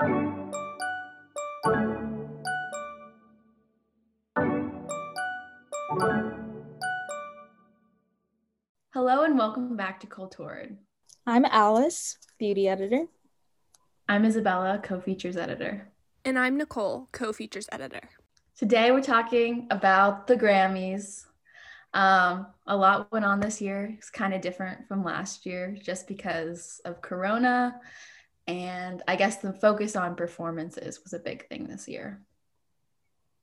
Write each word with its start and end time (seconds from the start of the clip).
Hello 0.00 0.10
and 9.22 9.38
welcome 9.38 9.76
back 9.76 10.00
to 10.00 10.08
Cultured. 10.08 10.76
I'm 11.26 11.44
Alice, 11.44 12.18
beauty 12.38 12.66
editor. 12.66 13.06
I'm 14.08 14.24
Isabella, 14.24 14.80
co 14.82 15.00
features 15.00 15.36
editor. 15.36 15.92
And 16.24 16.38
I'm 16.40 16.56
Nicole, 16.56 17.08
co 17.12 17.32
features 17.32 17.68
editor. 17.70 18.08
Today 18.58 18.90
we're 18.90 19.00
talking 19.00 19.68
about 19.70 20.26
the 20.26 20.34
Grammys. 20.34 21.26
Um, 21.92 22.48
a 22.66 22.76
lot 22.76 23.12
went 23.12 23.24
on 23.24 23.38
this 23.38 23.60
year. 23.60 23.94
It's 23.96 24.10
kind 24.10 24.34
of 24.34 24.40
different 24.40 24.88
from 24.88 25.04
last 25.04 25.46
year 25.46 25.76
just 25.80 26.08
because 26.08 26.80
of 26.84 27.00
Corona. 27.00 27.80
And 28.46 29.02
I 29.08 29.16
guess 29.16 29.38
the 29.38 29.52
focus 29.52 29.96
on 29.96 30.16
performances 30.16 31.02
was 31.02 31.12
a 31.12 31.18
big 31.18 31.48
thing 31.48 31.66
this 31.66 31.88
year. 31.88 32.20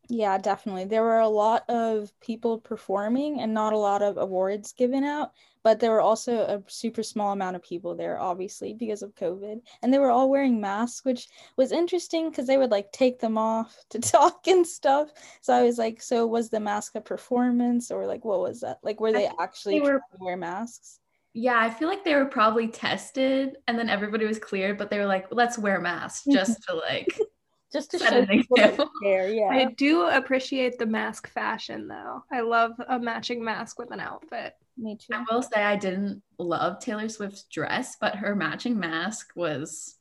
Yeah, 0.09 0.37
definitely. 0.37 0.85
There 0.85 1.03
were 1.03 1.19
a 1.19 1.27
lot 1.29 1.63
of 1.69 2.11
people 2.19 2.59
performing 2.59 3.39
and 3.39 3.53
not 3.53 3.71
a 3.71 3.77
lot 3.77 4.01
of 4.01 4.17
awards 4.17 4.73
given 4.73 5.05
out, 5.05 5.31
but 5.63 5.79
there 5.79 5.91
were 5.91 6.01
also 6.01 6.39
a 6.39 6.63
super 6.67 7.01
small 7.01 7.31
amount 7.31 7.55
of 7.55 7.63
people 7.63 7.95
there, 7.95 8.19
obviously, 8.19 8.73
because 8.73 9.03
of 9.03 9.15
COVID. 9.15 9.61
And 9.81 9.93
they 9.93 9.99
were 9.99 10.11
all 10.11 10.29
wearing 10.29 10.59
masks, 10.59 11.05
which 11.05 11.29
was 11.55 11.71
interesting 11.71 12.29
because 12.29 12.45
they 12.45 12.57
would 12.57 12.71
like 12.71 12.91
take 12.91 13.19
them 13.19 13.37
off 13.37 13.85
to 13.91 13.99
talk 14.01 14.47
and 14.47 14.67
stuff. 14.67 15.11
So 15.39 15.53
I 15.53 15.63
was 15.63 15.77
like, 15.77 16.01
so 16.01 16.27
was 16.27 16.49
the 16.49 16.59
mask 16.59 16.95
a 16.95 17.01
performance 17.01 17.89
or 17.89 18.05
like 18.05 18.25
what 18.25 18.41
was 18.41 18.61
that? 18.61 18.79
Like, 18.83 18.99
were 18.99 19.13
they 19.13 19.29
actually 19.39 19.79
they 19.79 19.85
were- 19.85 20.01
wear 20.19 20.35
masks? 20.35 20.99
Yeah, 21.33 21.57
I 21.57 21.69
feel 21.69 21.87
like 21.87 22.03
they 22.03 22.15
were 22.15 22.25
probably 22.25 22.67
tested 22.67 23.55
and 23.67 23.79
then 23.79 23.89
everybody 23.89 24.25
was 24.25 24.39
cleared, 24.39 24.77
but 24.77 24.89
they 24.89 24.99
were 24.99 25.05
like, 25.05 25.27
let's 25.31 25.57
wear 25.57 25.79
masks 25.79 26.25
just 26.29 26.61
to 26.63 26.75
like 26.75 27.07
just 27.71 27.91
to 27.91 27.99
show 27.99 28.25
people 28.25 28.57
that 28.57 28.77
care. 29.01 29.29
Yeah. 29.33 29.49
I 29.49 29.65
do 29.77 30.07
appreciate 30.07 30.77
the 30.77 30.85
mask 30.85 31.29
fashion 31.29 31.87
though. 31.87 32.23
I 32.31 32.41
love 32.41 32.73
a 32.85 32.99
matching 32.99 33.43
mask 33.43 33.79
with 33.79 33.91
an 33.91 34.01
outfit. 34.01 34.55
Me 34.77 34.97
too. 34.97 35.13
I 35.13 35.23
will 35.31 35.41
say 35.41 35.63
I 35.63 35.77
didn't 35.77 36.21
love 36.37 36.79
Taylor 36.79 37.07
Swift's 37.07 37.43
dress, 37.43 37.95
but 37.99 38.15
her 38.15 38.35
matching 38.35 38.77
mask 38.77 39.31
was 39.35 39.95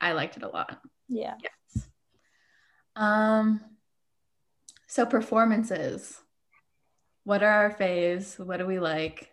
I 0.00 0.12
liked 0.12 0.36
it 0.36 0.42
a 0.42 0.48
lot. 0.48 0.80
Yeah. 1.08 1.34
Yes. 1.42 1.88
Um 2.94 3.60
so 4.86 5.06
performances. 5.06 6.20
What 7.24 7.42
are 7.42 7.50
our 7.50 7.74
faves? 7.74 8.38
What 8.38 8.58
do 8.58 8.66
we 8.66 8.78
like? 8.78 9.32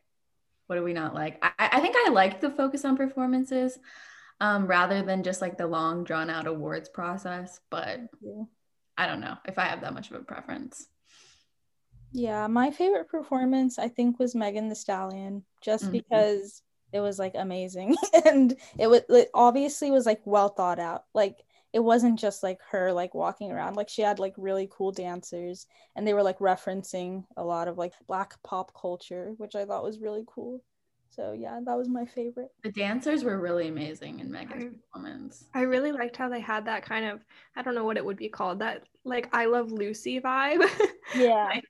What 0.68 0.78
do 0.78 0.84
we 0.84 0.94
not 0.94 1.14
like? 1.14 1.38
I, 1.44 1.52
I 1.60 1.80
think 1.80 1.96
I 1.98 2.10
like 2.10 2.42
the 2.42 2.50
focus 2.50 2.86
on 2.86 2.98
performances 2.98 3.78
um, 4.40 4.68
rather 4.68 5.02
than 5.02 5.24
just 5.24 5.42
like 5.42 5.58
the 5.58 5.68
long 5.68 6.04
drawn 6.04 6.30
out 6.30 6.48
awards 6.48 6.90
process. 6.90 7.60
But 7.70 8.02
yeah. 8.22 8.44
I 8.98 9.08
don't 9.08 9.22
know 9.22 9.38
if 9.46 9.60
I 9.60 9.66
have 9.66 9.82
that 9.82 9.94
much 9.94 10.12
of 10.12 10.18
a 10.18 10.24
preference. 10.24 10.88
Yeah, 12.12 12.48
my 12.48 12.72
favorite 12.72 13.10
performance 13.10 13.78
I 13.78 13.90
think 13.90 14.20
was 14.20 14.36
Megan 14.36 14.70
Thee 14.70 14.76
Stallion, 14.76 15.44
just 15.62 15.84
mm-hmm. 15.84 15.94
because 15.94 16.62
it 16.94 17.02
was 17.02 17.20
like 17.20 17.34
amazing 17.36 17.96
and 18.26 18.56
it 18.78 18.88
was 18.88 19.02
it 19.10 19.30
obviously 19.34 19.92
was 19.92 20.06
like 20.06 20.22
well 20.26 20.50
thought 20.50 20.80
out. 20.80 21.04
Like 21.14 21.44
it 21.76 21.84
wasn't 21.84 22.18
just 22.18 22.42
like 22.42 22.60
her 22.72 22.94
like 22.94 23.14
walking 23.14 23.52
around 23.52 23.76
like 23.76 23.90
she 23.90 24.02
had 24.02 24.18
like 24.18 24.34
really 24.38 24.68
cool 24.72 24.94
dancers 24.94 25.68
and 25.98 26.08
they 26.08 26.14
were 26.14 26.24
like 26.24 26.40
referencing 26.40 27.26
a 27.36 27.44
lot 27.44 27.68
of 27.68 27.78
like 27.78 27.92
black 28.08 28.42
pop 28.44 28.72
culture 28.80 29.34
which 29.38 29.56
i 29.56 29.66
thought 29.66 29.84
was 29.84 30.00
really 30.00 30.24
cool 30.26 30.64
so 31.16 31.32
yeah, 31.32 31.60
that 31.64 31.78
was 31.78 31.88
my 31.88 32.06
favorite. 32.06 32.50
The 32.64 32.74
dancers 32.74 33.24
were 33.24 33.40
really 33.40 33.70
amazing 33.70 34.20
in 34.20 34.30
Megan's 34.30 34.66
I, 34.66 34.98
performance. 34.98 35.46
I 35.54 35.62
really 35.62 35.94
liked 35.94 36.18
how 36.18 36.28
they 36.28 36.42
had 36.42 36.66
that 36.66 36.84
kind 36.84 37.06
of 37.06 37.22
I 37.56 37.62
don't 37.62 37.74
know 37.74 37.86
what 37.86 37.96
it 37.96 38.04
would 38.04 38.18
be 38.18 38.28
called 38.28 38.60
that 38.60 38.84
like 39.06 39.30
I 39.34 39.46
love 39.46 39.72
Lucy 39.72 40.20
vibe. 40.20 40.70
Yeah. 41.16 41.62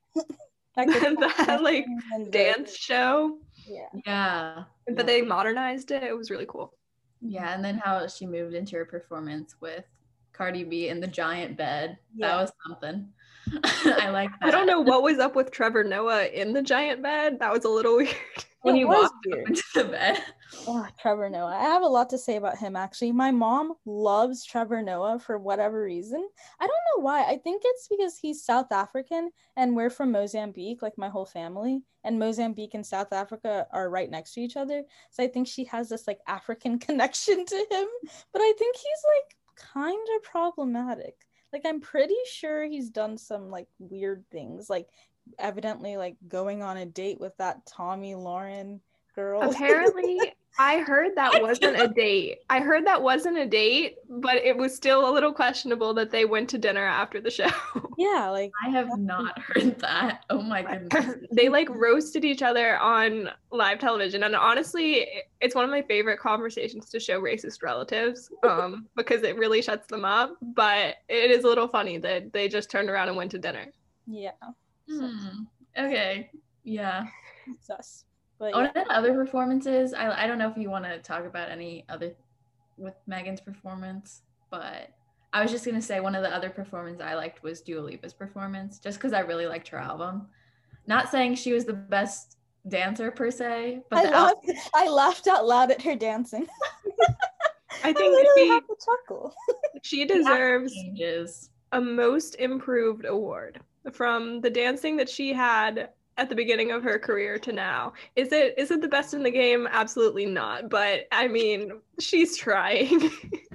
like, 0.76 0.88
that 0.88 1.60
like 1.62 1.86
dance 2.32 2.76
show. 2.76 3.38
Yeah. 3.68 4.02
Yeah. 4.06 4.64
But 4.88 4.98
yeah. 4.98 5.04
they 5.04 5.22
modernized 5.22 5.92
it. 5.92 6.02
It 6.02 6.18
was 6.18 6.32
really 6.32 6.48
cool. 6.48 6.74
Yeah, 7.22 7.54
and 7.54 7.64
then 7.64 7.78
how 7.78 8.08
she 8.08 8.26
moved 8.26 8.54
into 8.54 8.76
her 8.76 8.86
performance 8.86 9.56
with 9.60 9.86
Cardi 10.36 10.64
B 10.64 10.90
in 10.90 11.00
the 11.00 11.08
giant 11.08 11.58
bed. 11.58 11.98
Yeah. 12.16 12.28
That 12.28 12.42
was 12.42 12.52
something. 12.68 13.10
I 13.64 14.10
like 14.10 14.32
that. 14.40 14.48
I 14.48 14.52
don't 14.52 14.68
know 14.68 14.82
what 14.82 15.04
was 15.04 15.20
up 15.20 15.36
with 15.36 15.52
Trevor 15.52 15.84
Noah 15.84 16.26
in 16.26 16.54
the 16.54 16.62
giant 16.62 17.02
bed. 17.02 17.40
That 17.40 17.52
was 17.52 17.66
a 17.66 17.70
little 17.70 17.98
weird 17.98 18.16
when 18.62 18.76
you 18.76 18.88
walk 18.88 19.14
into 19.26 19.64
the 19.76 19.84
bed. 19.84 20.22
Oh, 20.68 20.88
Trevor 21.00 21.30
Noah. 21.30 21.56
I 21.56 21.64
have 21.64 21.84
a 21.84 21.88
lot 21.88 22.10
to 22.10 22.18
say 22.18 22.38
about 22.38 22.58
him 22.58 22.76
actually. 22.76 23.12
My 23.12 23.30
mom 23.30 23.74
loves 23.86 24.44
Trevor 24.44 24.82
Noah 24.82 25.20
for 25.20 25.38
whatever 25.38 25.84
reason. 25.84 26.28
I 26.60 26.66
don't 26.66 26.98
know 26.98 27.04
why. 27.04 27.24
I 27.24 27.38
think 27.38 27.62
it's 27.64 27.88
because 27.88 28.18
he's 28.18 28.44
South 28.44 28.72
African 28.72 29.30
and 29.56 29.76
we're 29.76 29.92
from 29.92 30.12
Mozambique, 30.12 30.82
like 30.82 30.98
my 30.98 31.10
whole 31.10 31.26
family. 31.26 31.84
And 32.04 32.20
Mozambique 32.20 32.74
and 32.74 32.86
South 32.86 33.14
Africa 33.14 33.68
are 33.72 33.90
right 33.90 34.10
next 34.10 34.34
to 34.34 34.42
each 34.42 34.58
other. 34.58 34.84
So 35.12 35.24
I 35.24 35.28
think 35.28 35.48
she 35.48 35.66
has 35.66 35.90
this 35.90 36.08
like 36.08 36.20
African 36.28 36.80
connection 36.80 37.46
to 37.46 37.56
him. 37.56 37.88
But 38.34 38.42
I 38.42 38.54
think 38.58 38.76
he's 38.76 39.04
like 39.16 39.38
kind 39.56 40.08
of 40.16 40.24
problematic. 40.24 41.16
Like 41.54 41.64
I'm 41.66 41.82
pretty 41.82 42.16
sure 42.30 42.66
he's 42.66 42.90
done 42.90 43.18
some 43.18 43.50
like 43.50 43.68
weird 43.80 44.26
things. 44.32 44.70
Like 44.70 44.88
evidently 45.40 45.98
like 45.98 46.18
going 46.28 46.62
on 46.62 46.78
a 46.78 46.86
date 46.86 47.20
with 47.20 47.36
that 47.38 47.66
Tomi 47.66 48.14
Lahren 48.14 48.80
girl. 49.16 49.50
Apparently, 49.50 50.20
I 50.58 50.80
heard 50.80 51.16
that 51.16 51.42
wasn't 51.42 51.80
a 51.80 51.88
date. 51.88 52.40
I 52.50 52.60
heard 52.60 52.86
that 52.86 53.02
wasn't 53.02 53.38
a 53.38 53.46
date, 53.46 53.98
but 54.10 54.36
it 54.36 54.56
was 54.56 54.76
still 54.76 55.10
a 55.10 55.12
little 55.12 55.34
questionable 55.34 55.94
that 55.96 56.12
they 56.12 56.26
went 56.26 56.50
to 56.52 56.58
dinner 56.58 56.86
after 56.86 57.20
the 57.22 57.32
show. 57.32 57.50
Yeah, 57.98 58.28
like 58.30 58.52
I 58.66 58.72
have 58.72 58.90
not 58.98 59.40
heard 59.40 59.80
that. 59.80 60.26
Oh 60.30 60.42
my 60.42 60.64
goodness. 60.90 61.16
they 61.32 61.48
like 61.48 61.70
roasted 61.70 62.26
each 62.26 62.42
other 62.42 62.78
on 62.78 63.30
live 63.52 63.80
television 63.80 64.24
and 64.24 64.36
honestly, 64.36 65.08
it's 65.40 65.56
one 65.56 65.64
of 65.64 65.72
my 65.72 65.82
favorite 65.82 66.20
conversations 66.20 66.90
to 66.90 67.00
show 67.00 67.22
racist 67.22 67.64
relatives 67.64 68.30
um 68.44 68.88
because 68.98 69.24
it 69.24 69.38
really 69.38 69.62
shuts 69.62 69.88
them 69.88 70.04
up, 70.04 70.36
but 70.42 70.96
it 71.08 71.32
is 71.32 71.46
a 71.46 71.48
little 71.48 71.70
funny 71.70 71.98
that 72.00 72.34
they 72.34 72.50
just 72.50 72.70
turned 72.70 72.90
around 72.90 73.08
and 73.08 73.16
went 73.16 73.32
to 73.32 73.40
dinner. 73.40 73.68
Yeah. 74.08 74.32
Hmm. 74.90 75.44
Okay. 75.78 76.30
Yeah. 76.66 77.06
Sus. 77.62 78.04
But 78.40 78.50
yeah. 78.50 78.56
One 78.56 78.66
of 78.68 78.74
the 78.74 78.86
other 78.92 79.14
performances, 79.14 79.94
I, 79.94 80.24
I 80.24 80.28
don't 80.28 80.38
know 80.38 80.50
if 80.50 80.58
you 80.58 80.70
want 80.70 80.86
to 80.86 81.00
talk 81.00 81.26
about 81.26 81.50
any 81.50 81.86
other 81.90 82.14
with 82.78 82.96
Megan's 83.08 83.42
performance, 83.42 84.22
but 84.52 84.92
I 85.32 85.42
was 85.42 85.52
just 85.52 85.66
gonna 85.66 85.82
say 85.82 86.00
one 86.00 86.16
of 86.16 86.24
the 86.24 86.34
other 86.34 86.50
performances 86.50 87.02
I 87.02 87.16
liked 87.16 87.44
was 87.44 87.62
Dua 87.62 87.82
Lipa's 87.82 88.14
performance, 88.14 88.80
just 88.80 88.98
because 88.98 89.14
I 89.14 89.20
really 89.20 89.48
liked 89.48 89.68
her 89.70 89.78
album. 89.78 90.28
Not 90.88 91.10
saying 91.10 91.36
she 91.36 91.54
was 91.54 91.66
the 91.66 91.74
best 91.74 92.38
dancer 92.68 93.12
per 93.12 93.32
se, 93.32 93.82
but 93.90 94.06
I, 94.06 94.12
laughed, 94.12 94.52
I 94.74 94.90
laughed 94.90 95.28
out 95.28 95.46
loud 95.46 95.72
at 95.72 95.82
her 95.82 95.96
dancing. 95.96 96.48
I 97.84 97.94
think 97.94 98.16
I 98.16 98.34
she, 98.36 98.48
have 98.48 98.68
to 98.68 98.76
chuckle. 98.84 99.34
she 99.84 100.06
deserves 100.06 100.74
a 101.72 101.82
most 101.82 102.36
improved 102.36 103.06
award 103.06 103.60
from 103.92 104.42
the 104.42 104.50
dancing 104.50 104.96
that 104.98 105.10
she 105.10 105.34
had 105.34 105.90
at 106.18 106.30
the 106.30 106.36
beginning 106.36 106.72
of 106.72 106.84
her 106.84 106.98
career 106.98 107.38
to 107.40 107.52
now. 107.52 107.94
Is 108.16 108.32
it 108.32 108.56
is 108.58 108.72
it 108.72 108.82
the 108.82 108.88
best 108.88 109.14
in 109.14 109.24
the 109.24 109.32
game? 109.32 109.68
Absolutely 109.70 110.26
not. 110.26 110.70
But 110.70 111.08
I 111.12 111.28
mean, 111.28 111.82
she's 112.00 112.38
trying. 112.38 113.10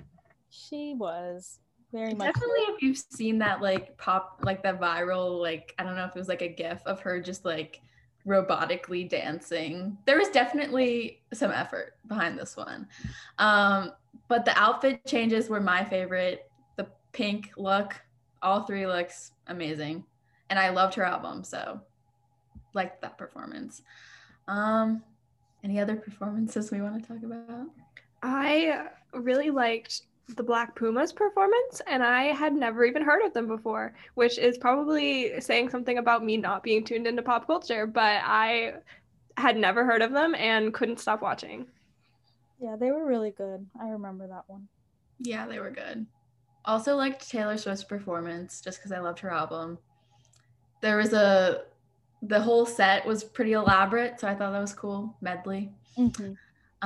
she 0.50 0.94
was 0.94 1.58
very 1.92 2.14
much. 2.14 2.34
Definitely, 2.34 2.62
if 2.74 2.82
you've 2.82 2.98
seen 2.98 3.38
that 3.38 3.60
like 3.60 3.96
pop, 3.96 4.40
like 4.42 4.62
that 4.62 4.80
viral, 4.80 5.40
like 5.40 5.74
I 5.78 5.84
don't 5.84 5.96
know 5.96 6.04
if 6.04 6.14
it 6.14 6.18
was 6.18 6.28
like 6.28 6.42
a 6.42 6.48
GIF 6.48 6.82
of 6.86 7.00
her 7.00 7.20
just 7.20 7.44
like 7.44 7.80
robotically 8.26 9.08
dancing. 9.08 9.96
There 10.04 10.18
was 10.18 10.28
definitely 10.28 11.22
some 11.32 11.50
effort 11.50 11.94
behind 12.06 12.38
this 12.38 12.56
one. 12.56 12.86
Um, 13.38 13.92
but 14.28 14.44
the 14.44 14.56
outfit 14.58 15.04
changes 15.06 15.48
were 15.48 15.60
my 15.60 15.84
favorite. 15.84 16.50
The 16.76 16.86
pink 17.12 17.50
look, 17.56 17.94
all 18.42 18.64
three 18.64 18.86
looks 18.86 19.32
amazing 19.46 20.04
and 20.50 20.58
I 20.58 20.70
loved 20.70 20.94
her 20.96 21.04
album, 21.04 21.44
so 21.44 21.80
liked 22.74 23.00
that 23.02 23.18
performance. 23.18 23.82
Um, 24.48 25.02
any 25.62 25.80
other 25.80 25.96
performances 25.96 26.70
we 26.70 26.80
want 26.80 27.02
to 27.02 27.08
talk 27.08 27.22
about? 27.22 27.66
I 28.22 28.86
really 29.12 29.50
liked 29.50 30.02
the 30.36 30.42
Black 30.42 30.76
Pumas 30.76 31.12
performance, 31.12 31.82
and 31.86 32.02
I 32.02 32.24
had 32.24 32.54
never 32.54 32.84
even 32.84 33.02
heard 33.02 33.24
of 33.24 33.32
them 33.32 33.48
before, 33.48 33.94
which 34.14 34.38
is 34.38 34.58
probably 34.58 35.40
saying 35.40 35.70
something 35.70 35.98
about 35.98 36.24
me 36.24 36.36
not 36.36 36.62
being 36.62 36.84
tuned 36.84 37.06
into 37.06 37.22
pop 37.22 37.46
culture, 37.46 37.86
but 37.86 38.22
I 38.24 38.74
had 39.36 39.56
never 39.56 39.84
heard 39.84 40.02
of 40.02 40.12
them 40.12 40.34
and 40.34 40.72
couldn't 40.72 41.00
stop 41.00 41.22
watching. 41.22 41.66
Yeah, 42.60 42.76
they 42.78 42.90
were 42.90 43.06
really 43.06 43.30
good. 43.30 43.66
I 43.80 43.88
remember 43.88 44.28
that 44.28 44.44
one. 44.46 44.68
Yeah, 45.18 45.46
they 45.46 45.58
were 45.58 45.70
good. 45.70 46.06
Also 46.64 46.94
liked 46.94 47.28
Taylor 47.28 47.56
Swift's 47.56 47.84
performance 47.84 48.60
just 48.60 48.78
because 48.78 48.92
I 48.92 49.00
loved 49.00 49.18
her 49.20 49.30
album 49.30 49.78
there 50.80 50.96
was 50.96 51.12
a 51.12 51.62
the 52.22 52.40
whole 52.40 52.66
set 52.66 53.06
was 53.06 53.24
pretty 53.24 53.52
elaborate, 53.52 54.20
so 54.20 54.28
I 54.28 54.34
thought 54.34 54.52
that 54.52 54.60
was 54.60 54.74
cool. 54.74 55.16
Medley. 55.20 55.70
Mm-hmm. 55.98 56.32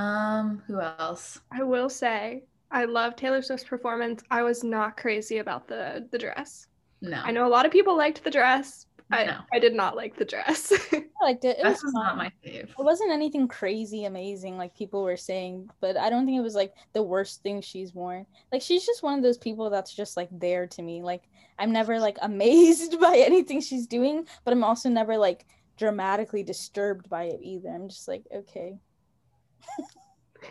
Um, 0.01 0.63
who 0.67 0.81
else? 0.81 1.41
I 1.53 1.63
will 1.63 1.89
say 1.89 2.45
I 2.71 2.85
love 2.85 3.15
Taylor 3.15 3.43
Swift's 3.43 3.65
performance. 3.65 4.23
I 4.31 4.43
was 4.43 4.65
not 4.65 4.97
crazy 4.97 5.39
about 5.39 5.69
the 5.69 6.07
the 6.11 6.19
dress. 6.19 6.67
No. 7.01 7.21
I 7.23 7.31
know 7.31 7.47
a 7.47 7.49
lot 7.49 7.67
of 7.67 7.73
people 7.73 7.97
liked 7.97 8.25
the 8.25 8.31
dress. 8.31 8.87
I, 9.11 9.25
No. 9.25 9.39
I 9.53 9.59
did 9.59 9.75
not 9.75 9.97
like 9.97 10.17
the 10.17 10.25
dress. 10.25 10.73
I 10.93 11.05
liked 11.23 11.45
it. 11.45 11.59
It 11.59 11.63
This 11.63 11.83
was 11.83 11.85
was 11.85 11.95
not 11.95 12.17
my 12.17 12.31
fave. 12.45 12.71
It 12.71 12.77
wasn't 12.79 13.13
anything 13.13 13.49
crazy 13.49 14.05
amazing 14.05 14.57
like 14.57 14.75
people 14.75 15.03
were 15.03 15.17
saying, 15.17 15.69
but 15.81 15.97
I 15.97 16.11
don't 16.11 16.27
think 16.27 16.39
it 16.39 16.43
was 16.43 16.55
like 16.55 16.75
the 16.93 17.03
worst 17.03 17.43
thing 17.43 17.61
she's 17.61 17.95
worn. 17.95 18.27
Like 18.51 18.63
she's 18.63 18.85
just 18.85 19.03
one 19.03 19.17
of 19.19 19.23
those 19.23 19.39
people 19.39 19.71
that's 19.71 19.95
just 19.95 20.17
like 20.17 20.29
there 20.33 20.67
to 20.69 20.83
me. 20.83 21.03
Like 21.03 21.29
I'm 21.59 21.73
never 21.73 22.01
like 22.01 22.19
amazed 22.23 22.99
by 23.01 23.17
anything 23.17 23.61
she's 23.61 23.87
doing, 23.87 24.27
but 24.45 24.53
I'm 24.53 24.65
also 24.65 24.89
never 24.89 25.17
like 25.17 25.47
dramatically 25.77 26.43
disturbed 26.43 27.09
by 27.09 27.25
it 27.25 27.41
either. 27.43 27.69
I'm 27.69 27.89
just 27.89 28.09
like, 28.09 28.25
okay. 28.35 28.79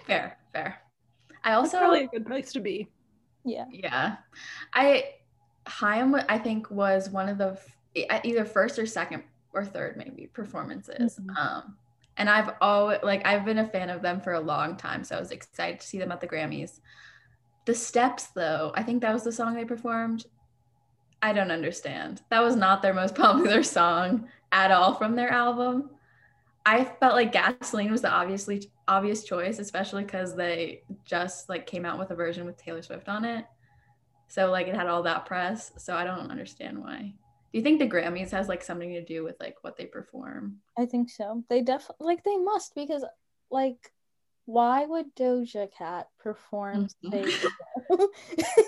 Fair, 0.05 0.37
fair. 0.51 0.81
I 1.43 1.51
That's 1.51 1.57
also 1.57 1.79
probably 1.79 2.03
a 2.05 2.07
good 2.07 2.25
place 2.25 2.51
to 2.53 2.59
be. 2.59 2.87
Yeah. 3.43 3.65
Yeah. 3.71 4.17
I 4.73 5.05
Haim 5.67 6.15
I 6.29 6.37
think 6.37 6.69
was 6.71 7.09
one 7.09 7.29
of 7.29 7.37
the 7.37 7.51
f- 7.51 7.72
either 7.95 8.45
first 8.45 8.79
or 8.79 8.85
second 8.85 9.23
or 9.53 9.63
third 9.63 9.97
maybe 9.97 10.27
performances. 10.27 11.19
Mhm. 11.19 11.37
Um 11.37 11.77
and 12.17 12.29
I've 12.29 12.53
always 12.61 12.99
like 13.03 13.25
I've 13.25 13.45
been 13.45 13.59
a 13.59 13.67
fan 13.67 13.89
of 13.89 14.01
them 14.01 14.21
for 14.21 14.33
a 14.33 14.39
long 14.39 14.77
time, 14.77 15.03
so 15.03 15.15
I 15.15 15.19
was 15.19 15.31
excited 15.31 15.79
to 15.79 15.87
see 15.87 15.97
them 15.97 16.11
at 16.11 16.21
the 16.21 16.27
Grammys. 16.27 16.79
The 17.65 17.73
Steps 17.73 18.27
though, 18.27 18.71
I 18.75 18.83
think 18.83 19.01
that 19.01 19.13
was 19.13 19.23
the 19.23 19.31
song 19.31 19.53
they 19.53 19.65
performed. 19.65 20.25
I 21.21 21.31
don't 21.31 21.51
understand. 21.51 22.21
That 22.29 22.43
was 22.43 22.55
not 22.55 22.81
their 22.81 22.93
most 22.93 23.15
popular 23.25 23.63
song 23.63 24.27
at 24.51 24.71
all 24.71 24.93
from 24.93 25.15
their 25.15 25.29
album. 25.29 25.89
I 26.65 26.85
felt 26.85 27.15
like 27.15 27.31
Gasoline 27.31 27.91
was 27.91 28.01
the 28.01 28.11
obviously 28.11 28.69
obvious 28.87 29.23
choice, 29.23 29.59
especially 29.59 30.03
because 30.03 30.35
they 30.35 30.83
just 31.05 31.49
like 31.49 31.65
came 31.65 31.85
out 31.85 31.99
with 31.99 32.11
a 32.11 32.15
version 32.15 32.45
with 32.45 32.57
Taylor 32.57 32.81
Swift 32.81 33.09
on 33.09 33.25
it. 33.25 33.45
So 34.27 34.49
like 34.51 34.67
it 34.67 34.75
had 34.75 34.87
all 34.87 35.03
that 35.03 35.25
press. 35.25 35.71
So 35.77 35.95
I 35.95 36.03
don't 36.03 36.31
understand 36.31 36.77
why. 36.77 37.13
Do 37.53 37.59
you 37.59 37.63
think 37.63 37.77
the 37.77 37.87
Grammys 37.87 38.31
has 38.31 38.49
like 38.49 38.63
something 38.63 38.93
to 38.93 39.03
do 39.05 39.23
with 39.23 39.35
like 39.39 39.57
what 39.61 39.77
they 39.77 39.85
perform? 39.85 40.57
I 40.75 40.87
think 40.87 41.11
so. 41.11 41.43
They 41.49 41.61
definitely 41.61 42.07
like 42.07 42.23
they 42.23 42.35
must 42.37 42.73
because 42.73 43.05
like 43.51 43.93
why 44.45 44.85
would 44.85 45.15
Doja 45.15 45.71
Cat 45.71 46.07
perform 46.19 46.87
Mhm. 47.03 47.11
Say 47.11 47.23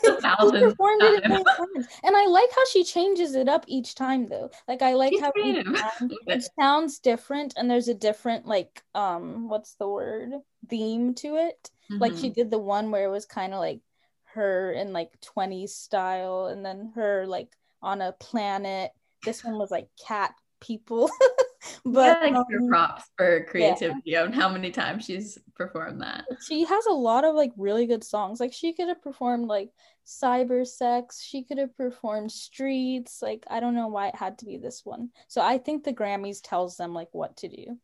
A 0.07 0.21
thousand 0.21 0.59
She 0.59 0.65
performed 0.65 1.01
it 1.01 1.23
a 1.25 1.27
times. 1.27 1.45
million. 1.45 1.87
And 2.03 2.15
I 2.15 2.27
like 2.27 2.49
how 2.55 2.65
she 2.65 2.83
changes 2.83 3.33
it 3.33 3.49
up 3.49 3.65
each 3.67 3.95
time 3.95 4.29
though. 4.29 4.51
Like 4.67 4.83
I 4.83 4.93
like 4.93 5.13
She's 5.13 5.21
how 5.21 5.31
time 5.31 6.11
it 6.27 6.47
sounds 6.59 6.99
different 6.99 7.55
and 7.57 7.69
there's 7.69 7.87
a 7.87 7.93
different 7.95 8.45
like 8.45 8.83
um 8.93 9.49
what's 9.49 9.73
the 9.75 9.87
word 9.87 10.31
theme 10.69 11.15
to 11.15 11.37
it. 11.37 11.71
Like 11.89 12.15
she 12.17 12.29
Mhm. 12.29 12.35
did 12.35 12.51
the 12.51 12.59
one 12.59 12.91
where 12.91 13.05
it 13.05 13.11
was 13.11 13.25
kind 13.25 13.53
of 13.53 13.59
like 13.59 13.81
her 14.25 14.71
in 14.71 14.93
like 14.93 15.19
20s 15.21 15.73
style 15.73 16.45
and 16.47 16.63
then 16.63 16.91
her 16.95 17.25
like 17.25 17.49
on 17.85 18.01
a 18.01 18.11
planet. 18.13 18.91
This 19.23 19.43
one 19.43 19.57
was 19.57 19.71
like 19.71 19.87
cat 20.05 20.33
people. 20.59 21.09
but 21.85 22.19
Yeah, 22.21 22.35
like 22.35 22.45
her 22.49 22.59
um, 22.59 22.67
props 22.67 23.03
for 23.17 23.45
creativity 23.45 24.17
on 24.17 24.33
how 24.33 24.49
many 24.49 24.71
times 24.71 25.05
she's 25.05 25.37
performed 25.55 26.01
that. 26.01 26.25
she 26.45 26.63
has 26.65 26.85
a 26.87 26.91
lot 26.93 27.23
of 27.23 27.35
like 27.35 27.51
really 27.57 27.85
good 27.87 28.03
songs. 28.03 28.39
Like 28.39 28.53
she 28.53 28.73
could 28.73 28.87
have 28.87 29.01
performed 29.01 29.47
like 29.47 29.69
Cyber 30.05 30.65
Sex. 30.67 31.21
She 31.21 31.43
could 31.43 31.57
have 31.57 31.75
performed 31.77 32.31
Streets. 32.31 33.21
Like 33.21 33.45
I 33.49 33.59
don't 33.59 33.75
know 33.75 33.87
why 33.87 34.07
it 34.09 34.15
had 34.15 34.39
to 34.39 34.45
be 34.45 34.57
this 34.57 34.81
one. 34.83 35.09
So 35.27 35.41
I 35.41 35.57
think 35.57 35.83
the 35.83 35.93
Grammys 35.93 36.39
tells 36.43 36.77
them 36.77 36.93
like 36.93 37.09
what 37.11 37.37
to 37.37 37.47
do. 37.49 37.77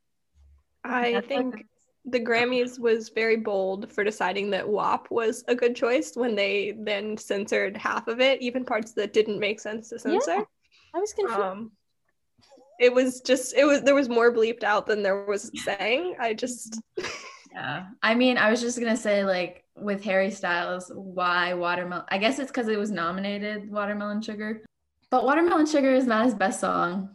I 0.84 1.14
That's 1.14 1.14
like- 1.14 1.28
think 1.28 1.66
the 2.06 2.20
Grammys 2.20 2.80
was 2.80 3.10
very 3.10 3.38
bold 3.38 3.92
for 3.92 4.04
deciding 4.04 4.50
that 4.52 4.68
WAP 4.68 5.10
was 5.12 5.44
a 5.48 5.56
good 5.56 5.76
choice 5.76 6.14
when 6.16 6.36
they 6.36 6.76
then 6.78 7.18
censored 7.18 7.78
half 7.78 8.08
of 8.08 8.20
it, 8.20 8.42
even 8.42 8.66
parts 8.66 8.94
that 8.94 9.14
didn't 9.14 9.40
make 9.40 9.60
sense 9.60 9.90
to 9.90 10.00
censor. 10.00 10.32
Yeah, 10.32 10.44
I 10.96 11.00
was 11.00 11.14
confused. 11.14 11.40
Um, 11.40 11.72
it 12.80 12.92
was 12.92 13.22
just 13.22 13.56
it 13.56 13.66
was 13.66 13.84
there 13.84 13.94
was 13.94 14.10
more 14.10 14.34
bleeped 14.34 14.64
out 14.64 14.88
than 14.88 15.04
there 15.04 15.26
was 15.26 15.52
saying. 15.64 16.16
I 16.20 16.34
just 16.34 16.82
Yeah. 17.54 17.88
I 18.02 18.16
mean, 18.16 18.38
I 18.38 18.50
was 18.50 18.62
just 18.62 18.80
gonna 18.80 18.98
say, 18.98 19.24
like, 19.24 19.66
with 19.76 20.04
Harry 20.04 20.32
Styles, 20.32 20.92
why 20.94 21.54
watermelon? 21.54 22.06
I 22.10 22.18
guess 22.18 22.40
it's 22.40 22.52
because 22.52 22.68
it 22.68 22.80
was 22.80 22.92
nominated 22.92 23.70
Watermelon 23.70 24.22
Sugar. 24.22 24.64
But 25.10 25.26
Watermelon 25.26 25.66
Sugar 25.66 25.94
is 25.94 26.06
not 26.06 26.26
his 26.26 26.34
best 26.34 26.60
song 26.60 27.10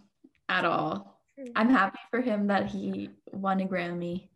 at 0.48 0.64
all. 0.64 1.20
I'm 1.54 1.70
happy 1.70 1.98
for 2.10 2.20
him 2.20 2.46
that 2.48 2.66
he 2.66 3.10
won 3.32 3.60
a 3.60 3.66
Grammy. 3.66 4.28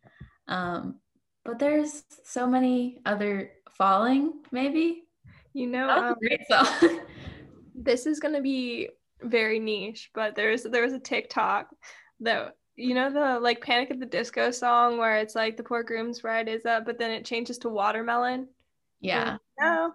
Um, 0.50 0.96
but 1.44 1.58
there's 1.58 2.02
so 2.24 2.46
many 2.46 2.98
other 3.06 3.52
falling, 3.70 4.34
maybe. 4.52 5.04
you 5.54 5.66
know 5.66 5.88
um, 5.88 6.14
great 6.20 6.46
song. 6.48 7.00
this 7.74 8.04
is 8.04 8.20
gonna 8.20 8.42
be 8.42 8.90
very 9.22 9.58
niche, 9.58 10.10
but 10.14 10.34
there's 10.36 10.64
there 10.64 10.82
was 10.82 10.92
a 10.92 10.98
TikTok 10.98 11.68
that 12.20 12.56
you 12.76 12.94
know 12.94 13.10
the 13.10 13.40
like 13.40 13.62
Panic 13.62 13.90
at 13.90 14.00
the 14.00 14.06
Disco 14.06 14.50
song 14.50 14.98
where 14.98 15.16
it's 15.18 15.34
like 15.34 15.56
the 15.56 15.62
poor 15.62 15.82
groom's 15.82 16.20
bride 16.20 16.48
is 16.48 16.66
up, 16.66 16.84
but 16.84 16.98
then 16.98 17.10
it 17.10 17.24
changes 17.24 17.56
to 17.58 17.68
watermelon. 17.68 18.48
yeah. 19.00 19.38
No. 19.58 19.94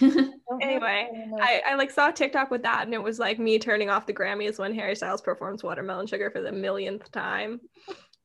Anyway. 0.60 1.08
I, 1.40 1.62
I 1.68 1.74
like 1.74 1.90
saw 1.90 2.08
a 2.08 2.12
TikTok 2.12 2.50
with 2.50 2.62
that 2.62 2.84
and 2.84 2.94
it 2.94 3.02
was 3.02 3.18
like 3.18 3.38
me 3.38 3.58
turning 3.58 3.90
off 3.90 4.06
the 4.06 4.12
Grammys 4.12 4.58
when 4.58 4.74
Harry 4.74 4.94
Styles 4.94 5.20
performs 5.20 5.62
Watermelon 5.62 6.06
Sugar 6.06 6.30
for 6.30 6.40
the 6.40 6.52
millionth 6.52 7.10
time. 7.10 7.60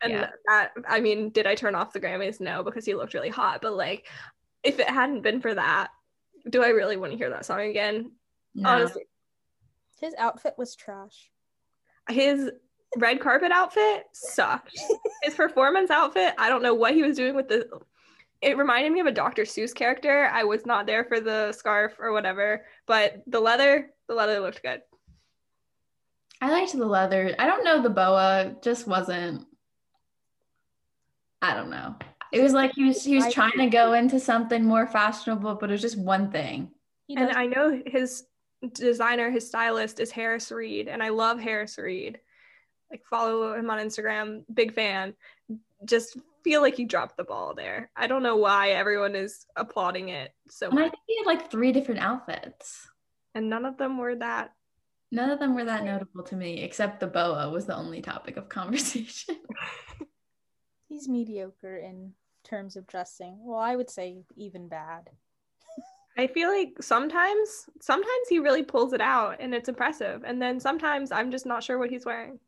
And 0.02 0.14
Yeah. 0.14 0.30
that 0.48 0.72
I 0.88 1.00
mean, 1.00 1.30
did 1.30 1.46
I 1.48 1.56
turn 1.56 1.76
off 1.76 1.94
the 1.94 2.00
Grammys? 2.00 2.40
No, 2.40 2.64
because 2.64 2.86
he 2.86 2.96
looked 2.96 3.14
really 3.14 3.30
hot. 3.30 3.62
But 3.62 3.74
like 3.76 4.08
if 4.64 4.80
it 4.80 4.90
hadn't 4.90 5.22
been 5.22 5.42
for 5.42 5.54
that, 5.54 5.90
do 6.50 6.64
I 6.64 6.70
really 6.70 6.98
want 6.98 7.12
to 7.12 7.18
hear 7.18 7.30
that 7.30 7.46
song 7.46 7.62
again? 7.62 8.12
No. 8.56 8.70
Honestly, 8.70 9.04
His 10.00 10.14
outfit 10.18 10.56
was 10.58 10.76
trash. 10.76 11.30
his 12.10 12.50
red 12.98 13.20
carpet 13.20 13.52
outfit 13.52 14.06
sucked. 14.14 14.78
his 15.24 15.36
performance 15.36 15.92
outfit, 15.92 16.34
I 16.38 16.50
don't 16.50 16.64
know 16.64 16.74
what 16.74 16.94
he 16.94 17.04
was 17.04 17.18
doing 17.18 17.36
with 17.36 17.48
the 17.48 17.68
it 18.42 18.58
reminded 18.58 18.94
me 18.94 19.02
of 19.02 19.06
a 19.06 19.12
Dr. 19.12 19.44
Seuss 19.44 19.76
character. 19.76 20.30
I 20.32 20.46
was 20.46 20.66
not 20.66 20.86
there 20.86 21.04
for 21.04 21.20
the 21.20 21.52
scarf 21.52 21.98
or 22.00 22.14
whatever, 22.14 22.66
but 22.86 23.22
the 23.28 23.42
leather, 23.42 23.92
the 24.08 24.14
leather 24.16 24.40
looked 24.40 24.64
good. 24.64 24.82
I 26.42 26.50
liked 26.50 26.72
the 26.72 26.86
leather. 26.86 27.36
I 27.38 27.46
don't 27.48 27.66
know 27.66 27.82
the 27.82 27.90
boa, 27.90 28.56
just 28.64 28.88
wasn't. 28.88 29.46
I 31.42 31.54
don't 31.54 31.70
know. 31.70 31.96
It 32.32 32.42
was 32.42 32.54
like 32.54 32.74
he 32.76 32.86
was 32.86 33.04
he 33.04 33.16
was 33.16 33.34
trying 33.34 33.58
to 33.58 33.68
go 33.68 33.94
into 33.94 34.20
something 34.20 34.64
more 34.64 34.86
fashionable, 34.86 35.56
but 35.56 35.70
it 35.70 35.74
was 35.74 35.82
just 35.82 35.98
one 35.98 36.32
thing. 36.32 36.72
And 37.10 37.32
I 37.32 37.48
know 37.48 37.82
his 37.86 38.26
designer, 38.74 39.32
his 39.32 39.48
stylist 39.48 40.00
is 40.00 40.12
Harris 40.12 40.52
Reed, 40.52 40.88
and 40.88 41.02
I 41.02 41.10
love 41.10 41.40
Harris 41.40 41.78
Reed. 41.78 42.20
Like 42.92 43.04
follow 43.10 43.54
him 43.54 43.70
on 43.70 43.80
Instagram, 43.80 44.44
big 44.54 44.74
fan. 44.74 45.14
Just 45.86 46.18
feel 46.44 46.62
like 46.62 46.76
he 46.76 46.86
dropped 46.86 47.18
the 47.18 47.24
ball 47.24 47.54
there. 47.56 47.90
I 47.96 48.08
don't 48.08 48.24
know 48.24 48.36
why 48.38 48.72
everyone 48.72 49.16
is 49.16 49.46
applauding 49.56 50.10
it 50.10 50.32
so 50.50 50.68
much. 50.68 50.72
And 50.72 50.80
I 50.80 50.84
much, 50.84 50.92
think 50.92 51.04
he 51.08 51.18
had 51.18 51.26
like 51.26 51.52
three 51.52 51.72
different 51.72 52.02
outfits. 52.02 52.88
and 53.34 53.50
none 53.50 53.66
of 53.66 53.78
them 53.78 53.98
were 53.98 54.16
that. 54.16 54.54
None 55.12 55.32
of 55.32 55.40
them 55.40 55.56
were 55.56 55.66
that 55.66 55.84
notable 55.84 56.24
to 56.26 56.36
me, 56.36 56.62
except 56.62 57.00
the 57.00 57.08
boa 57.08 57.50
was 57.50 57.66
the 57.66 57.76
only 57.76 58.02
topic 58.02 58.38
of 58.38 58.50
conversation. 58.50 59.36
he's 60.90 61.08
mediocre 61.08 61.78
in 61.78 62.14
terms 62.44 62.76
of 62.76 62.88
dressing. 62.88 63.38
Well, 63.42 63.60
I 63.60 63.76
would 63.76 63.90
say 63.90 64.24
even 64.36 64.68
bad. 64.68 65.10
I 66.18 66.28
feel 66.28 66.50
like 66.50 66.74
sometimes, 66.82 67.70
sometimes 67.80 68.28
he 68.28 68.40
really 68.40 68.64
pulls 68.64 68.92
it 68.92 69.00
out, 69.00 69.38
and 69.40 69.56
it's 69.56 69.70
impressive, 69.70 70.24
and 70.26 70.42
then 70.42 70.60
sometimes 70.60 71.12
I'm 71.12 71.32
just 71.32 71.46
not 71.46 71.64
sure 71.64 71.78
what 71.78 71.90
he's 71.90 72.06
wearing. 72.06 72.40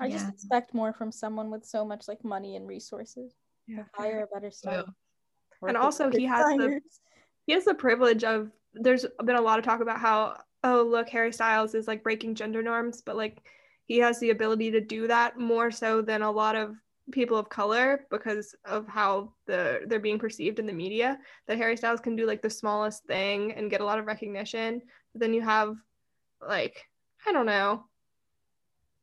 I 0.00 0.10
just 0.10 0.28
expect 0.28 0.74
more 0.74 0.92
from 0.92 1.12
someone 1.12 1.50
with 1.50 1.64
so 1.64 1.84
much 1.84 2.08
like 2.08 2.24
money 2.24 2.56
and 2.56 2.66
resources. 2.66 3.32
Yeah. 3.68 3.84
Hire 3.94 4.24
a 4.24 4.34
better 4.34 4.50
style. 4.50 4.92
And 5.66 5.76
also 5.76 6.10
he 6.10 6.24
has 6.24 6.44
the- 6.58 6.80
he 7.46 7.52
has 7.52 7.64
the 7.64 7.74
privilege 7.74 8.24
of 8.24 8.50
there's 8.74 9.06
been 9.24 9.36
a 9.36 9.40
lot 9.40 9.58
of 9.58 9.64
talk 9.64 9.80
about 9.80 10.00
how 10.00 10.36
oh 10.64 10.82
look 10.82 11.08
harry 11.08 11.32
styles 11.32 11.74
is 11.74 11.86
like 11.86 12.02
breaking 12.02 12.34
gender 12.34 12.62
norms 12.62 13.02
but 13.02 13.16
like 13.16 13.46
he 13.86 13.98
has 13.98 14.18
the 14.20 14.30
ability 14.30 14.70
to 14.70 14.80
do 14.80 15.06
that 15.06 15.38
more 15.38 15.70
so 15.70 16.00
than 16.02 16.22
a 16.22 16.30
lot 16.30 16.56
of 16.56 16.74
people 17.12 17.36
of 17.36 17.50
color 17.50 18.06
because 18.10 18.54
of 18.64 18.86
how 18.88 19.30
the 19.46 19.82
they're 19.86 19.98
being 20.00 20.18
perceived 20.18 20.58
in 20.58 20.66
the 20.66 20.72
media 20.72 21.18
that 21.46 21.58
harry 21.58 21.76
styles 21.76 22.00
can 22.00 22.16
do 22.16 22.26
like 22.26 22.40
the 22.40 22.48
smallest 22.48 23.04
thing 23.04 23.52
and 23.52 23.70
get 23.70 23.82
a 23.82 23.84
lot 23.84 23.98
of 23.98 24.06
recognition 24.06 24.80
but 25.12 25.20
then 25.20 25.34
you 25.34 25.42
have 25.42 25.76
like 26.46 26.82
i 27.26 27.32
don't 27.32 27.46
know 27.46 27.84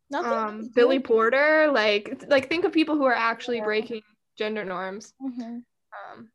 Nothing 0.10 0.32
um 0.34 0.70
billy 0.76 1.00
porter 1.00 1.70
like 1.72 2.24
like 2.28 2.50
think 2.50 2.66
of 2.66 2.72
people 2.72 2.96
who 2.96 3.06
are 3.06 3.14
actually 3.14 3.58
Yeah. 3.58 3.66
breaking 3.66 4.02
gender 4.36 4.66
norms 4.66 5.14
hmm 5.20 5.60
um 5.94 6.30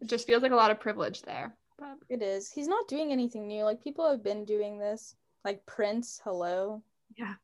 it 0.00 0.08
just 0.08 0.26
feels 0.28 0.42
like 0.44 0.52
a 0.52 0.56
lot 0.56 0.70
of 0.70 0.78
privilege 0.78 1.22
there 1.22 1.56
but 1.76 1.96
It 2.08 2.22
is. 2.22 2.52
He's 2.52 2.68
not 2.68 2.86
doing 2.86 3.10
anything 3.10 3.48
new. 3.48 3.64
Like 3.64 3.82
people 3.82 4.08
have 4.08 4.22
been 4.22 4.44
doing 4.44 4.78
this. 4.78 5.16
Like 5.44 5.64
Prince, 5.66 6.20
hello. 6.22 6.82
Yeah. 7.16 7.34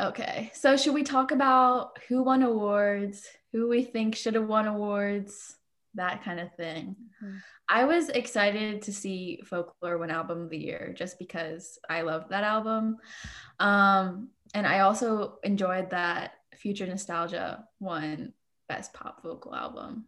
Okay. 0.00 0.50
So 0.54 0.76
should 0.76 0.94
we 0.94 1.02
talk 1.02 1.30
about 1.30 1.98
who 2.08 2.22
won 2.22 2.42
awards, 2.42 3.26
who 3.52 3.68
we 3.68 3.82
think 3.82 4.16
should 4.16 4.34
have 4.34 4.46
won 4.46 4.66
awards? 4.66 5.56
that 5.94 6.22
kind 6.22 6.40
of 6.40 6.54
thing. 6.54 6.96
Mhm. 7.22 7.42
I 7.68 7.84
was 7.84 8.08
excited 8.08 8.82
to 8.82 8.92
see 8.92 9.42
Folklore 9.44 9.98
win 9.98 10.10
Album 10.10 10.42
of 10.42 10.50
the 10.50 10.58
Year 10.58 10.94
just 10.96 11.18
because 11.18 11.78
I 11.88 12.02
loved 12.02 12.30
that 12.30 12.44
album. 12.44 12.98
Um, 13.58 14.30
and 14.54 14.66
I 14.66 14.80
also 14.80 15.38
enjoyed 15.42 15.90
that 15.90 16.32
Future 16.56 16.86
Nostalgia 16.86 17.66
won 17.80 18.32
Best 18.68 18.92
Pop 18.92 19.22
Vocal 19.22 19.54
Album. 19.54 20.06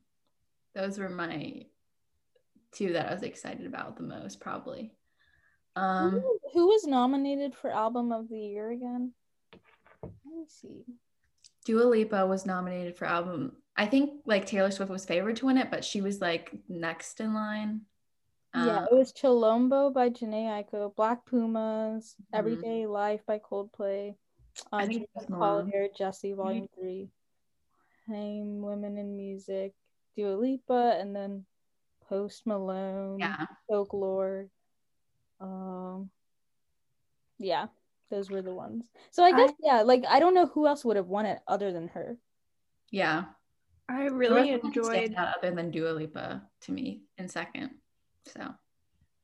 Those 0.75 0.99
were 0.99 1.09
my 1.09 1.67
two 2.73 2.93
that 2.93 3.09
I 3.09 3.15
was 3.15 3.23
excited 3.23 3.67
about 3.67 3.97
the 3.97 4.03
most, 4.03 4.41
probably. 4.41 4.93
Um, 5.77 6.11
who, 6.21 6.39
who 6.53 6.67
was 6.69 6.87
nominated 6.87 7.55
for 7.55 7.71
album 7.71 8.13
of 8.13 8.29
the 8.29 8.39
year 8.39 8.71
again? 8.71 9.13
Let 10.03 10.13
me 10.37 10.45
see. 10.49 10.85
Dua 11.65 11.85
Lipa 11.85 12.27
was 12.27 12.47
nominated 12.47 12.97
for 12.97 13.07
album. 13.07 13.57
I 13.77 13.87
think 13.87 14.21
like 14.27 14.47
Taylor 14.47 14.71
Swift 14.71 14.91
was 14.91 15.05
favored 15.05 15.37
to 15.37 15.47
win 15.47 15.59
it, 15.59 15.71
but 15.71 15.85
she 15.85 16.01
was 16.01 16.21
like 16.21 16.53
next 16.69 17.21
in 17.21 17.35
line. 17.35 17.81
yeah, 18.55 18.79
Um, 18.81 18.89
it 18.93 18.95
was 18.95 19.13
Chilombo 19.13 19.93
by 19.93 20.11
Jhené 20.11 20.47
Aiko, 20.47 20.95
Black 20.95 21.25
Pumas, 21.27 22.15
Mhm. 22.21 22.39
Everyday 22.39 22.87
Life 22.87 23.25
by 23.27 23.41
Coldplay, 23.41 24.15
uh, 24.71 24.79
think 24.81 24.93
Julia 24.93 25.03
it 25.05 25.11
was 25.15 25.29
Malone. 25.29 25.71
Collier, 25.71 25.89
Djesse 25.89 26.37
Volume 26.37 26.69
Three, 26.79 27.11
Haim 28.07 28.63
Women 28.63 28.97
in 28.99 29.17
Music, 29.17 29.75
Dua 30.17 30.37
Lipa, 30.37 30.97
and 31.01 31.17
then 31.17 31.45
Post 32.09 32.47
Malone, 32.47 33.19
yeah. 33.19 33.47
Folklore. 33.69 34.49
Um, 35.41 36.11
yeah, 37.39 37.67
those 38.11 38.31
were 38.31 38.43
the 38.43 38.55
ones. 38.55 38.91
So 39.11 39.25
I 39.25 39.33
guess 39.33 39.53
yeah, 39.63 39.83
like 39.83 40.05
I 40.09 40.21
don't 40.21 40.35
know 40.35 40.47
who 40.47 40.67
else 40.67 40.85
would 40.85 40.97
have 40.97 41.09
won 41.09 41.27
it 41.27 41.41
other 41.47 41.73
than 41.73 41.89
her. 41.89 42.17
Yeah. 42.91 43.25
I 43.89 44.05
really 44.05 44.53
wasn't 44.53 44.65
enjoyed. 44.65 45.13
standout 45.13 45.35
other 45.37 45.55
than 45.55 45.71
Dua 45.71 45.91
Lipa 45.91 46.43
to 46.63 46.73
me 46.73 47.03
in 47.19 47.29
second. 47.29 47.71
So 48.27 48.55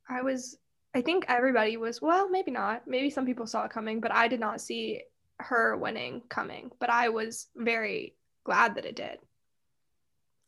I 0.08 0.22
was. 0.22 0.58
I 0.94 1.00
think 1.00 1.24
everybody 1.28 1.76
was. 1.76 2.02
Well, 2.02 2.28
maybe 2.28 2.50
not. 2.50 2.86
Maybe 2.86 3.10
some 3.10 3.24
people 3.24 3.46
saw 3.46 3.64
it 3.64 3.70
coming, 3.70 4.00
but 4.00 4.12
I 4.12 4.28
did 4.28 4.40
not 4.40 4.60
see 4.60 5.02
her 5.38 5.76
winning 5.76 6.22
coming. 6.28 6.72
But 6.78 6.90
I 6.90 7.08
was 7.08 7.46
very 7.56 8.16
glad 8.44 8.74
that 8.74 8.84
it 8.84 8.96
did. 8.96 9.18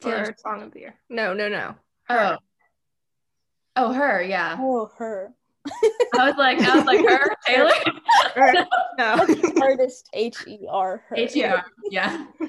Taylor 0.00 0.18
For 0.18 0.24
Swift. 0.26 0.40
song 0.40 0.62
of 0.62 0.72
the 0.72 0.80
year. 0.80 0.94
No, 1.08 1.32
no, 1.32 1.48
no. 1.48 1.74
Oh. 2.10 2.36
Oh, 3.76 3.92
her, 3.92 4.22
yeah. 4.22 4.56
Oh, 4.58 4.90
her. 4.98 5.32
I 5.66 6.26
was 6.28 6.34
like, 6.36 6.60
I 6.60 6.76
was 6.76 6.84
like, 6.84 7.08
her, 7.08 7.36
Taylor, 7.46 7.72
No. 8.98 9.26
Artist 9.60 10.08
H 10.12 10.36
E 10.46 10.66
R 10.68 11.04
her. 11.08 11.16
H 11.16 11.36
E 11.36 11.44
R, 11.44 11.64
yeah. 11.90 12.26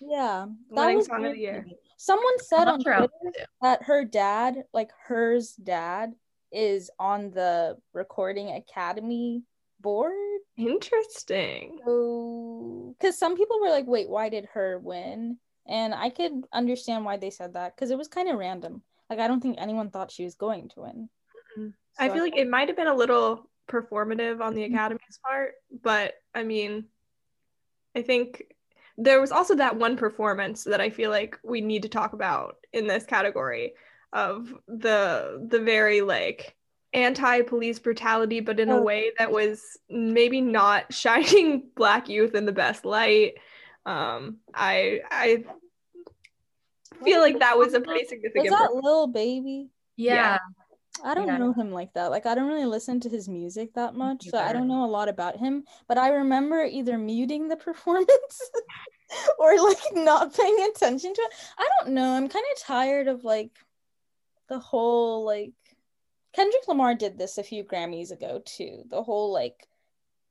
Yeah, 0.00 0.46
that 0.70 0.76
Winning 0.76 0.96
was 0.98 1.06
song 1.06 1.24
of 1.26 1.32
the 1.32 1.38
year. 1.38 1.66
Someone 1.96 2.38
said 2.38 2.68
on 2.68 2.78
not 2.78 2.82
sure 2.82 2.94
I'll 2.94 3.08
Twitter 3.08 3.46
that 3.62 3.82
her 3.82 4.04
dad, 4.04 4.62
like 4.72 4.90
hers 5.06 5.54
dad, 5.54 6.12
is 6.52 6.88
on 7.00 7.30
the 7.32 7.76
Recording 7.92 8.52
Academy 8.52 9.42
board. 9.80 10.14
Interesting. 10.56 11.78
So, 11.84 12.94
because 12.98 13.18
some 13.18 13.36
people 13.36 13.60
were 13.60 13.70
like, 13.70 13.86
"Wait, 13.86 14.08
why 14.08 14.28
did 14.28 14.46
her 14.54 14.78
win?" 14.78 15.38
And 15.66 15.92
I 15.92 16.10
could 16.10 16.44
understand 16.52 17.04
why 17.04 17.16
they 17.16 17.30
said 17.30 17.54
that 17.54 17.74
because 17.74 17.90
it 17.90 17.98
was 17.98 18.08
kind 18.08 18.28
of 18.28 18.38
random. 18.38 18.82
Like, 19.10 19.18
I 19.18 19.28
don't 19.28 19.40
think 19.40 19.56
anyone 19.58 19.90
thought 19.90 20.12
she 20.12 20.24
was 20.24 20.34
going 20.36 20.68
to 20.70 20.82
win. 20.82 21.08
Mhm. 22.00 22.04
I 22.04 22.08
feel 22.08 22.22
like 22.22 22.36
it 22.36 22.48
might 22.48 22.68
have 22.68 22.76
been 22.76 22.86
a 22.86 22.94
little 22.94 23.48
performative 23.68 24.40
on 24.40 24.54
the 24.54 24.62
Mm-hmm. 24.62 24.74
Academy's 24.74 25.18
part, 25.24 25.54
but 25.82 26.14
I 26.34 26.42
mean, 26.42 26.86
I 27.94 28.02
think 28.02 28.54
there 28.96 29.20
was 29.20 29.30
also 29.32 29.54
that 29.56 29.76
one 29.76 29.96
performance 29.96 30.64
that 30.64 30.80
I 30.80 30.90
feel 30.90 31.10
like 31.10 31.38
we 31.44 31.60
need 31.60 31.82
to 31.82 31.88
talk 31.88 32.12
about 32.12 32.56
in 32.72 32.86
this 32.86 33.04
category 33.04 33.74
of 34.12 34.54
the 34.66 35.46
the 35.48 35.60
very 35.60 36.00
like 36.00 36.56
anti-police 36.94 37.78
brutality 37.78 38.40
but 38.40 38.58
in 38.58 38.70
a 38.70 38.76
Oh. 38.76 38.82
way 38.82 39.12
that 39.18 39.30
was 39.30 39.76
maybe 39.90 40.40
not 40.40 40.92
shining 40.94 41.68
black 41.76 42.08
youth 42.08 42.34
in 42.34 42.46
the 42.46 42.52
best 42.52 42.86
light 42.86 43.34
um 43.84 44.38
i 44.54 45.00
i 45.10 45.44
feel 47.04 47.20
like 47.20 47.38
that 47.40 47.58
was 47.58 47.74
a 47.74 47.80
pretty 47.80 48.00
was 48.00 48.08
significant 48.08 48.48
that 48.50 48.72
Lil 48.72 49.06
Baby? 49.08 49.68
Yeah. 49.96 50.38
I 51.04 51.14
don't 51.14 51.26
Yeah. 51.26 51.38
know 51.38 51.52
him 51.52 51.70
like 51.72 51.92
that. 51.94 52.10
Like 52.10 52.26
I 52.26 52.34
don't 52.34 52.48
really 52.48 52.64
listen 52.64 53.00
to 53.00 53.08
his 53.08 53.28
music 53.28 53.74
that 53.74 53.94
much, 53.94 54.24
so 54.28 54.38
I 54.38 54.52
don't 54.52 54.68
know 54.68 54.84
a 54.84 54.86
lot 54.86 55.08
about 55.08 55.36
him. 55.36 55.64
But 55.86 55.98
I 55.98 56.08
remember 56.10 56.64
either 56.64 56.98
muting 56.98 57.48
the 57.48 57.56
performance 57.68 58.50
or 59.38 59.56
like 59.60 59.78
not 59.94 60.34
paying 60.34 60.66
attention 60.70 61.14
to 61.14 61.20
it. 61.20 61.32
I 61.58 61.68
don't 61.80 61.94
know. 61.94 62.12
I'm 62.14 62.28
kind 62.28 62.44
of 62.54 62.62
tired 62.62 63.08
of 63.08 63.24
like 63.24 63.52
the 64.48 64.58
whole 64.58 65.24
like 65.24 65.52
Kendrick 66.32 66.68
Lamar 66.68 66.94
did 66.94 67.18
this 67.18 67.38
a 67.38 67.42
few 67.42 67.64
Grammys 67.64 68.10
ago 68.10 68.40
too. 68.44 68.84
The 68.88 69.02
whole 69.02 69.32
like 69.32 69.68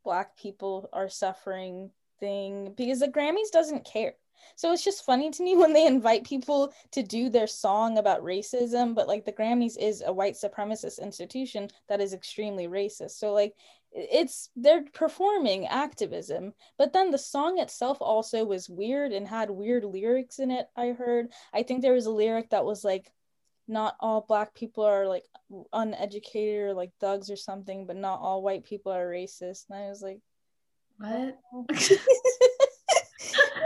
black 0.04 0.38
people 0.38 0.90
are 0.94 1.10
suffering 1.10 1.92
thing 2.20 2.74
because 2.76 3.00
the 3.00 3.08
Grammys 3.08 3.52
doesn't 3.52 3.86
care. 3.86 4.14
So 4.56 4.72
it's 4.72 4.84
just 4.84 5.06
funny 5.06 5.32
to 5.32 5.44
me 5.44 5.56
when 5.58 5.74
they 5.74 5.86
invite 5.86 6.24
people 6.24 6.74
to 6.91 7.03
do 7.03 7.29
their 7.29 7.48
song 7.48 7.98
about 7.98 8.24
racism, 8.24 8.96
but 8.96 9.08
like 9.08 9.25
the 9.25 9.34
Grammys 9.34 9.77
is 9.77 10.03
a 10.06 10.13
white 10.13 10.36
supremacist 10.36 11.01
institution 11.01 11.70
that 11.89 12.01
is 12.01 12.13
extremely 12.13 12.67
racist. 12.67 13.12
So 13.12 13.34
like 13.34 13.56
it's 13.94 14.50
they're 14.56 14.84
performing 14.94 15.65
activism, 15.65 16.53
but 16.77 16.94
then 16.94 17.10
the 17.12 17.17
song 17.17 17.60
itself 17.60 17.98
also 18.01 18.44
was 18.44 18.70
weird 18.70 19.12
and 19.12 19.27
had 19.27 19.50
weird 19.50 19.84
lyrics 19.84 20.39
in 20.39 20.51
it. 20.51 20.67
I 20.75 20.88
heard. 20.88 21.32
I 21.53 21.63
think 21.63 21.82
there 21.82 21.94
was 21.94 22.06
a 22.06 22.12
lyric 22.12 22.50
that 22.50 22.65
was 22.65 22.84
like 22.84 23.12
not 23.67 23.96
all 24.00 24.22
black 24.27 24.53
people 24.53 24.84
are 24.84 25.08
like 25.08 25.25
uneducated 25.74 26.62
or 26.62 26.74
like 26.74 26.91
thugs 27.00 27.29
or 27.29 27.36
something, 27.36 27.86
but 27.86 27.96
not 27.96 28.20
all 28.20 28.41
white 28.41 28.63
people 28.63 28.91
are 28.91 29.08
racist. 29.08 29.65
And 29.70 29.79
I 29.79 29.89
was 29.89 30.01
like, 30.01 30.20
What? 30.98 31.38
Oh. 31.53 31.65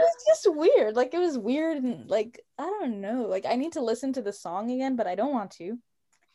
it 0.02 0.10
was 0.14 0.24
just 0.26 0.56
weird. 0.56 0.96
Like 0.96 1.14
it 1.14 1.18
was 1.18 1.38
weird 1.38 1.78
and 1.78 2.08
like 2.10 2.40
I 2.58 2.64
don't 2.64 3.00
know. 3.00 3.26
Like 3.28 3.46
I 3.46 3.56
need 3.56 3.72
to 3.72 3.82
listen 3.82 4.12
to 4.14 4.22
the 4.22 4.32
song 4.32 4.70
again, 4.70 4.96
but 4.96 5.06
I 5.06 5.14
don't 5.14 5.32
want 5.32 5.52
to. 5.52 5.78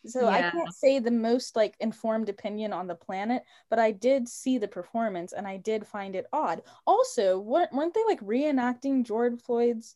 So 0.05 0.27
I 0.27 0.49
can't 0.49 0.73
say 0.73 0.99
the 0.99 1.11
most 1.11 1.55
like 1.55 1.75
informed 1.79 2.29
opinion 2.29 2.71
on 2.71 2.87
the 2.87 2.95
planet, 2.95 3.43
but 3.69 3.79
I 3.79 3.91
did 3.91 4.29
see 4.29 4.57
the 4.57 4.67
performance 4.67 5.33
and 5.33 5.47
I 5.47 5.57
did 5.57 5.85
find 5.85 6.15
it 6.15 6.27
odd. 6.31 6.61
Also, 6.85 7.39
weren't, 7.39 7.73
weren't 7.73 7.93
they 7.93 8.03
like 8.05 8.21
reenacting 8.21 9.05
George 9.05 9.41
Floyd's 9.41 9.95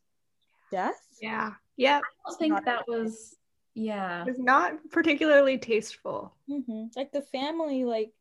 death? 0.69 0.99
yeah 1.21 1.51
yeah 1.77 1.99
I 1.99 2.29
don't 2.29 2.39
think 2.39 2.65
that 2.65 2.87
was, 2.87 3.35
yeah. 3.73 4.23
it 4.23 4.27
was 4.27 4.39
not 4.39 4.73
particularly 4.91 5.57
tasteful 5.57 6.33
hmm 6.47 6.85
Like 6.95 7.11
the 7.11 7.21
family 7.21 7.85
like 7.85 8.11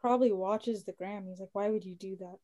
probably 0.00 0.32
watches 0.32 0.84
the 0.84 0.92
Grammys. 0.92 1.40
Like 1.40 1.50
why 1.52 1.70
would 1.70 1.84
you 1.84 1.94
do 1.94 2.16
that? 2.20 2.36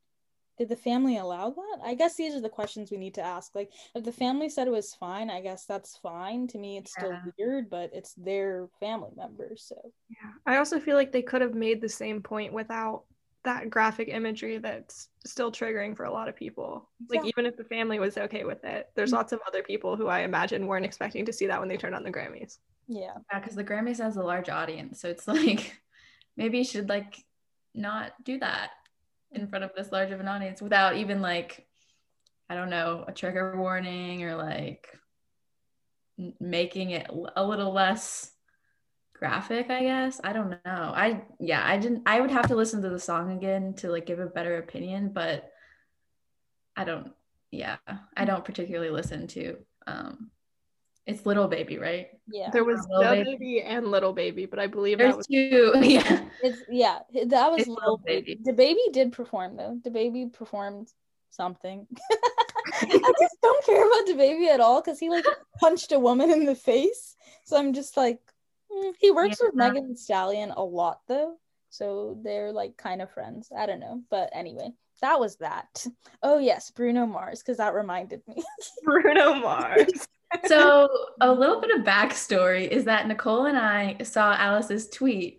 Did 0.59 0.69
the 0.69 0.77
family 0.77 1.17
allow 1.19 1.51
that? 1.51 1.79
I 1.85 1.95
guess 1.95 2.17
these 2.17 2.35
are 2.35 2.41
the 2.41 2.49
questions 2.49 2.91
we 2.91 2.97
need 2.97 3.15
to 3.15 3.23
ask. 3.23 3.55
Like 3.55 3.71
if 3.95 4.05
the 4.05 4.13
family 4.13 4.49
said 4.49 4.67
it 4.67 4.73
was 4.73 4.93
fine, 4.95 5.31
I 5.31 5.41
guess 5.41 5.65
that's 5.67 5.97
fine. 5.97 6.49
To 6.49 6.59
me 6.59 6.77
it's 6.79 6.93
still 6.93 7.17
weird, 7.39 7.71
but 7.71 7.91
it's 7.93 8.15
their 8.15 8.69
family 8.81 9.13
members, 9.17 9.63
so 9.69 9.93
Yeah. 10.11 10.31
I 10.47 10.57
also 10.57 10.81
feel 10.81 10.97
like 10.97 11.13
they 11.13 11.23
could 11.23 11.43
have 11.43 11.55
made 11.55 11.81
the 11.81 11.89
same 11.89 12.23
point 12.23 12.53
without 12.53 13.05
that 13.45 13.71
graphic 13.71 14.09
imagery 14.09 14.59
that's 14.59 15.09
still 15.25 15.53
triggering 15.53 15.97
for 15.97 16.05
a 16.05 16.11
lot 16.11 16.29
of 16.29 16.35
people. 16.35 16.89
Like 17.09 17.19
Exactly. 17.21 17.33
even 17.37 17.47
if 17.47 17.57
the 17.57 17.65
family 17.65 18.01
was 18.01 18.19
okay 18.19 18.45
with 18.45 18.65
it, 18.65 18.91
there's 18.97 19.11
Mhm. 19.13 19.17
lots 19.17 19.33
of 19.33 19.41
other 19.47 19.63
people 19.63 19.95
who 19.97 20.09
I 20.09 20.21
imagine 20.21 20.67
weren't 20.67 20.85
expecting 20.85 21.25
to 21.27 21.33
see 21.33 21.47
that 21.47 21.61
when 21.61 21.69
they 21.69 21.77
turned 21.77 21.95
on 21.95 22.03
the 22.03 22.13
Grammys. 22.13 22.59
yeah. 22.89 23.17
Yeah, 23.33 23.39
because 23.39 23.55
the 23.55 23.65
Grammys 23.65 23.99
has 23.99 24.17
a 24.17 24.23
large 24.23 24.49
audience. 24.49 25.01
So 25.01 25.09
it's 25.09 25.29
like, 25.29 25.81
maybe 26.37 26.59
you 26.59 26.65
should 26.65 26.89
like 26.89 27.25
not 27.75 28.13
do 28.25 28.39
that 28.41 28.71
in 29.33 29.47
front 29.49 29.65
of 29.65 29.73
this 29.77 29.93
large 29.93 30.11
of 30.11 30.21
an 30.21 30.29
audience 30.29 30.63
without 30.63 30.97
even 30.97 31.21
like, 31.21 31.67
I 32.49 32.55
don't 32.55 32.71
know, 32.71 33.05
a 33.07 33.13
trigger 33.13 33.59
warning 33.59 34.25
or 34.25 34.37
like 34.37 34.89
making 36.41 36.91
it 36.91 37.09
a 37.37 37.45
little 37.45 37.73
less 37.73 38.33
graphic, 39.15 39.71
I 39.71 39.83
guess. 39.83 40.21
I 40.23 40.33
don't 40.33 40.51
know. 40.51 40.59
I, 40.65 41.23
yeah, 41.39 41.63
I 41.65 41.77
didn't, 41.77 42.03
I 42.07 42.21
would 42.21 42.31
have 42.31 42.49
to 42.49 42.57
listen 42.57 42.83
to 42.83 42.89
the 42.89 42.99
song 42.99 43.33
again 43.33 43.75
to 43.75 43.91
like 43.91 44.07
give 44.07 44.19
a 44.19 44.27
better 44.27 44.59
opinion, 44.59 45.11
but 45.13 45.51
I 46.77 46.85
don't, 46.85 47.13
yeah, 47.51 47.77
I 48.17 48.25
don't 48.25 48.45
particularly 48.45 48.91
listen 48.91 49.27
to, 49.29 49.57
um, 49.87 50.31
it's 51.09 51.25
Little 51.25 51.49
Baby, 51.49 51.79
right? 51.79 52.09
Yeah. 52.31 52.51
There 52.51 52.65
was 52.65 52.87
Little 52.91 53.15
Baby. 53.15 53.31
baby. 53.33 53.63
and 53.63 53.91
little 53.91 54.13
baby, 54.13 54.45
but 54.45 54.59
I 54.59 54.67
believe 54.67 54.99
that 54.99 55.05
There's 55.05 55.17
was 55.17 55.27
two, 55.27 55.73
yeah. 55.83 56.21
It's 56.43 56.59
yeah, 56.69 56.99
that 57.27 57.51
was 57.51 57.61
It's 57.61 57.69
Lil 57.69 57.79
Lil 57.83 57.97
Baby. 58.05 58.35
Baby. 58.35 58.41
The 58.45 58.53
baby 58.53 58.81
did 58.93 59.13
perform 59.13 59.57
though. 59.57 59.81
The 59.83 59.91
baby 59.91 60.27
performed 60.27 60.93
something. 61.31 61.87
I 62.83 63.13
just 63.21 63.37
don't 63.43 63.65
care 63.65 63.87
about 63.87 64.07
the 64.07 64.15
baby 64.17 64.49
at 64.49 64.61
all 64.61 64.83
because 64.83 64.99
he 64.99 65.09
like 65.09 65.25
punched 65.59 65.93
a 65.93 65.99
woman 65.99 66.31
in 66.31 66.45
the 66.45 66.55
face. 66.55 67.17
So 67.45 67.57
I'm 67.57 67.73
just 67.73 67.97
like, 67.97 68.21
mm. 68.71 68.93
he 68.99 69.11
works 69.11 69.39
with 69.41 69.55
Megan 69.55 69.97
Stallion 69.97 70.51
a 70.51 70.63
lot 70.63 71.01
though, 71.09 71.37
so 71.71 72.19
they're 72.23 72.53
like 72.53 72.77
kind 72.77 73.01
of 73.01 73.11
friends. 73.11 73.51
I 73.57 73.65
don't 73.65 73.81
know, 73.81 74.03
but 74.11 74.29
anyway, 74.35 74.73
that 75.01 75.19
was 75.19 75.37
that. 75.37 75.87
Oh 76.23 76.39
yes, 76.39 76.71
Bruno 76.71 77.07
Mars 77.07 77.43
because 77.43 77.57
that 77.57 77.73
reminded 77.73 78.21
me. 78.29 78.43
Bruno 78.85 79.37
Mars. 79.37 80.07
So 80.47 80.89
a 81.21 81.33
little 81.33 81.61
bit 81.61 81.71
of 81.79 81.85
backstory 81.85 82.69
is 82.69 82.85
that 82.85 83.07
Nicole 83.09 83.47
and 83.47 83.57
I 83.59 83.97
saw 84.03 84.35
Alice's 84.35 84.89
tweet, 84.91 85.39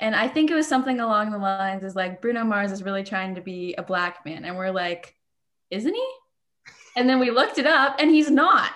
and 0.00 0.14
I 0.14 0.28
think 0.28 0.50
it 0.50 0.54
was 0.54 0.68
something 0.68 1.00
along 1.00 1.30
the 1.32 1.38
lines 1.38 1.82
is 1.84 1.96
like 1.96 2.20
Bruno 2.22 2.44
Mars 2.44 2.70
is 2.72 2.82
really 2.82 3.02
trying 3.04 3.34
to 3.34 3.40
be 3.40 3.74
a 3.76 3.82
black 3.82 4.24
man, 4.24 4.44
and 4.44 4.56
we're 4.56 4.70
like, 4.70 5.14
isn't 5.70 5.94
he? 5.94 6.08
And 6.96 7.08
then 7.08 7.18
we 7.20 7.30
looked 7.30 7.58
it 7.58 7.66
up, 7.66 7.96
and 8.00 8.10
he's 8.10 8.30
not 8.30 8.70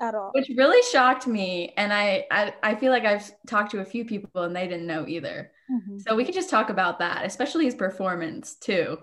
at 0.00 0.14
all. 0.14 0.30
which 0.34 0.50
really 0.56 0.82
shocked 0.90 1.26
me. 1.26 1.72
And 1.76 1.92
I, 1.92 2.26
I, 2.30 2.54
I 2.62 2.74
feel 2.74 2.90
like 2.92 3.04
I've 3.04 3.30
talked 3.46 3.70
to 3.72 3.80
a 3.80 3.84
few 3.84 4.04
people, 4.04 4.42
and 4.42 4.54
they 4.56 4.66
didn't 4.66 4.86
know 4.86 5.06
either. 5.06 5.52
Mhm. 5.70 6.00
So 6.02 6.14
we 6.16 6.24
could 6.24 6.34
just 6.34 6.50
talk 6.50 6.70
about 6.70 6.98
that, 7.00 7.24
especially 7.24 7.64
his 7.66 7.74
performance 7.74 8.54
too. 8.56 8.98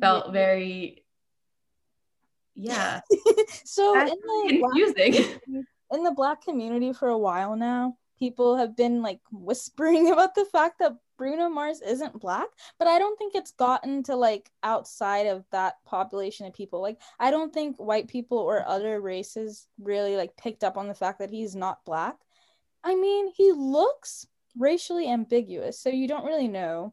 Felt 0.00 0.26
Yeah. 0.26 0.32
very, 0.32 1.03
yeah, 2.54 3.00
so 3.64 3.98
in 4.00 4.06
the 4.06 4.58
black 4.60 4.72
confusing. 4.72 5.38
in 5.92 6.04
the 6.04 6.12
black 6.12 6.42
community 6.42 6.92
for 6.92 7.08
a 7.08 7.18
while 7.18 7.56
now, 7.56 7.96
people 8.18 8.56
have 8.56 8.76
been 8.76 9.02
like 9.02 9.20
whispering 9.32 10.10
about 10.12 10.34
the 10.34 10.44
fact 10.46 10.78
that 10.78 10.96
Bruno 11.16 11.48
Mars 11.48 11.80
isn't 11.80 12.20
black, 12.20 12.48
but 12.78 12.88
I 12.88 12.98
don't 12.98 13.16
think 13.18 13.34
it's 13.34 13.52
gotten 13.52 14.02
to 14.04 14.16
like 14.16 14.50
outside 14.62 15.26
of 15.26 15.44
that 15.52 15.74
population 15.84 16.46
of 16.46 16.54
people. 16.54 16.80
Like 16.80 16.98
I 17.18 17.30
don't 17.30 17.52
think 17.52 17.76
white 17.76 18.08
people 18.08 18.38
or 18.38 18.66
other 18.66 19.00
races 19.00 19.66
really 19.78 20.16
like 20.16 20.36
picked 20.36 20.64
up 20.64 20.76
on 20.76 20.88
the 20.88 20.94
fact 20.94 21.20
that 21.20 21.30
he's 21.30 21.54
not 21.54 21.84
black. 21.84 22.16
I 22.82 22.94
mean, 22.94 23.32
he 23.34 23.52
looks 23.52 24.26
racially 24.58 25.08
ambiguous, 25.08 25.80
so 25.80 25.88
you 25.88 26.06
don't 26.06 26.26
really 26.26 26.48
know. 26.48 26.92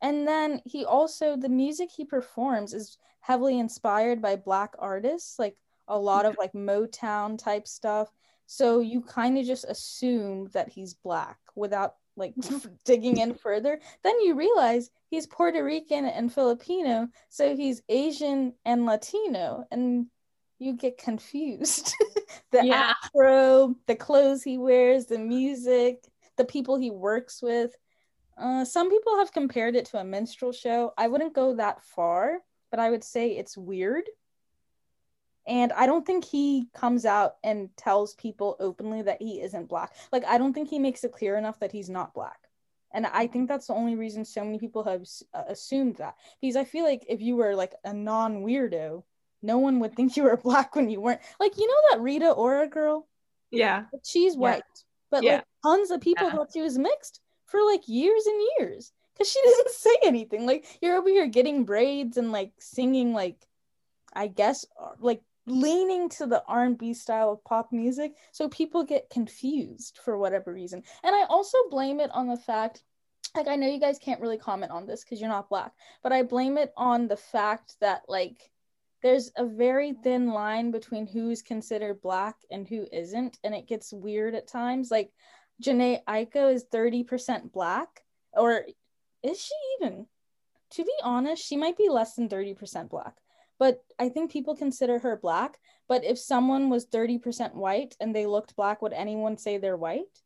And 0.00 0.26
then 0.26 0.60
he 0.64 0.84
also 0.84 1.36
the 1.36 1.48
music 1.48 1.90
he 1.90 2.04
performs 2.04 2.74
is 2.74 2.98
heavily 3.20 3.58
inspired 3.58 4.20
by 4.22 4.36
black 4.36 4.74
artists, 4.78 5.38
like 5.38 5.56
a 5.88 5.98
lot 5.98 6.26
of 6.26 6.36
like 6.38 6.52
Motown 6.52 7.38
type 7.38 7.66
stuff. 7.66 8.10
So 8.46 8.80
you 8.80 9.02
kind 9.02 9.38
of 9.38 9.44
just 9.46 9.64
assume 9.64 10.48
that 10.52 10.68
he's 10.68 10.94
black 10.94 11.38
without 11.54 11.94
like 12.16 12.34
digging 12.84 13.18
in 13.18 13.34
further. 13.34 13.80
Then 14.02 14.20
you 14.20 14.34
realize 14.34 14.90
he's 15.10 15.26
Puerto 15.26 15.62
Rican 15.64 16.06
and 16.06 16.32
Filipino, 16.32 17.08
so 17.28 17.56
he's 17.56 17.82
Asian 17.88 18.54
and 18.64 18.86
Latino, 18.86 19.64
and 19.70 20.06
you 20.58 20.74
get 20.74 20.98
confused. 20.98 21.92
the 22.52 22.64
Yeah. 22.64 22.92
afro, 23.04 23.74
the 23.86 23.96
clothes 23.96 24.42
he 24.42 24.58
wears, 24.58 25.06
the 25.06 25.18
music, 25.18 26.04
the 26.36 26.44
people 26.44 26.76
he 26.76 26.90
works 26.90 27.42
with. 27.42 27.74
Uh, 28.36 28.64
some 28.64 28.90
people 28.90 29.16
have 29.18 29.32
compared 29.32 29.76
it 29.76 29.86
to 29.86 29.98
a 29.98 30.04
minstrel 30.04 30.52
show. 30.52 30.92
I 30.98 31.08
wouldn't 31.08 31.34
go 31.34 31.54
that 31.56 31.82
far, 31.82 32.40
but 32.70 32.80
I 32.80 32.90
would 32.90 33.02
say 33.04 33.30
it's 33.30 33.56
weird. 33.56 34.04
And 35.46 35.72
I 35.72 35.86
don't 35.86 36.04
think 36.04 36.24
he 36.24 36.68
comes 36.74 37.06
out 37.06 37.36
and 37.44 37.74
tells 37.76 38.14
people 38.16 38.56
openly 38.58 39.02
that 39.02 39.22
he 39.22 39.40
isn't 39.40 39.68
black. 39.68 39.94
Like, 40.12 40.24
I 40.24 40.38
don't 40.38 40.52
think 40.52 40.68
he 40.68 40.78
makes 40.78 41.04
it 41.04 41.12
clear 41.12 41.36
enough 41.36 41.60
that 41.60 41.72
he's 41.72 41.88
not 41.88 42.14
black. 42.14 42.38
And 42.92 43.06
I 43.06 43.26
think 43.26 43.48
that's 43.48 43.68
the 43.68 43.74
only 43.74 43.94
reason 43.94 44.24
so 44.24 44.44
many 44.44 44.58
people 44.58 44.82
have 44.84 45.02
s- 45.02 45.22
uh, 45.32 45.44
assumed 45.48 45.96
that. 45.96 46.16
Because 46.40 46.56
I 46.56 46.64
feel 46.64 46.84
like 46.84 47.06
if 47.08 47.20
you 47.20 47.36
were 47.36 47.54
like 47.54 47.74
a 47.84 47.92
non 47.92 48.42
weirdo, 48.42 49.04
no 49.42 49.58
one 49.58 49.78
would 49.80 49.94
think 49.94 50.16
you 50.16 50.24
were 50.24 50.36
black 50.36 50.74
when 50.74 50.90
you 50.90 51.00
weren't. 51.00 51.20
Like, 51.38 51.56
you 51.56 51.66
know 51.68 51.80
that 51.90 52.00
Rita 52.00 52.30
Ora 52.30 52.66
girl? 52.68 53.06
Yeah. 53.50 53.84
She's 54.04 54.34
Yeah. 54.34 54.40
white, 54.40 54.62
but 55.10 55.22
Yeah. 55.22 55.36
like 55.36 55.44
tons 55.62 55.90
of 55.90 56.00
people 56.00 56.26
Yeah. 56.26 56.32
thought 56.34 56.52
she 56.52 56.62
was 56.62 56.76
mixed 56.76 57.20
for 57.46 57.64
like 57.64 57.88
years 57.88 58.26
and 58.26 58.42
years 58.58 58.92
because 59.14 59.30
she 59.30 59.40
doesn't 59.42 59.70
say 59.74 59.96
anything. 60.02 60.46
Like 60.46 60.66
you're 60.80 60.96
over 60.96 61.08
here 61.08 61.26
getting 61.26 61.64
braids 61.64 62.16
and 62.16 62.32
like 62.32 62.52
singing 62.58 63.12
like, 63.12 63.46
I 64.12 64.28
guess 64.28 64.64
uh, 64.80 64.90
like 65.00 65.22
leaning 65.46 66.08
to 66.08 66.26
the 66.26 66.42
R&B 66.46 66.92
style 66.94 67.30
of 67.30 67.44
pop 67.44 67.72
music, 67.72 68.14
so 68.32 68.48
people 68.48 68.82
get 68.82 69.10
confused 69.10 69.98
for 70.04 70.18
whatever 70.18 70.52
reason. 70.52 70.82
And 71.02 71.14
I 71.14 71.24
also 71.24 71.58
blame 71.70 72.00
it 72.00 72.10
on 72.12 72.26
the 72.26 72.36
fact. 72.36 72.82
Like 73.34 73.48
I 73.48 73.56
know 73.56 73.68
you 73.68 73.80
guys 73.80 73.98
can't 73.98 74.20
really 74.20 74.38
comment 74.38 74.72
on 74.72 74.86
this 74.86 75.04
because 75.04 75.20
you're 75.20 75.30
not 75.30 75.48
black, 75.48 75.72
but 76.02 76.12
I 76.12 76.22
blame 76.22 76.58
it 76.58 76.72
on 76.76 77.06
the 77.06 77.16
fact 77.16 77.76
that 77.80 78.02
like 78.08 78.50
there's 79.02 79.30
a 79.36 79.44
very 79.44 79.92
thin 79.92 80.28
line 80.28 80.70
between 80.70 81.06
who's 81.06 81.42
considered 81.42 82.00
black 82.00 82.36
and 82.50 82.66
who 82.66 82.86
isn't, 82.92 83.38
and 83.44 83.54
it 83.54 83.68
gets 83.68 83.92
weird 83.92 84.34
at 84.34 84.48
times. 84.48 84.90
Like 84.90 85.12
Jhené 85.62 86.02
Aiko 86.08 86.52
is 86.52 86.64
30% 86.72 87.52
black, 87.52 88.02
or 88.32 88.66
is 89.22 89.40
she 89.40 89.54
even? 89.80 90.06
To 90.72 90.84
be 90.84 90.92
honest, 91.02 91.44
she 91.44 91.56
might 91.56 91.78
be 91.78 91.88
less 91.88 92.14
than 92.14 92.28
30% 92.28 92.90
black. 92.90 93.14
But 93.58 93.82
I 93.98 94.08
think 94.10 94.30
people 94.30 94.54
consider 94.54 94.98
her 94.98 95.16
black. 95.16 95.58
But 95.88 96.04
if 96.04 96.18
someone 96.18 96.68
was 96.68 96.86
30% 96.86 97.54
white 97.54 97.96
and 98.00 98.14
they 98.14 98.26
looked 98.26 98.56
black, 98.56 98.82
would 98.82 98.92
anyone 98.92 99.38
say 99.38 99.56
they're 99.56 99.76
white? 99.76 100.22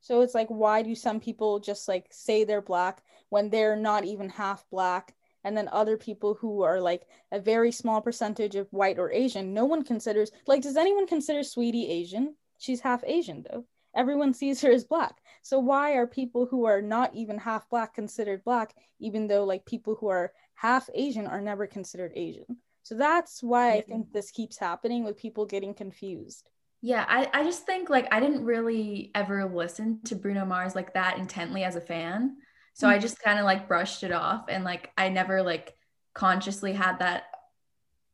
So 0.00 0.22
it's 0.22 0.34
like, 0.34 0.48
why 0.48 0.82
do 0.82 0.94
some 0.94 1.20
people 1.20 1.58
just 1.58 1.88
like 1.88 2.06
say 2.10 2.44
they're 2.44 2.62
black 2.62 3.02
when 3.28 3.50
they're 3.50 3.76
not 3.76 4.04
even 4.04 4.30
half 4.30 4.64
black? 4.70 5.14
And 5.44 5.56
then 5.56 5.68
other 5.72 5.96
people 5.96 6.34
who 6.34 6.62
are 6.62 6.80
like 6.80 7.02
a 7.32 7.40
very 7.40 7.72
small 7.72 8.00
percentage 8.00 8.56
of 8.56 8.72
white 8.72 8.98
or 8.98 9.12
Asian, 9.12 9.52
no 9.52 9.64
one 9.64 9.84
considers, 9.84 10.30
like, 10.46 10.62
does 10.62 10.76
anyone 10.76 11.06
consider 11.06 11.40
Saweetie 11.40 11.88
Asian? 11.88 12.36
She's 12.58 12.80
half 12.80 13.02
Asian 13.04 13.44
though. 13.50 13.64
Everyone 13.94 14.32
sees 14.32 14.60
her 14.62 14.70
as 14.70 14.84
black. 14.84 15.20
So 15.42 15.58
why 15.58 15.92
are 15.94 16.06
people 16.06 16.46
who 16.46 16.64
are 16.64 16.82
not 16.82 17.14
even 17.14 17.38
half 17.38 17.68
black 17.68 17.94
considered 17.94 18.44
black, 18.44 18.74
even 18.98 19.26
though 19.26 19.44
like 19.44 19.66
people 19.66 19.96
who 19.96 20.08
are 20.08 20.32
half 20.54 20.88
Asian 20.94 21.26
are 21.26 21.40
never 21.40 21.66
considered 21.66 22.12
Asian? 22.14 22.58
So 22.82 22.94
that's 22.96 23.42
why 23.42 23.72
I 23.72 23.80
think 23.82 24.12
this 24.12 24.30
keeps 24.30 24.58
happening 24.58 25.04
with 25.04 25.16
people 25.16 25.46
getting 25.46 25.74
confused. 25.74 26.48
Yeah, 26.82 27.04
I, 27.06 27.28
I 27.32 27.44
just 27.44 27.66
think 27.66 27.90
like 27.90 28.08
I 28.12 28.20
didn't 28.20 28.44
really 28.44 29.10
ever 29.14 29.44
listen 29.44 30.00
to 30.04 30.14
Bruno 30.14 30.44
Mars 30.44 30.74
like 30.74 30.94
that 30.94 31.18
intently 31.18 31.62
as 31.62 31.76
a 31.76 31.80
fan. 31.80 32.36
So 32.74 32.88
I 32.88 32.98
mm. 32.98 33.02
just 33.02 33.20
kind 33.20 33.38
of 33.38 33.44
like 33.44 33.68
brushed 33.68 34.02
it 34.02 34.12
off 34.12 34.46
and 34.48 34.64
like 34.64 34.90
I 34.96 35.10
never 35.10 35.42
like 35.42 35.74
consciously 36.14 36.72
had 36.72 37.00
that, 37.00 37.24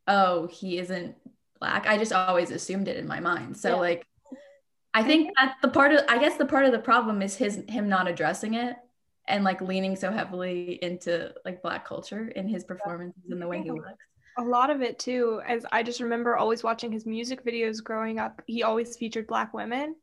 oh, 0.09 0.49
he 0.49 0.79
isn't 0.79 1.15
black. 1.61 1.87
I 1.87 1.97
just 1.97 2.13
always 2.13 2.51
assumed 2.51 2.89
it 2.89 2.97
in 2.97 3.07
my 3.07 3.21
mind. 3.21 3.57
So 3.57 3.71
Yeah. 3.71 3.75
like 3.77 4.07
I 4.97 5.03
think 5.03 5.31
that 5.37 5.57
the 5.61 5.69
part 5.69 5.93
of 5.93 6.05
I 6.09 6.19
guess 6.19 6.37
the 6.37 6.47
part 6.47 6.65
of 6.65 6.73
the 6.73 6.79
problem 6.79 7.21
is 7.21 7.37
his 7.37 7.63
him 7.69 7.87
not 7.87 8.09
addressing 8.09 8.55
it 8.55 8.77
and 9.29 9.45
like 9.45 9.61
leaning 9.61 9.95
so 9.95 10.11
heavily 10.11 10.79
into 10.81 11.35
like 11.45 11.61
black 11.61 11.87
culture 11.87 12.29
in 12.35 12.49
his 12.49 12.65
performances 12.65 13.23
and 13.31 13.41
the 13.43 13.47
way 13.47 13.61
he 13.63 13.71
looks. 13.71 13.93
A 14.39 14.43
lot 14.43 14.71
of 14.71 14.81
it 14.81 14.99
too, 14.99 15.43
as 15.47 15.67
I 15.71 15.83
just 15.83 16.01
remember 16.01 16.37
always 16.37 16.63
watching 16.63 16.91
his 16.91 17.05
music 17.05 17.45
videos 17.45 17.85
growing 17.85 18.19
up, 18.19 18.41
he 18.47 18.63
always 18.63 18.97
featured 18.97 19.27
black 19.27 19.53
women. 19.53 19.97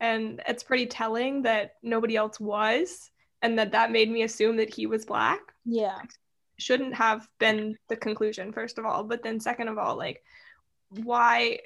And 0.00 0.42
it's 0.48 0.62
pretty 0.62 0.86
telling 0.86 1.42
that 1.42 1.74
nobody 1.82 2.16
else 2.16 2.40
was, 2.40 3.10
and 3.42 3.58
that 3.58 3.72
that 3.72 3.92
made 3.92 4.10
me 4.10 4.22
assume 4.22 4.56
that 4.56 4.74
he 4.74 4.86
was 4.86 5.04
black. 5.04 5.40
Yeah. 5.64 5.98
Shouldn't 6.58 6.94
have 6.94 7.28
been 7.38 7.76
the 7.88 7.96
conclusion, 7.96 8.52
first 8.52 8.78
of 8.78 8.84
all. 8.86 9.04
But 9.04 9.22
then, 9.22 9.40
second 9.40 9.68
of 9.68 9.78
all, 9.78 9.96
like, 9.96 10.22
why? 10.88 11.60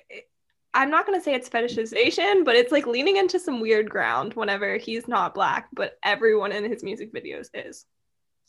I'm 0.76 0.90
not 0.90 1.06
going 1.06 1.18
to 1.18 1.24
say 1.24 1.34
it's 1.34 1.48
fetishization, 1.48 2.44
but 2.44 2.54
it's 2.54 2.70
like 2.70 2.86
leaning 2.86 3.16
into 3.16 3.40
some 3.40 3.60
weird 3.60 3.88
ground 3.88 4.34
whenever 4.34 4.76
he's 4.76 5.08
not 5.08 5.34
black, 5.34 5.68
but 5.72 5.98
everyone 6.02 6.52
in 6.52 6.70
his 6.70 6.84
music 6.84 7.14
videos 7.14 7.48
is. 7.54 7.86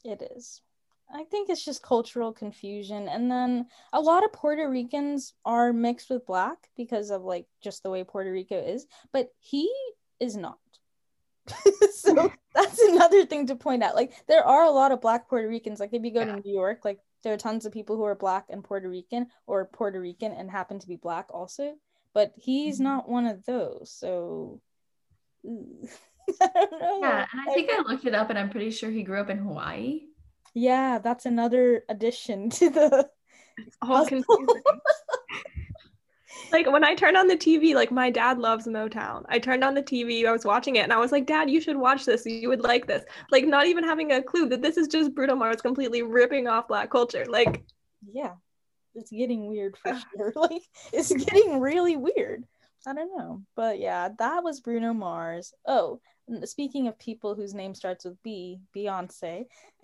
It 0.03 0.21
is. 0.35 0.61
I 1.09 1.23
think 1.23 1.49
it's 1.49 1.63
just 1.63 1.81
cultural 1.81 2.33
confusion. 2.33 3.07
And 3.07 3.31
then 3.31 3.67
a 3.93 4.01
lot 4.01 4.25
of 4.25 4.33
Puerto 4.33 4.69
Ricans 4.69 5.33
are 5.45 5.71
mixed 5.71 6.09
with 6.09 6.25
black 6.25 6.57
because 6.75 7.11
of 7.11 7.23
like 7.23 7.45
just 7.63 7.81
the 7.81 7.89
way 7.89 8.03
Puerto 8.03 8.29
Rico 8.29 8.57
is, 8.59 8.85
but 9.13 9.29
he 9.39 9.71
is 10.19 10.35
not. 10.35 10.57
so 11.93 12.29
that's 12.53 12.79
another 12.81 13.25
thing 13.25 13.47
to 13.47 13.55
point 13.55 13.83
out. 13.83 13.95
Like 13.95 14.11
there 14.27 14.43
are 14.43 14.65
a 14.65 14.71
lot 14.71 14.91
of 14.91 14.99
black 14.99 15.29
Puerto 15.29 15.47
Ricans. 15.47 15.79
Like 15.79 15.93
if 15.93 16.03
you 16.03 16.11
go 16.11 16.19
Yeah. 16.19 16.35
to 16.35 16.41
New 16.41 16.53
York, 16.53 16.83
like 16.83 16.99
there 17.23 17.33
are 17.33 17.37
tons 17.37 17.65
of 17.65 17.71
people 17.71 17.95
who 17.95 18.03
are 18.03 18.15
black 18.15 18.47
and 18.49 18.63
Puerto 18.63 18.89
Rican 18.89 19.27
or 19.45 19.65
Puerto 19.65 20.01
Rican 20.01 20.33
and 20.33 20.51
happen 20.51 20.77
to 20.79 20.87
be 20.87 20.97
black 20.97 21.27
also. 21.33 21.75
But 22.17 22.33
he's 22.35 22.79
Mhm. 22.79 22.83
not 22.83 23.07
one 23.07 23.27
of 23.27 23.45
those. 23.45 23.91
So 23.91 24.59
I 25.45 26.49
don't 26.53 26.71
know. 26.81 26.99
Yeah, 27.03 27.27
and 27.31 27.41
I 27.47 27.53
think 27.53 27.69
I 27.71 27.83
looked 27.87 28.05
it 28.05 28.15
up 28.15 28.31
and 28.31 28.39
I'm 28.39 28.49
pretty 28.49 28.71
sure 28.71 28.89
he 28.89 29.03
grew 29.03 29.21
up 29.21 29.29
in 29.29 29.37
Hawaii. 29.37 30.07
Yeah, 30.55 30.97
that's 30.97 31.27
another 31.27 31.83
addition 31.89 32.49
to 32.57 32.71
the. 32.71 33.09
It's 33.59 33.77
all 33.83 34.03
confusing. 34.03 34.63
like 36.51 36.65
when 36.71 36.83
I 36.83 36.95
turned 36.95 37.17
on 37.17 37.27
the 37.27 37.37
TV, 37.37 37.75
like 37.75 37.91
my 37.91 38.09
dad 38.09 38.39
loves 38.39 38.65
Motown. 38.65 39.23
I 39.29 39.37
turned 39.37 39.63
on 39.63 39.75
the 39.75 39.83
TV, 39.83 40.25
I 40.25 40.31
was 40.31 40.43
watching 40.43 40.77
it, 40.77 40.81
and 40.85 40.93
I 40.93 40.97
was 40.97 41.11
like, 41.11 41.27
Dad, 41.27 41.51
you 41.51 41.61
should 41.61 41.77
watch 41.77 42.03
this. 42.03 42.25
You 42.25 42.49
would 42.49 42.61
like 42.63 42.87
this. 42.87 43.03
Like, 43.31 43.45
not 43.45 43.67
even 43.67 43.83
having 43.83 44.11
a 44.11 44.23
clue 44.23 44.49
that 44.49 44.63
this 44.63 44.75
is 44.77 44.87
just 44.87 45.13
Bruno 45.13 45.35
Mars 45.35 45.61
completely 45.61 46.01
ripping 46.01 46.47
off 46.47 46.67
black 46.67 46.89
culture. 46.89 47.25
Like, 47.29 47.63
Yeah, 48.11 48.31
it's 48.97 49.11
getting 49.11 49.47
weird 49.47 49.77
for 49.77 49.93
sure. 50.15 50.33
Like, 50.35 50.63
it's 50.91 51.13
getting 51.13 51.59
really 51.59 51.95
weird. 51.95 52.43
I 52.85 52.93
don't 52.93 53.17
know. 53.17 53.41
But 53.55 53.79
yeah, 53.79 54.09
that 54.19 54.43
was 54.43 54.61
Bruno 54.61 54.93
Mars. 54.93 55.53
Oh, 55.65 55.99
speaking 56.43 56.87
of 56.87 56.97
people 56.99 57.35
whose 57.35 57.53
name 57.53 57.73
starts 57.75 58.05
with 58.05 58.21
B, 58.23 58.59
Beyonce, 58.75 59.45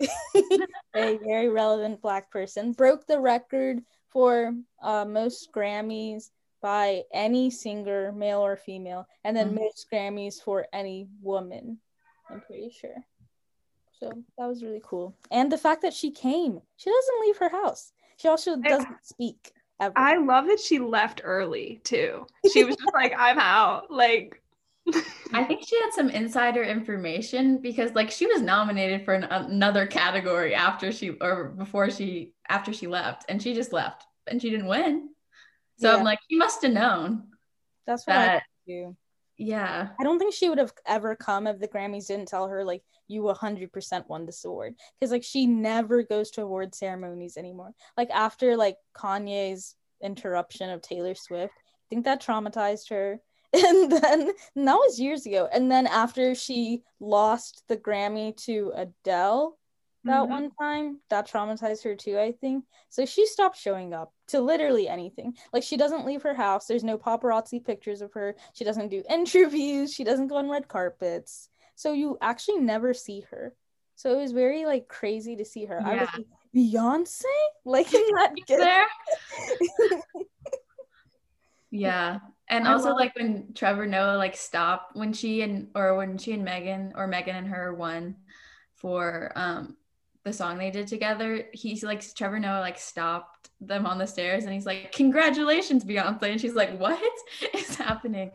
a 0.96 1.18
very 1.22 1.48
relevant 1.48 2.00
black 2.02 2.30
person, 2.30 2.72
broke 2.72 3.06
the 3.06 3.18
record 3.20 3.80
for 4.10 4.54
uh, 4.82 5.04
most 5.04 5.52
Grammys 5.52 6.30
by 6.62 7.02
any 7.12 7.50
singer, 7.50 8.12
male 8.12 8.40
or 8.40 8.56
female, 8.56 9.06
and 9.24 9.36
then 9.36 9.50
Mhm. 9.50 9.60
most 9.60 9.86
Grammys 9.92 10.42
for 10.42 10.66
any 10.72 11.08
woman. 11.20 11.78
I'm 12.30 12.40
pretty 12.40 12.70
sure. 12.70 13.04
So 14.00 14.10
that 14.38 14.46
was 14.46 14.62
really 14.62 14.80
cool. 14.82 15.14
And 15.30 15.52
the 15.52 15.58
fact 15.58 15.82
that 15.82 15.92
she 15.94 16.10
came, 16.10 16.60
she 16.76 16.90
doesn't 16.90 17.20
leave 17.20 17.36
her 17.38 17.48
house. 17.50 17.92
She 18.16 18.28
also 18.28 18.56
doesn't 18.56 19.04
speak 19.04 19.52
ever. 19.80 19.92
I 19.96 20.16
love 20.16 20.46
that 20.46 20.60
she 20.60 20.78
left 20.78 21.20
early 21.24 21.80
too. 21.84 22.26
She 22.52 22.64
was 22.64 22.76
just 22.76 22.94
like, 22.94 23.14
I'm 23.18 23.38
out. 23.38 23.90
Like, 23.90 24.42
I 25.32 25.44
think 25.44 25.66
she 25.66 25.80
had 25.80 25.92
some 25.92 26.10
insider 26.10 26.62
information 26.62 27.58
because 27.58 27.92
like 27.94 28.10
she 28.10 28.26
was 28.26 28.42
nominated 28.42 29.04
for 29.04 29.14
an, 29.14 29.24
another 29.24 29.86
category 29.86 30.54
after 30.54 30.92
she 30.92 31.10
or 31.20 31.54
before 31.56 31.90
she 31.90 32.32
after 32.48 32.72
she 32.72 32.86
left 32.86 33.24
and 33.28 33.42
she 33.42 33.54
just 33.54 33.72
left 33.72 34.04
and 34.26 34.40
she 34.40 34.50
didn't 34.50 34.66
win. 34.66 35.08
So 35.78 35.90
Yeah. 35.90 35.96
I'm 35.96 36.04
like, 36.04 36.18
you 36.28 36.38
must 36.38 36.62
have 36.62 36.72
known 36.72 37.28
That's 37.86 38.06
what 38.06 38.16
I 38.16 38.42
do. 38.66 38.96
Yeah. 39.36 39.88
I 39.98 40.04
don't 40.04 40.18
think 40.18 40.34
she 40.34 40.48
would 40.48 40.58
have 40.58 40.72
ever 40.86 41.16
come 41.16 41.46
if 41.46 41.58
the 41.58 41.68
Grammys 41.68 42.06
didn't 42.06 42.28
tell 42.28 42.48
her 42.48 42.64
like 42.64 42.82
you 43.08 43.22
100% 43.22 44.08
won 44.08 44.26
this 44.26 44.44
award 44.44 44.74
because 44.98 45.10
like 45.10 45.24
she 45.24 45.46
never 45.46 46.02
goes 46.02 46.30
to 46.32 46.42
award 46.42 46.74
ceremonies 46.74 47.36
anymore. 47.36 47.72
Like 47.96 48.10
after 48.10 48.56
like 48.56 48.76
Kanye's 48.96 49.74
interruption 50.02 50.70
of 50.70 50.82
Taylor 50.82 51.14
Swift, 51.14 51.54
I 51.56 51.86
think 51.90 52.04
that 52.04 52.22
traumatized 52.22 52.90
her. 52.90 53.20
And 53.54 53.92
then 53.92 54.32
and 54.56 54.66
that 54.66 54.74
was 54.74 54.98
years 54.98 55.26
ago. 55.26 55.48
And 55.52 55.70
then 55.70 55.86
after 55.86 56.34
she 56.34 56.82
lost 56.98 57.62
the 57.68 57.76
Grammy 57.76 58.36
to 58.46 58.72
Adele 58.74 59.56
that 60.04 60.22
Mhm. 60.22 60.28
one 60.28 60.50
time, 60.60 61.00
that 61.08 61.26
traumatized 61.26 61.82
her 61.84 61.94
too, 61.96 62.18
I 62.18 62.32
think. 62.32 62.64
So 62.90 63.04
she 63.06 63.26
stopped 63.26 63.56
showing 63.56 63.94
up 63.94 64.12
to 64.28 64.40
literally 64.40 64.88
anything. 64.88 65.36
Like 65.52 65.62
she 65.62 65.76
doesn't 65.76 66.04
leave 66.06 66.22
her 66.22 66.34
house. 66.34 66.66
There's 66.66 66.84
no 66.84 66.98
paparazzi 66.98 67.64
pictures 67.64 68.02
of 68.02 68.12
her. 68.12 68.36
She 68.52 68.64
doesn't 68.64 68.88
do 68.88 69.02
interviews. 69.10 69.92
She 69.92 70.04
doesn't 70.04 70.28
go 70.28 70.36
on 70.36 70.50
red 70.50 70.68
carpets. 70.68 71.48
So 71.74 71.92
you 71.92 72.18
actually 72.20 72.58
never 72.60 72.94
see 72.94 73.20
her. 73.30 73.54
So 73.96 74.12
it 74.12 74.20
was 74.20 74.32
very 74.32 74.64
like 74.66 74.88
crazy 74.88 75.36
to 75.36 75.44
see 75.44 75.64
her. 75.66 75.80
I 75.80 75.94
was 75.94 76.08
Yeah. 76.12 76.16
like, 76.18 76.26
Beyonce? 76.54 77.24
Like 77.64 77.92
in 77.94 78.02
that 78.16 78.32
there? 78.48 78.86
Yeah. 81.70 82.18
And 82.48 82.68
also 82.68 82.90
love- 82.90 82.98
like 82.98 83.16
when 83.16 83.52
Trevor 83.54 83.86
Noah 83.86 84.16
like 84.16 84.36
stopped 84.36 84.94
when 84.96 85.12
she 85.12 85.40
and 85.42 85.70
or 85.74 85.96
when 85.96 86.18
she 86.18 86.32
and 86.32 86.44
Megan 86.44 86.92
or 86.94 87.06
Megan 87.06 87.36
and 87.36 87.48
her 87.48 87.74
won 87.74 88.16
for 88.74 89.32
um 89.34 89.76
the 90.24 90.32
song 90.32 90.56
they 90.58 90.70
did 90.70 90.86
together, 90.86 91.44
he's 91.52 91.82
like 91.82 92.02
Trevor 92.14 92.38
Noah 92.38 92.60
like 92.60 92.78
stopped 92.78 93.50
them 93.60 93.86
on 93.86 93.98
the 93.98 94.06
stairs 94.06 94.44
and 94.44 94.52
he's 94.52 94.66
like, 94.66 94.90
Congratulations, 94.92 95.84
Beyonce. 95.84 96.22
And 96.32 96.40
she's 96.40 96.54
like, 96.54 96.78
What 96.78 97.00
is 97.54 97.76
happening? 97.76 98.30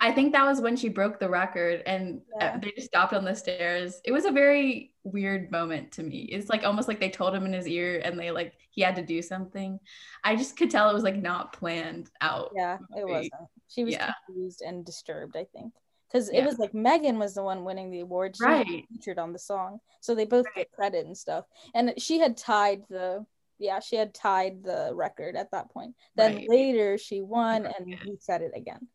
I 0.00 0.12
think 0.12 0.32
that 0.32 0.46
was 0.46 0.60
when 0.60 0.76
she 0.76 0.88
broke 0.88 1.18
the 1.18 1.28
record 1.28 1.82
and 1.84 2.20
uh, 2.40 2.44
Yeah. 2.44 2.58
they 2.58 2.70
just 2.76 2.86
stopped 2.88 3.12
on 3.12 3.24
the 3.24 3.34
stairs. 3.34 4.00
It 4.04 4.12
was 4.12 4.24
a 4.24 4.30
very 4.30 4.92
weird 5.04 5.50
moment 5.50 5.90
to 5.92 6.02
me. 6.04 6.22
It's 6.30 6.48
like 6.48 6.62
almost 6.64 6.86
like 6.88 7.00
they 7.00 7.10
told 7.10 7.34
him 7.34 7.44
in 7.44 7.52
his 7.52 7.66
ear 7.66 8.00
and 8.04 8.18
they 8.18 8.30
like 8.30 8.54
he 8.70 8.80
had 8.82 8.96
to 8.96 9.02
do 9.04 9.20
something. 9.20 9.78
I 10.24 10.36
just 10.36 10.56
could 10.56 10.70
tell 10.70 10.88
it 10.90 10.94
was 10.94 11.02
like 11.04 11.16
not 11.20 11.52
planned 11.52 12.08
out. 12.20 12.52
Yeah, 12.54 12.78
it 12.96 13.06
wasn't. 13.06 13.32
She 13.68 13.84
was 13.84 13.94
Yeah. 13.94 14.12
confused 14.26 14.62
and 14.64 14.84
disturbed, 14.84 15.36
I 15.36 15.46
think. 15.52 15.72
Because 16.12 16.28
it 16.28 16.44
was 16.44 16.58
like 16.58 16.74
Megan 16.74 17.18
was 17.18 17.34
the 17.34 17.42
one 17.42 17.64
winning 17.64 17.90
the 17.90 18.00
award. 18.00 18.36
She 18.36 18.44
was 18.44 18.66
Right. 18.66 18.84
featured 18.90 19.18
on 19.18 19.32
the 19.32 19.38
song. 19.38 19.80
So 20.00 20.14
they 20.14 20.26
both 20.26 20.44
get 20.54 20.70
credit 20.72 21.06
and 21.06 21.16
stuff. 21.16 21.46
And 21.74 21.94
she 21.98 22.18
had 22.18 22.36
tied 22.36 22.82
the 22.90 23.24
yeah, 23.58 23.78
she 23.78 23.94
had 23.94 24.12
tied 24.12 24.64
the 24.64 24.90
record 24.92 25.36
at 25.36 25.52
that 25.52 25.70
point. 25.70 25.94
Then 26.16 26.34
Right. 26.34 26.48
later 26.48 26.98
she 26.98 27.20
won 27.22 27.64
and 27.66 27.88
Yeah. 27.88 27.96
he 28.04 28.16
said 28.20 28.42
it 28.42 28.52
again. 28.54 28.88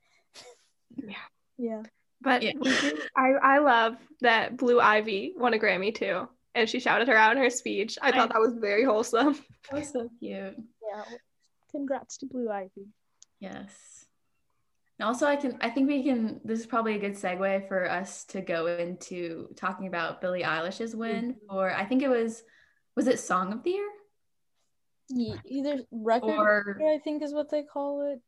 Yeah. 0.96 1.16
Yeah. 1.60 1.82
but 2.22 2.44
Yeah. 2.44 2.52
we 2.56 2.70
do- 2.70 3.02
I, 3.16 3.30
I 3.42 3.58
love 3.60 3.96
that 4.22 4.58
Blue 4.58 4.80
Ivy 4.80 5.34
won 5.38 5.54
a 5.56 5.58
Grammy 5.58 5.96
too. 5.96 6.28
And 6.54 6.70
she 6.70 6.80
shouted 6.80 7.08
her 7.08 7.16
out 7.16 7.36
in 7.36 7.42
her 7.42 7.50
speech. 7.50 7.98
I 8.02 8.10
I- 8.10 8.12
thought 8.12 8.30
that 8.34 8.40
was 8.42 8.54
very 8.60 8.84
wholesome. 8.84 9.34
That 9.72 9.80
was 9.80 9.90
so 9.90 10.10
cute. 10.20 10.56
Yeah. 10.92 11.04
Congrats 11.72 12.18
to 12.18 12.26
Blue 12.28 12.50
Ivy. 12.50 12.88
Yes. 13.40 13.97
And 15.00 15.08
also 15.08 15.28
I 15.28 15.36
can 15.36 15.58
I 15.62 15.70
think 15.70 15.88
we 15.88 16.04
can 16.04 16.42
this 16.44 16.60
is 16.60 16.66
probably 16.66 16.96
a 16.96 17.00
good 17.00 17.14
segue 17.14 17.68
for 17.68 17.90
us 17.90 18.24
to 18.26 18.42
go 18.42 18.66
into 18.68 19.50
talking 19.56 19.88
about 19.88 20.22
Billie 20.22 20.44
Eilish's 20.44 20.96
win 20.96 21.34
Mm-hmm. 21.34 21.48
for 21.50 21.72
I 21.74 21.86
think 21.86 22.02
it 22.02 22.10
was 22.10 22.44
was 22.96 23.08
it 23.08 23.20
Song 23.20 23.54
of 23.54 23.64
the 23.64 23.72
Year? 23.72 23.88
Ye- 25.10 25.40
Either 25.46 25.80
record 25.92 26.32
of 26.34 26.40
Or- 26.40 26.76
the 26.80 26.84
year, 26.84 26.94
I 26.96 27.00
think 27.00 27.22
is 27.22 27.34
what 27.34 27.50
they 27.52 27.64
call 27.64 28.12
it. 28.12 28.20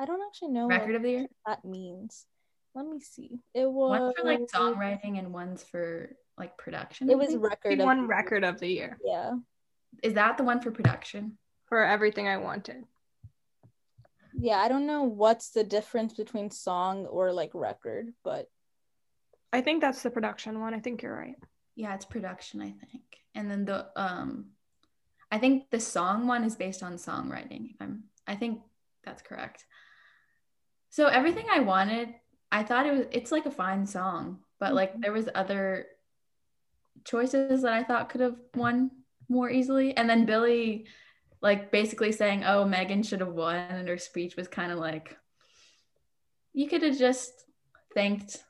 I 0.00 0.06
don't 0.06 0.22
actually 0.26 0.48
know 0.52 0.66
Record 0.68 0.88
what 0.88 0.96
of 0.96 1.02
the 1.02 1.10
Year? 1.10 1.26
that 1.46 1.64
means. 1.64 2.26
Let 2.74 2.86
me 2.86 2.98
see. 3.00 3.38
It 3.54 3.70
was 3.70 4.00
One's 4.00 4.14
for 4.18 4.24
like 4.26 4.40
songwriting 4.52 5.18
and 5.18 5.32
one's 5.32 5.62
for 5.62 6.16
like 6.36 6.56
production. 6.58 7.08
It 7.10 7.16
was 7.18 7.28
think? 7.28 7.42
record 7.44 7.72
She 7.74 7.78
of 7.78 7.84
won 7.84 8.02
the- 8.02 8.06
record 8.08 8.42
of 8.42 8.58
the 8.58 8.68
year 8.68 8.98
Yeah. 9.04 9.32
Is 10.02 10.14
that 10.14 10.36
the 10.38 10.44
one 10.44 10.60
for 10.60 10.70
production? 10.70 11.36
for 11.66 11.82
everything 11.84 12.28
I 12.28 12.36
wanted. 12.38 12.84
Yeah, 14.36 14.58
I 14.58 14.68
don't 14.68 14.86
know 14.86 15.04
what's 15.04 15.50
the 15.50 15.64
difference 15.64 16.12
between 16.14 16.50
song 16.50 17.06
or 17.06 17.32
like 17.32 17.50
record, 17.54 18.12
but 18.24 18.48
I 19.52 19.60
think 19.60 19.80
that's 19.80 20.02
the 20.02 20.10
production 20.10 20.60
one. 20.60 20.74
I 20.74 20.80
think 20.80 21.02
you're 21.02 21.16
right. 21.16 21.36
Yeah, 21.76 21.94
it's 21.94 22.04
production, 22.04 22.60
I 22.60 22.70
think. 22.70 23.02
And 23.34 23.50
then 23.50 23.64
the 23.64 23.86
um 23.96 24.46
I 25.30 25.38
think 25.38 25.70
the 25.70 25.80
song 25.80 26.26
one 26.26 26.44
is 26.44 26.56
based 26.56 26.82
on 26.82 26.94
songwriting. 26.94 27.70
If 27.70 27.76
I'm 27.80 28.04
I 28.26 28.34
think 28.34 28.60
that's 29.04 29.22
correct. 29.22 29.64
So 30.90 31.06
everything 31.06 31.46
I 31.52 31.60
wanted, 31.60 32.14
I 32.50 32.62
thought 32.62 32.86
it 32.86 32.92
was 32.92 33.06
it's 33.12 33.32
like 33.32 33.46
a 33.46 33.50
fine 33.50 33.86
song, 33.86 34.40
but 34.58 34.74
like 34.74 34.94
Mhm. 34.96 35.02
there 35.02 35.12
was 35.12 35.28
other 35.34 35.86
choices 37.04 37.62
that 37.62 37.72
I 37.72 37.84
thought 37.84 38.08
could 38.08 38.20
have 38.20 38.36
won 38.54 38.90
more 39.28 39.50
easily. 39.50 39.96
And 39.96 40.08
then 40.08 40.26
Billie 40.26 40.86
like 41.44 41.70
basically 41.70 42.10
saying, 42.10 42.42
"Oh, 42.44 42.64
Megan 42.64 43.02
should 43.02 43.20
have 43.20 43.34
won," 43.34 43.54
and 43.54 43.86
her 43.86 43.98
speech 43.98 44.34
was 44.34 44.48
kind 44.48 44.72
of 44.72 44.78
like 44.78 45.14
you 46.54 46.66
could 46.66 46.82
have 46.82 46.98
just 46.98 47.32
thanked 47.94 48.42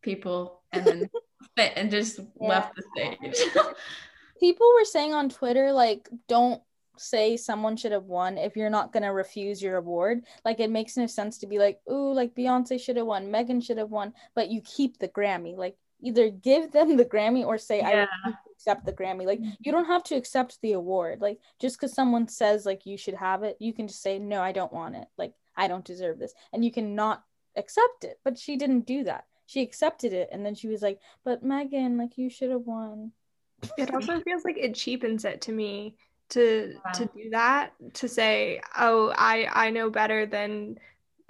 people 0.00 0.62
and 0.72 0.86
then 0.86 1.10
fit 1.56 1.72
and 1.74 1.90
just 1.90 2.20
left 2.38 2.76
the 2.76 2.84
stage. 2.94 3.36
people 4.40 4.72
were 4.78 4.84
saying 4.84 5.12
on 5.12 5.28
Twitter 5.28 5.72
like 5.72 6.08
don't 6.28 6.62
say 6.96 7.36
someone 7.36 7.76
should 7.76 7.92
have 7.92 8.04
won 8.04 8.38
if 8.38 8.56
you're 8.56 8.70
not 8.70 8.92
gonna 8.92 9.12
refuse 9.12 9.60
your 9.60 9.76
award. 9.76 10.22
Like 10.44 10.60
it 10.60 10.70
makes 10.70 10.96
no 10.96 11.06
sense 11.08 11.38
to 11.38 11.48
be 11.48 11.58
like, 11.58 11.80
ooh, 11.90 12.12
like 12.12 12.36
Beyonce 12.36 12.80
should 12.80 12.96
have 12.96 13.06
won, 13.06 13.30
Megan 13.30 13.60
should 13.60 13.78
have 13.78 13.90
won, 13.90 14.14
but 14.36 14.50
you 14.50 14.60
keep 14.64 14.98
the 14.98 15.08
Grammy. 15.08 15.56
Like 15.56 15.76
either 16.00 16.30
give 16.30 16.70
them 16.70 16.96
the 16.96 17.04
Grammy 17.04 17.44
or 17.44 17.58
say 17.58 17.80
I 17.80 17.90
Yeah. 17.90 18.06
to 18.26 18.38
accept 18.60 18.84
the 18.84 18.92
Grammy. 18.92 19.24
Like 19.24 19.40
mm-hmm. 19.40 19.50
you 19.60 19.72
don't 19.72 19.86
have 19.86 20.04
to 20.04 20.14
accept 20.14 20.60
the 20.60 20.72
award. 20.72 21.20
Like 21.20 21.38
just 21.60 21.76
because 21.76 21.94
someone 21.94 22.28
says 22.28 22.66
like 22.66 22.86
you 22.86 22.96
should 22.96 23.14
have 23.14 23.42
it, 23.42 23.56
you 23.58 23.72
can 23.72 23.88
just 23.88 24.02
say 24.02 24.18
no, 24.18 24.42
I 24.42 24.52
don't 24.52 24.72
want 24.72 24.96
it. 24.96 25.08
Like 25.16 25.34
I 25.56 25.68
don't 25.68 25.84
deserve 25.84 26.18
this, 26.18 26.34
and 26.52 26.64
you 26.64 26.70
can 26.70 26.94
not 26.94 27.24
accept 27.56 28.04
it. 28.04 28.20
But 28.24 28.38
she 28.38 28.56
didn't 28.56 28.86
do 28.86 29.04
that. 29.04 29.24
She 29.46 29.62
accepted 29.62 30.12
it, 30.12 30.28
and 30.30 30.44
then 30.44 30.54
she 30.54 30.68
was 30.68 30.82
like, 30.82 31.00
"But 31.24 31.42
Megan, 31.42 31.98
like 31.98 32.18
you 32.18 32.30
should 32.30 32.50
have 32.50 32.66
won." 32.66 33.12
It 33.76 33.92
also 33.92 34.20
feels 34.20 34.44
like 34.44 34.58
it 34.58 34.74
cheapens 34.74 35.24
it 35.24 35.40
to 35.42 35.52
me 35.52 35.96
to 36.30 36.74
Yeah. 36.74 36.92
to 36.92 37.04
do 37.06 37.30
that 37.30 37.72
to 37.94 38.08
say, 38.08 38.60
"Oh, 38.78 39.12
I 39.16 39.48
I 39.52 39.70
know 39.70 39.90
better 39.90 40.26
than 40.26 40.78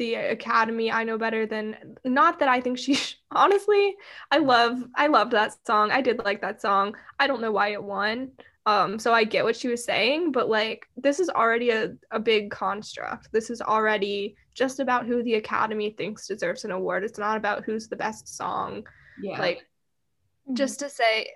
the 0.01 0.15
academy. 0.17 0.91
I 0.91 1.05
know 1.05 1.17
better 1.17 1.47
than 1.47 1.97
not 2.05 2.41
that 2.41 2.49
I 2.49 2.61
think 2.61 2.79
she 2.79 2.95
sh- 2.95 3.21
honestly, 3.31 3.95
I 4.33 4.39
love 4.39 4.83
I 4.97 5.07
loved 5.07 5.31
that 5.33 5.55
song. 5.65 5.93
I 5.93 6.01
did 6.01 6.19
like 6.19 6.41
that 6.41 6.61
song. 6.61 6.97
I 7.21 7.29
don't 7.29 7.41
know 7.41 7.53
why 7.53 7.69
it 7.69 7.83
won. 7.83 8.33
Um 8.67 8.99
so 8.99 9.15
I 9.15 9.23
get 9.23 9.45
what 9.45 9.57
she 9.57 9.69
was 9.69 9.85
saying, 9.85 10.33
but 10.33 10.49
like 10.49 10.89
this 10.97 11.21
is 11.21 11.31
already 11.31 11.71
a 11.71 11.93
a 12.11 12.19
big 12.19 12.51
construct. 12.51 13.31
This 13.31 13.51
is 13.51 13.63
already 13.63 14.35
just 14.55 14.81
about 14.81 15.07
who 15.07 15.23
the 15.23 15.35
academy 15.35 15.91
thinks 15.91 16.27
deserves 16.27 16.65
an 16.65 16.73
award. 16.73 17.05
It's 17.05 17.19
not 17.19 17.37
about 17.37 17.65
who's 17.65 17.87
the 17.87 17.97
best 17.97 18.27
song 18.37 18.83
yeah. 19.23 19.39
like 19.39 19.67
just 20.53 20.81
to 20.81 20.89
say 20.89 21.29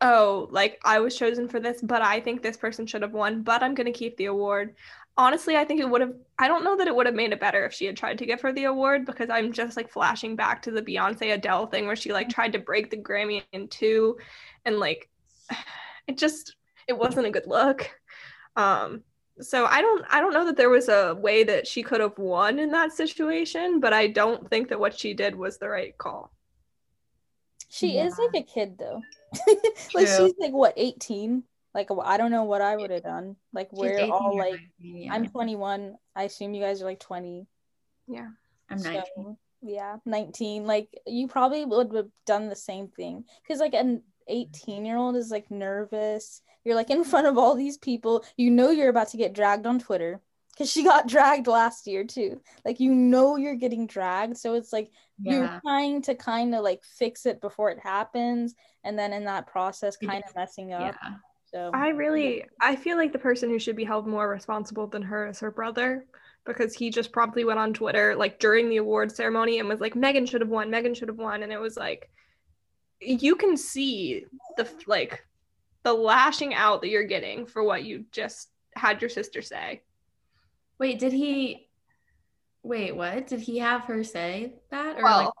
oh 0.00 0.48
like 0.50 0.80
i 0.84 0.98
was 0.98 1.16
chosen 1.16 1.48
for 1.48 1.60
this 1.60 1.80
but 1.82 2.02
i 2.02 2.20
think 2.20 2.42
this 2.42 2.56
person 2.56 2.86
should 2.86 3.02
have 3.02 3.12
won 3.12 3.42
but 3.42 3.62
i'm 3.62 3.74
going 3.74 3.86
to 3.86 3.98
keep 3.98 4.16
the 4.16 4.26
award 4.26 4.74
honestly 5.20 5.54
i 5.54 5.64
think 5.64 5.80
it 5.80 5.88
would 5.88 6.00
have 6.00 6.14
i 6.38 6.48
don't 6.48 6.64
know 6.64 6.78
that 6.78 6.86
it 6.86 6.96
would 6.96 7.04
have 7.04 7.14
made 7.14 7.30
it 7.30 7.38
better 7.38 7.66
if 7.66 7.74
she 7.74 7.84
had 7.84 7.94
tried 7.96 8.16
to 8.16 8.24
give 8.24 8.40
her 8.40 8.54
the 8.54 8.64
award 8.64 9.04
because 9.04 9.28
i'm 9.28 9.52
just 9.52 9.76
like 9.76 9.90
flashing 9.90 10.34
back 10.34 10.62
to 10.62 10.70
the 10.70 10.80
beyonce 10.80 11.34
adele 11.34 11.66
thing 11.66 11.86
where 11.86 11.94
she 11.94 12.10
like 12.10 12.30
tried 12.30 12.54
to 12.54 12.58
break 12.58 12.90
the 12.90 12.96
grammy 12.96 13.42
in 13.52 13.68
two 13.68 14.16
and 14.64 14.78
like 14.78 15.10
it 16.06 16.16
just 16.16 16.56
it 16.88 16.96
wasn't 16.96 17.26
a 17.26 17.30
good 17.30 17.46
look 17.46 17.90
um 18.56 19.02
so 19.42 19.66
i 19.66 19.82
don't 19.82 20.06
i 20.10 20.20
don't 20.20 20.32
know 20.32 20.46
that 20.46 20.56
there 20.56 20.70
was 20.70 20.88
a 20.88 21.14
way 21.16 21.44
that 21.44 21.66
she 21.66 21.82
could 21.82 22.00
have 22.00 22.16
won 22.18 22.58
in 22.58 22.70
that 22.70 22.90
situation 22.90 23.78
but 23.78 23.92
i 23.92 24.06
don't 24.06 24.48
think 24.48 24.68
that 24.68 24.80
what 24.80 24.98
she 24.98 25.12
did 25.12 25.36
was 25.36 25.58
the 25.58 25.68
right 25.68 25.98
call 25.98 26.32
She 27.68 27.98
is 27.98 28.18
like 28.18 28.42
a 28.42 28.42
kid 28.42 28.78
though. 28.78 29.00
like 29.94 30.06
True. 30.06 30.26
she's 30.26 30.34
like 30.40 30.52
what, 30.52 30.74
18? 30.76 31.44
Like 31.74 31.88
I 32.04 32.16
don't 32.16 32.30
know 32.30 32.44
what 32.44 32.60
I 32.60 32.76
would 32.76 32.90
have 32.90 33.02
done. 33.02 33.36
Like 33.52 33.70
She's 33.70 33.78
we're 33.78 34.10
all 34.10 34.36
like 34.36 34.60
19, 34.80 35.02
yeah. 35.02 35.14
I'm 35.14 35.28
21. 35.28 35.94
I 36.16 36.24
assume 36.24 36.54
you 36.54 36.62
guys 36.62 36.82
are 36.82 36.86
like 36.86 37.00
20. 37.00 37.46
Yeah. 38.08 38.28
I'm 38.68 38.82
19. 38.82 39.02
So, 39.14 39.38
yeah, 39.62 39.96
19. 40.04 40.66
Like 40.66 40.88
you 41.06 41.28
probably 41.28 41.64
would 41.64 41.94
have 41.94 42.08
done 42.26 42.48
the 42.48 42.56
same 42.56 42.88
thing 42.88 43.24
because 43.42 43.60
like 43.60 43.74
an 43.74 44.02
18 44.26 44.84
year 44.84 44.96
old 44.96 45.16
is 45.16 45.30
like 45.30 45.50
nervous. 45.50 46.42
You're 46.64 46.74
like 46.74 46.90
in 46.90 47.04
front 47.04 47.26
of 47.26 47.38
all 47.38 47.54
these 47.54 47.78
people. 47.78 48.24
You 48.36 48.50
know 48.50 48.70
you're 48.70 48.88
about 48.88 49.10
to 49.10 49.16
get 49.16 49.32
dragged 49.32 49.66
on 49.66 49.78
Twitter 49.78 50.20
because 50.52 50.70
she 50.70 50.82
got 50.84 51.08
dragged 51.08 51.46
last 51.46 51.86
year 51.86 52.04
too. 52.04 52.40
Like 52.64 52.80
you 52.80 52.94
know 52.94 53.36
you're 53.36 53.54
getting 53.54 53.86
dragged, 53.86 54.36
so 54.36 54.54
it's 54.54 54.72
like 54.72 54.90
you're 55.22 55.60
trying 55.62 56.02
to 56.02 56.14
kind 56.14 56.54
of 56.54 56.62
like 56.62 56.82
fix 56.82 57.26
it 57.26 57.40
before 57.40 57.70
it 57.70 57.78
happens, 57.78 58.54
and 58.84 58.98
then 58.98 59.12
in 59.12 59.24
that 59.24 59.46
process, 59.46 59.96
kind 59.96 60.22
of 60.26 60.34
messing 60.34 60.72
up. 60.72 60.96
Yeah. 61.02 61.14
So 61.52 61.70
I 61.74 61.88
really 61.88 62.44
I 62.60 62.76
feel 62.76 62.96
like 62.96 63.12
the 63.12 63.18
person 63.18 63.50
who 63.50 63.58
should 63.58 63.76
be 63.76 63.84
held 63.84 64.06
more 64.06 64.28
responsible 64.28 64.86
than 64.86 65.02
her 65.02 65.26
is 65.28 65.40
her 65.40 65.50
brother 65.50 66.06
because 66.46 66.74
he 66.74 66.90
just 66.90 67.12
promptly 67.12 67.44
went 67.44 67.58
on 67.58 67.74
Twitter 67.74 68.14
like 68.14 68.38
during 68.38 68.68
the 68.68 68.76
award 68.78 69.14
ceremony 69.14 69.58
and 69.58 69.68
was 69.68 69.80
like 69.80 69.96
Megan 69.96 70.26
should 70.26 70.40
have 70.40 70.50
won, 70.50 70.70
Megan 70.70 70.94
should 70.94 71.08
have 71.08 71.18
won 71.18 71.42
and 71.42 71.52
it 71.52 71.60
was 71.60 71.76
like 71.76 72.08
you 73.00 73.34
can 73.34 73.56
see 73.56 74.26
the 74.56 74.68
like 74.86 75.24
the 75.82 75.92
lashing 75.92 76.54
out 76.54 76.82
that 76.82 76.88
you're 76.88 77.04
getting 77.04 77.46
for 77.46 77.64
what 77.64 77.84
you 77.84 78.04
just 78.12 78.50
had 78.74 79.00
your 79.00 79.08
sister 79.08 79.42
say. 79.42 79.82
Wait, 80.78 80.98
did 80.98 81.12
he? 81.12 81.68
Wait, 82.62 82.94
what? 82.94 83.26
Did 83.26 83.40
he 83.40 83.58
have 83.58 83.82
her 83.84 84.04
say 84.04 84.54
that? 84.70 84.98
Or 84.98 85.04
Well, 85.04 85.24
like, 85.24 85.32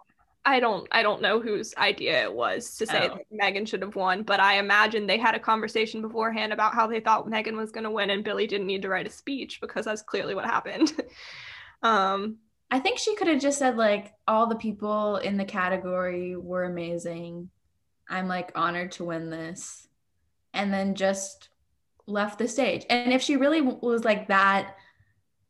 I 0.44 0.58
don't 0.58 0.88
I 0.90 1.02
don't 1.02 1.20
know 1.20 1.38
whose 1.40 1.74
idea 1.76 2.22
it 2.22 2.32
was 2.32 2.76
to 2.76 2.86
say 2.86 3.08
Oh. 3.10 3.16
that 3.16 3.26
Megan 3.30 3.66
should 3.66 3.82
have 3.82 3.94
won, 3.94 4.22
but 4.22 4.40
I 4.40 4.54
imagine 4.58 5.06
they 5.06 5.18
had 5.18 5.34
a 5.34 5.38
conversation 5.40 6.00
beforehand 6.00 6.52
about 6.52 6.74
how 6.74 6.86
they 6.86 7.00
thought 7.00 7.28
Megan 7.28 7.56
was 7.56 7.70
going 7.72 7.84
to 7.84 7.90
win 7.90 8.10
and 8.10 8.24
Billie 8.24 8.46
didn't 8.46 8.66
need 8.66 8.82
to 8.82 8.88
write 8.88 9.06
a 9.06 9.10
speech 9.10 9.60
because 9.60 9.84
that's 9.84 10.02
clearly 10.02 10.34
what 10.34 10.46
happened. 10.46 10.92
um 11.82 12.38
I 12.70 12.78
think 12.78 12.98
she 12.98 13.16
could 13.16 13.26
have 13.26 13.40
just 13.40 13.58
said 13.58 13.76
like 13.76 14.14
all 14.28 14.46
the 14.46 14.54
people 14.56 15.16
in 15.16 15.36
the 15.36 15.44
category 15.44 16.36
were 16.36 16.64
amazing. 16.64 17.50
I'm 18.08 18.28
like 18.28 18.52
honored 18.54 18.92
to 18.92 19.04
win 19.04 19.28
this, 19.30 19.88
and 20.54 20.72
then 20.72 20.94
just 20.94 21.48
left 22.06 22.38
the 22.38 22.48
stage. 22.48 22.86
And 22.88 23.12
if 23.12 23.22
she 23.22 23.36
really 23.36 23.60
was 23.60 24.04
like 24.04 24.28
that, 24.28 24.76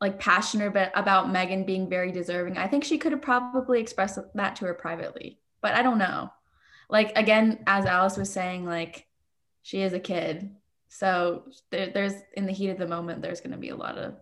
like 0.01 0.19
passionate 0.19 0.69
about, 0.69 0.91
about 0.95 1.31
Megan 1.31 1.65
being 1.65 1.89
very 1.89 2.11
deserving, 2.11 2.57
I 2.57 2.69
think 2.69 2.85
she 2.85 2.99
could 2.99 3.13
have 3.13 3.23
probably 3.23 3.81
expressed 3.81 4.19
that 4.35 4.57
to 4.57 4.65
her 4.67 4.75
privately. 4.75 5.39
But 5.61 5.75
I 5.75 5.83
don't 5.83 5.99
know. 5.99 6.33
Like 6.89 7.13
again, 7.17 7.63
as 7.67 7.87
Alice 7.87 8.17
was 8.17 8.33
saying, 8.33 8.65
like 8.65 9.07
she 9.63 9.83
is 9.83 9.93
a 9.93 10.01
kid, 10.01 10.51
so 10.89 11.45
there, 11.71 11.91
there's 11.91 12.15
in 12.35 12.47
the 12.47 12.53
heat 12.53 12.71
of 12.71 12.79
the 12.79 12.89
moment, 12.89 13.23
there's 13.23 13.41
going 13.41 13.53
to 13.53 13.59
be 13.59 13.69
a 13.69 13.77
lot 13.77 13.97
of 13.97 14.17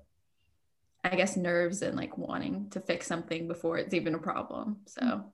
I 1.04 1.16
guess 1.16 1.36
nerves 1.36 1.82
and 1.82 1.96
like 1.96 2.18
wanting 2.18 2.68
to 2.70 2.80
fix 2.80 3.06
something 3.06 3.48
before 3.48 3.78
it's 3.78 3.94
even 3.94 4.14
a 4.14 4.18
problem. 4.18 4.78
So 4.86 5.00
mm. 5.00 5.24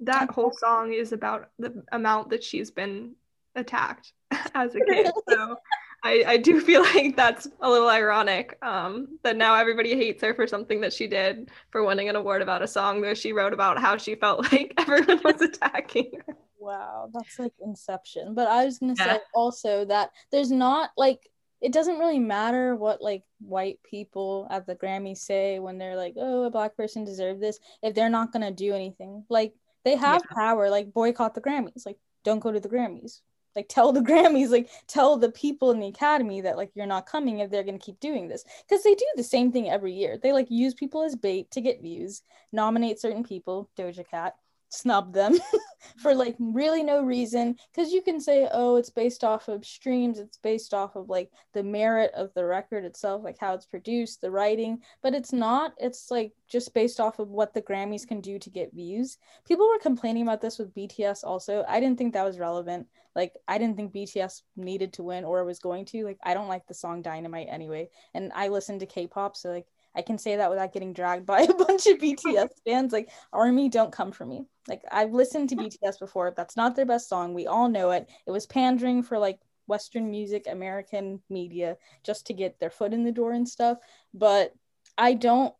that 0.00 0.30
whole 0.30 0.52
song 0.52 0.92
is 0.92 1.12
about 1.12 1.50
the 1.58 1.82
amount 1.92 2.30
that 2.30 2.44
she's 2.44 2.70
been 2.70 3.14
attacked 3.56 4.12
as 4.54 4.74
a 4.74 4.80
kid. 4.80 5.10
So 5.28 5.56
I, 6.04 6.24
I 6.26 6.36
do 6.36 6.60
feel 6.68 6.82
like 6.82 7.16
that's 7.16 7.48
a 7.60 7.68
little 7.70 7.88
ironic 7.88 8.58
um, 8.62 9.18
that 9.22 9.36
now 9.36 9.54
everybody 9.54 9.94
hates 9.96 10.22
her 10.22 10.34
for 10.34 10.46
something 10.46 10.80
that 10.82 10.92
she 10.92 11.06
did 11.06 11.50
for 11.70 11.84
winning 11.84 12.08
an 12.08 12.16
award 12.16 12.42
about 12.42 12.62
a 12.62 12.68
song 12.68 13.00
that 13.02 13.18
she 13.18 13.32
wrote 13.32 13.52
about 13.54 13.78
how 13.80 13.96
she 13.96 14.14
felt 14.14 14.40
like 14.52 14.74
everyone 14.78 15.20
was 15.24 15.40
attacking 15.40 16.12
her. 16.26 16.36
Wow, 16.58 17.10
that's 17.12 17.38
like 17.38 17.52
Inception. 17.60 18.34
But 18.34 18.48
I 18.48 18.64
was 18.64 18.78
gonna 18.78 18.94
Yeah. 18.98 19.14
say 19.14 19.20
also 19.34 19.84
that 19.86 20.10
there's 20.30 20.50
not 20.50 20.90
like 20.96 21.28
it 21.60 21.72
doesn't 21.72 21.98
really 21.98 22.18
matter 22.18 22.76
what 22.76 23.00
like 23.00 23.24
white 23.40 23.78
people 23.82 24.46
at 24.50 24.66
the 24.66 24.76
Grammys 24.76 25.18
say 25.18 25.58
when 25.58 25.78
they're 25.78 25.96
like, 25.96 26.14
oh, 26.18 26.44
a 26.44 26.50
black 26.50 26.76
person 26.76 27.04
deserved 27.04 27.40
this, 27.40 27.58
if 27.82 27.94
they're 27.94 28.10
not 28.10 28.32
gonna 28.32 28.50
do 28.50 28.74
anything. 28.74 29.24
Like 29.30 29.54
they 29.84 29.96
have 29.96 30.22
power, 30.34 30.68
like 30.70 30.92
boycott 30.92 31.34
the 31.34 31.40
Grammys, 31.40 31.86
like 31.86 31.98
don't 32.24 32.40
go 32.40 32.52
to 32.52 32.60
the 32.60 32.68
Grammys. 32.68 33.20
Like 33.56 33.68
tell 33.68 33.92
the 33.92 34.00
Grammys, 34.08 34.50
like 34.50 34.70
tell 34.86 35.16
the 35.16 35.30
people 35.30 35.70
in 35.70 35.80
the 35.80 35.88
academy 35.88 36.40
that 36.42 36.56
like 36.56 36.70
you're 36.74 36.86
not 36.86 37.06
coming 37.06 37.38
if 37.40 37.50
they're 37.50 37.62
gonna 37.64 37.78
keep 37.78 38.00
doing 38.00 38.28
this. 38.28 38.44
Because 38.68 38.82
they 38.82 38.94
do 38.94 39.06
the 39.16 39.22
same 39.22 39.52
thing 39.52 39.70
every 39.70 39.92
year. 39.92 40.18
They 40.22 40.32
like 40.32 40.50
use 40.50 40.74
people 40.74 41.02
as 41.02 41.16
bait 41.16 41.50
to 41.52 41.60
get 41.60 41.82
views, 41.82 42.22
nominate 42.52 43.00
certain 43.00 43.24
people, 43.24 43.70
Doja 43.76 44.08
Cat, 44.08 44.34
snub 44.74 45.12
them 45.12 45.38
for 45.96 46.14
like 46.14 46.34
really 46.38 46.82
no 46.82 47.02
reason 47.02 47.56
because 47.72 47.92
you 47.92 48.02
can 48.02 48.20
say 48.20 48.48
oh 48.52 48.76
it's 48.76 48.90
based 48.90 49.22
off 49.22 49.48
of 49.48 49.64
streams 49.64 50.18
it's 50.18 50.38
based 50.38 50.74
off 50.74 50.96
of 50.96 51.08
like 51.08 51.30
the 51.52 51.62
merit 51.62 52.10
of 52.14 52.32
the 52.34 52.44
record 52.44 52.84
itself 52.84 53.22
like 53.22 53.38
how 53.38 53.54
it's 53.54 53.66
produced 53.66 54.20
the 54.20 54.30
writing 54.30 54.78
but 55.02 55.14
it's 55.14 55.32
not 55.32 55.72
it's 55.78 56.10
like 56.10 56.32
just 56.48 56.74
based 56.74 57.00
off 57.00 57.18
of 57.18 57.28
what 57.28 57.54
the 57.54 57.62
grammys 57.62 58.06
can 58.06 58.20
do 58.20 58.38
to 58.38 58.50
get 58.50 58.74
views. 58.74 59.18
People 59.46 59.68
were 59.68 59.78
complaining 59.78 60.22
about 60.22 60.40
this 60.40 60.58
with 60.58 60.74
bts 60.74 61.24
also. 61.24 61.64
I 61.68 61.80
didn't 61.80 61.98
think 61.98 62.12
that 62.14 62.24
was 62.24 62.38
relevant. 62.38 62.86
Like 63.14 63.32
i 63.46 63.58
didn't 63.58 63.76
think 63.76 63.92
bts 63.92 64.42
needed 64.56 64.92
to 64.94 65.02
win 65.02 65.24
or 65.24 65.44
was 65.44 65.58
going 65.58 65.84
to. 65.86 66.04
Like 66.04 66.18
i 66.22 66.34
don't 66.34 66.48
like 66.48 66.66
the 66.66 66.74
song 66.74 67.02
dynamite 67.02 67.48
anyway 67.50 67.88
and 68.14 68.32
i 68.34 68.48
listen 68.48 68.78
to 68.78 68.86
k-pop 68.86 69.36
so 69.36 69.50
like 69.50 69.66
I 69.96 70.02
can 70.02 70.18
say 70.18 70.36
that 70.36 70.50
without 70.50 70.72
getting 70.72 70.92
dragged 70.92 71.26
by 71.26 71.40
a 71.42 71.54
bunch 71.54 71.86
of 71.86 71.98
BTS 72.00 72.48
fans. 72.66 72.92
Like, 72.92 73.10
Army, 73.32 73.68
don't 73.68 73.92
come 73.92 74.12
for 74.12 74.26
me. 74.26 74.46
Like, 74.68 74.82
I've 74.90 75.12
listened 75.12 75.50
to 75.50 75.56
BTS 75.56 75.98
before. 75.98 76.32
That's 76.36 76.56
not 76.56 76.74
their 76.74 76.86
best 76.86 77.08
song. 77.08 77.34
We 77.34 77.46
all 77.46 77.68
know 77.68 77.90
it. 77.90 78.08
It 78.26 78.30
was 78.30 78.46
pandering 78.46 79.02
for 79.02 79.18
like 79.18 79.38
Western 79.66 80.10
music, 80.10 80.46
American 80.48 81.22
media, 81.30 81.76
just 82.02 82.26
to 82.26 82.34
get 82.34 82.58
their 82.58 82.70
foot 82.70 82.92
in 82.92 83.04
the 83.04 83.12
door 83.12 83.32
and 83.32 83.48
stuff. 83.48 83.78
But 84.12 84.54
I 84.96 85.14
don't 85.14 85.54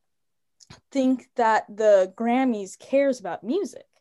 think 0.90 1.29
that 1.37 1.64
the 1.75 2.12
Grammys 2.16 2.79
cares 2.79 3.20
about 3.20 3.44
music. 3.44 3.87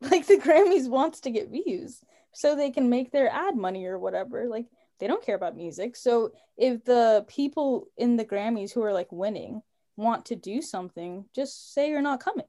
Like, 0.00 0.28
the 0.28 0.36
Grammys 0.36 0.88
wants 0.88 1.22
to 1.22 1.30
get 1.32 1.50
views 1.50 2.00
so 2.32 2.54
they 2.54 2.70
can 2.70 2.88
make 2.88 3.10
their 3.10 3.28
ad 3.28 3.56
money 3.56 3.84
or 3.86 3.98
whatever. 3.98 4.46
Like, 4.46 4.66
they 4.98 5.06
don't 5.06 5.24
care 5.24 5.34
about 5.34 5.56
music. 5.56 5.96
So 5.96 6.30
if 6.56 6.84
the 6.84 7.24
people 7.28 7.88
in 7.96 8.16
the 8.16 8.24
Grammys 8.24 8.72
who 8.72 8.82
are 8.82 8.92
like 8.92 9.10
winning 9.10 9.62
want 9.98 10.26
to 10.26 10.36
do 10.36 10.62
something, 10.62 11.24
just 11.34 11.74
say 11.74 11.90
you're 11.90 12.00
not 12.00 12.22
coming. 12.22 12.46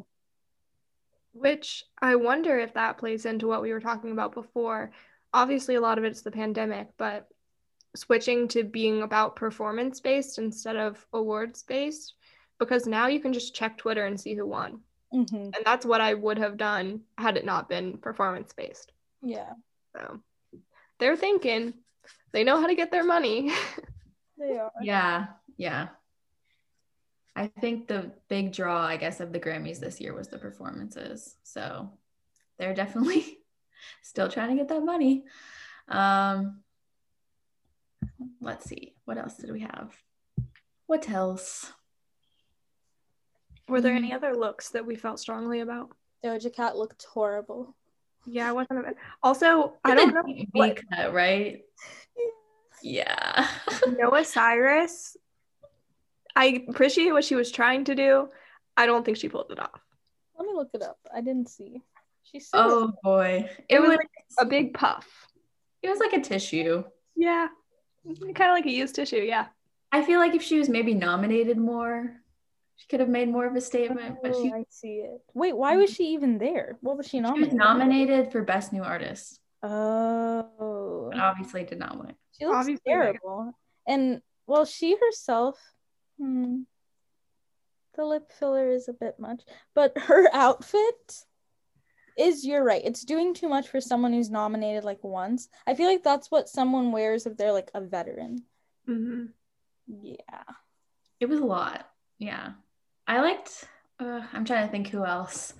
Which 1.33 1.83
I 2.01 2.15
wonder 2.15 2.57
if 2.59 2.75
that 2.75 2.97
plays 2.97 3.25
into 3.25 3.47
what 3.47 3.61
we 3.61 3.73
were 3.73 3.79
talking 3.81 4.11
about 4.11 4.33
before. 4.33 4.91
Obviously, 5.33 5.75
a 5.75 5.81
lot 5.81 5.97
of 5.97 6.03
it's 6.03 6.21
the 6.21 6.31
pandemic, 6.31 6.89
but 6.97 7.27
switching 7.95 8.47
to 8.49 8.63
being 8.63 9.01
about 9.01 9.35
performance 9.35 9.99
based 9.99 10.37
instead 10.37 10.75
of 10.75 11.03
awards 11.11 11.63
based, 11.63 12.13
because 12.59 12.85
now 12.85 13.07
you 13.07 13.19
can 13.19 13.33
just 13.33 13.55
check 13.55 13.77
Twitter 13.77 14.05
and 14.05 14.19
see 14.19 14.35
who 14.35 14.45
won. 14.45 14.81
Mm-hmm. 15.13 15.35
And 15.35 15.57
that's 15.65 15.85
what 15.85 16.01
I 16.01 16.13
would 16.13 16.37
have 16.37 16.55
done 16.55 17.01
had 17.17 17.35
it 17.35 17.45
not 17.45 17.67
been 17.67 17.97
performance 17.97 18.53
based. 18.53 18.91
Yeah, 19.23 19.53
So 19.95 20.19
they're 20.99 21.17
thinking, 21.17 21.73
they 22.31 22.43
know 22.43 22.61
how 22.61 22.67
to 22.67 22.75
get 22.75 22.91
their 22.91 23.03
money. 23.03 23.51
they 24.37 24.57
are. 24.57 24.71
yeah, 24.83 25.27
yeah. 25.57 25.87
I 27.35 27.47
think 27.47 27.87
the 27.87 28.11
big 28.27 28.51
draw, 28.53 28.85
I 28.85 28.97
guess, 28.97 29.19
of 29.19 29.31
the 29.31 29.39
Grammys 29.39 29.79
this 29.79 30.01
year 30.01 30.13
was 30.13 30.27
the 30.27 30.37
performances. 30.37 31.35
So 31.43 31.89
they're 32.57 32.73
definitely 32.73 33.39
still 34.01 34.29
trying 34.29 34.49
to 34.49 34.55
get 34.55 34.67
that 34.69 34.83
money. 34.83 35.25
Um, 35.87 36.61
let's 38.41 38.65
see, 38.65 38.93
what 39.05 39.17
else 39.17 39.35
did 39.35 39.51
we 39.51 39.61
have? 39.61 39.95
What 40.87 41.09
else? 41.09 41.71
Were 43.67 43.81
there 43.81 43.93
any 43.93 44.11
other 44.11 44.35
looks 44.35 44.69
that 44.69 44.85
we 44.85 44.95
felt 44.95 45.19
strongly 45.19 45.59
about? 45.59 45.91
Doja 46.23 46.53
Cat 46.53 46.75
looked 46.75 47.05
horrible. 47.05 47.75
Yeah, 48.25 48.49
I 48.49 48.51
wasn't. 48.51 48.79
A, 48.79 48.93
also, 49.23 49.75
I 49.83 49.95
don't 49.95 50.13
know. 50.13 50.23
What- 50.51 50.81
cut, 50.91 51.13
right? 51.13 51.61
Yeah. 52.81 53.47
Noah 53.87 54.25
Cyrus. 54.25 55.15
I 56.39 56.63
appreciate 56.69 57.11
what 57.11 57.25
she 57.25 57.35
was 57.35 57.51
trying 57.51 57.83
to 57.85 57.95
do. 57.95 58.29
I 58.77 58.85
don't 58.85 59.03
think 59.03 59.17
she 59.17 59.27
pulled 59.27 59.51
it 59.51 59.59
off. 59.59 59.81
Let 60.37 60.47
me 60.47 60.53
look 60.53 60.69
it 60.73 60.81
up. 60.81 60.97
I 61.13 61.19
didn't 61.21 61.49
see. 61.49 61.81
She 62.23 62.39
said 62.39 62.59
oh 62.63 62.93
boy, 63.03 63.49
it, 63.67 63.75
It 63.75 63.79
was 63.81 63.89
was 63.89 63.97
like 63.97 64.09
A 64.39 64.45
big 64.45 64.73
puff. 64.73 65.05
it 65.81 65.89
was 65.89 65.99
like 65.99 66.13
a 66.13 66.21
tissue. 66.21 66.83
Yeah, 67.15 67.47
kind 68.05 68.51
of 68.51 68.55
like 68.55 68.65
a 68.65 68.71
used 68.71 68.95
tissue. 68.95 69.17
Yeah. 69.17 69.47
I 69.91 70.03
feel 70.03 70.19
like 70.19 70.35
if 70.35 70.43
she 70.43 70.57
was 70.59 70.69
maybe 70.69 70.93
nominated 70.93 71.57
more, 71.57 72.13
she 72.77 72.87
could 72.87 72.99
have 73.01 73.09
made 73.09 73.27
more 73.27 73.45
of 73.47 73.55
a 73.55 73.61
statement. 73.61 74.17
But 74.23 74.35
she, 74.35 74.51
Oh, 74.53 74.59
I 74.59 74.63
see 74.69 74.97
it. 75.09 75.19
Wait, 75.33 75.57
why 75.57 75.75
was 75.75 75.89
she 75.93 76.13
even 76.13 76.37
there? 76.37 76.77
What 76.81 76.95
was 76.97 77.07
she 77.07 77.17
she 77.17 77.21
was 77.23 77.31
nominated? 77.51 77.57
nominated 77.57 78.31
for 78.31 78.43
best 78.43 78.71
new 78.71 78.83
artist, 78.83 79.39
Oh, 79.63 81.09
but 81.11 81.19
obviously 81.19 81.63
did 81.63 81.79
not 81.79 81.97
win. 81.99 82.13
she 82.37 82.45
looks 82.45 82.57
Obviously, 82.59 82.83
terrible. 82.87 83.53
And 83.87 84.21
well, 84.47 84.65
she 84.65 84.95
herself, 84.95 85.59
hmm, 86.19 86.61
the 87.95 88.05
lip 88.05 88.31
filler 88.31 88.69
is 88.69 88.87
a 88.87 88.93
bit 88.93 89.19
much, 89.19 89.41
but 89.73 89.97
her 89.97 90.29
outfit 90.33 91.25
is 92.17 92.45
you're 92.45 92.63
right. 92.63 92.81
It's 92.83 93.03
doing 93.03 93.33
too 93.33 93.47
much 93.49 93.69
for 93.69 93.79
someone 93.79 94.11
who's 94.13 94.29
nominated 94.29 94.83
like 94.83 95.03
once. 95.03 95.47
I 95.65 95.73
feel 95.73 95.87
like 95.87 96.03
that's 96.03 96.29
what 96.29 96.49
someone 96.49 96.91
wears 96.91 97.25
if 97.25 97.37
they're 97.37 97.53
like 97.53 97.71
a 97.73 97.81
veteran. 97.81 98.43
Mm-hmm. 98.87 99.25
Yeah. 100.03 100.43
It 101.19 101.27
was 101.27 101.39
a 101.39 101.45
lot. 101.45 101.89
Yeah. 102.17 102.51
I 103.07 103.21
liked 103.21 103.65
uh, 103.99 104.21
I'm 104.33 104.45
trying 104.45 104.65
to 104.65 104.71
think 104.71 104.87
who 104.89 105.05
else. 105.05 105.53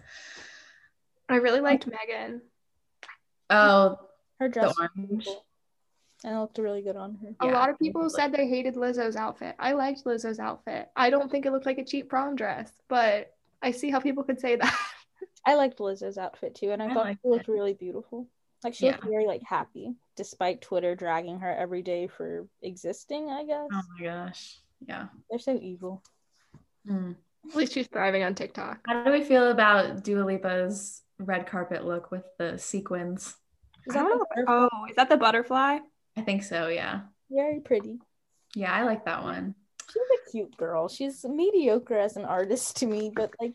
I 1.28 1.36
really 1.36 1.62
liked 1.62 1.88
Megan. 1.88 2.42
Oh, 3.50 3.98
Her 4.40 4.50
dress 4.50 4.68
was 4.78 4.90
orange. 4.96 5.26
cool. 5.26 5.46
And 6.24 6.36
it 6.36 6.40
looked 6.40 6.58
really 6.58 6.82
good 6.82 6.96
on 6.98 7.16
her. 7.16 7.30
A 7.42 7.48
Yeah, 7.48 7.54
lot 7.54 7.70
of 7.70 7.80
people 7.80 8.02
definitely. 8.10 8.22
said 8.22 8.32
they 8.34 8.48
hated 8.48 8.76
Lizzo's 8.76 9.16
outfit. 9.16 9.56
I 9.60 9.74
liked 9.74 10.04
Lizzo's 10.06 10.40
outfit. 10.40 10.90
I 10.96 11.10
don't 11.10 11.32
think 11.32 11.46
it 11.46 11.52
looked 11.52 11.66
like 11.66 11.78
a 11.78 11.86
cheap 11.86 12.10
prom 12.10 12.36
dress, 12.36 12.72
but 12.88 13.34
I 13.62 13.72
see 13.72 13.90
how 13.90 14.00
people 14.00 14.24
could 14.24 14.40
say 14.40 14.56
that. 14.58 14.78
I 15.46 15.56
liked 15.56 15.80
Lizzo's 15.80 16.18
outfit 16.18 16.56
too, 16.56 16.72
and 16.72 16.82
I, 16.84 16.88
I 16.90 16.94
thought 16.94 17.06
liked 17.06 17.22
she 17.24 17.30
looked 17.30 17.48
it. 17.50 17.52
really 17.52 17.74
beautiful. 17.74 18.28
Like 18.64 18.74
she 18.74 18.88
looked 18.88 19.06
very 19.06 19.26
like 19.26 19.42
happy, 19.48 19.96
despite 20.18 20.62
Twitter 20.62 20.94
dragging 20.96 21.40
her 21.40 21.54
every 21.56 21.82
day 21.82 22.08
for 22.08 22.46
existing. 22.62 23.30
I 23.30 23.46
guess 23.46 23.70
Oh 23.72 23.82
my 23.98 24.06
gosh. 24.06 24.60
Yeah. 24.86 25.08
they're 25.30 25.40
so 25.40 25.58
evil. 25.62 26.04
Hmm. 26.86 27.14
At 27.50 27.56
least 27.56 27.74
she's 27.74 27.88
thriving 27.88 28.24
on 28.24 28.36
TikTok. 28.36 28.80
How 28.86 29.04
do 29.06 29.12
we 29.12 29.24
feel 29.24 29.50
about 29.50 30.04
Dua 30.04 30.24
Lipa's 30.26 31.02
red 31.20 31.48
carpet 31.48 31.86
look 31.86 32.12
with 32.12 32.24
the 32.38 32.58
sequins? 32.58 33.36
Is 33.88 33.94
that 33.94 34.04
the 34.04 34.46
Oh, 34.48 34.70
oh, 34.72 34.86
is 34.90 34.96
that 34.98 35.10
the 35.10 35.16
butterfly? 35.18 35.80
I 36.20 36.22
think 36.22 36.44
so, 36.44 36.68
yeah. 36.68 37.02
Very 37.32 37.62
pretty. 37.62 37.98
Yeah, 38.54 38.74
I 38.74 38.84
like 38.84 39.06
that 39.06 39.24
one. 39.24 39.56
She's 39.90 40.04
a 40.04 40.32
cute 40.32 40.58
girl. 40.58 40.90
She's 40.90 41.24
mediocre 41.24 41.98
as 41.98 42.18
an 42.18 42.26
artist 42.26 42.76
to 42.78 42.86
me, 42.86 43.10
but 43.16 43.32
like 43.40 43.54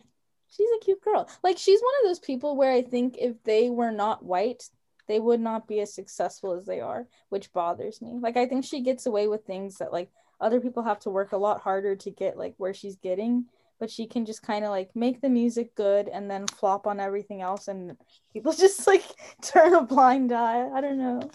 she's 0.51 0.71
a 0.75 0.83
cute 0.83 1.03
girl. 1.03 1.29
Like 1.43 1.59
she's 1.59 1.81
one 1.81 1.93
of 2.01 2.09
those 2.09 2.21
people 2.21 2.57
where 2.57 2.73
I 2.73 2.81
think 2.81 3.19
if 3.19 3.35
they 3.45 3.69
were 3.69 3.91
not 3.91 4.25
white, 4.25 4.63
they 5.09 5.21
would 5.21 5.41
not 5.41 5.69
be 5.69 5.81
as 5.81 5.93
successful 5.93 6.55
as 6.55 6.65
they 6.65 6.81
are, 6.81 7.07
which 7.29 7.53
bothers 7.53 8.01
me. 8.01 8.19
Like 8.19 8.39
I 8.39 8.47
think 8.47 8.65
she 8.65 8.81
gets 8.81 9.05
away 9.05 9.29
with 9.29 9.45
things 9.45 9.77
that 9.77 9.93
like 9.93 10.11
other 10.41 10.61
people 10.61 10.85
have 10.85 11.01
to 11.01 11.11
work 11.11 11.33
a 11.33 11.37
lot 11.37 11.61
harder 11.61 11.97
to 11.97 12.11
get 12.11 12.39
like 12.39 12.55
where 12.57 12.73
she's 12.73 12.97
getting, 12.97 13.45
but 13.79 13.91
she 13.91 14.07
can 14.07 14.25
just 14.25 14.43
kind 14.43 14.65
of 14.65 14.71
like 14.71 14.89
make 14.97 15.21
the 15.21 15.29
music 15.29 15.75
good 15.75 16.09
and 16.09 16.31
then 16.31 16.47
flop 16.47 16.87
on 16.87 16.99
everything 16.99 17.43
else 17.43 17.69
and 17.69 17.99
people 18.33 18.53
just 18.55 18.87
like 18.87 19.05
turn 19.43 19.75
a 19.75 19.83
blind 19.83 20.33
eye. 20.33 20.67
I 20.75 20.81
don't 20.81 20.99
know. 20.99 21.31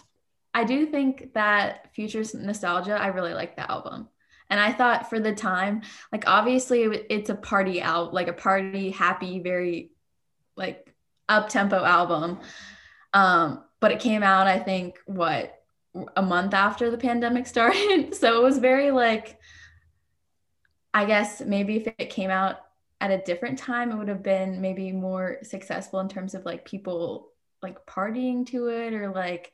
I 0.52 0.64
do 0.64 0.86
think 0.86 1.32
that 1.34 1.90
Future's 1.94 2.34
Nostalgia, 2.34 2.94
I 3.00 3.08
really 3.08 3.34
like 3.34 3.56
the 3.56 3.70
album. 3.70 4.08
And 4.48 4.58
I 4.58 4.72
thought 4.72 5.08
for 5.08 5.20
the 5.20 5.32
time, 5.32 5.82
like 6.10 6.24
obviously 6.26 6.82
it's 6.82 7.30
a 7.30 7.36
party 7.36 7.80
out, 7.80 8.12
like 8.12 8.26
a 8.26 8.32
party, 8.32 8.90
happy, 8.90 9.38
very 9.38 9.92
like 10.56 10.92
up 11.28 11.48
tempo 11.48 11.84
album. 11.84 12.40
Um, 13.14 13.62
but 13.78 13.92
it 13.92 14.00
came 14.00 14.22
out, 14.22 14.48
I 14.48 14.58
think, 14.58 14.98
what, 15.06 15.56
a 16.16 16.22
month 16.22 16.54
after 16.54 16.90
the 16.90 16.98
pandemic 16.98 17.46
started. 17.46 18.14
so 18.14 18.40
it 18.40 18.42
was 18.42 18.58
very 18.58 18.90
like, 18.90 19.38
I 20.92 21.04
guess 21.04 21.40
maybe 21.40 21.76
if 21.76 21.86
it 21.98 22.10
came 22.10 22.30
out 22.30 22.56
at 23.00 23.12
a 23.12 23.18
different 23.18 23.58
time, 23.58 23.92
it 23.92 23.96
would 23.96 24.08
have 24.08 24.22
been 24.22 24.60
maybe 24.60 24.90
more 24.90 25.38
successful 25.42 26.00
in 26.00 26.08
terms 26.08 26.34
of 26.34 26.44
like 26.44 26.64
people 26.64 27.30
like 27.62 27.86
partying 27.86 28.44
to 28.46 28.66
it 28.68 28.92
or 28.92 29.10
like 29.10 29.52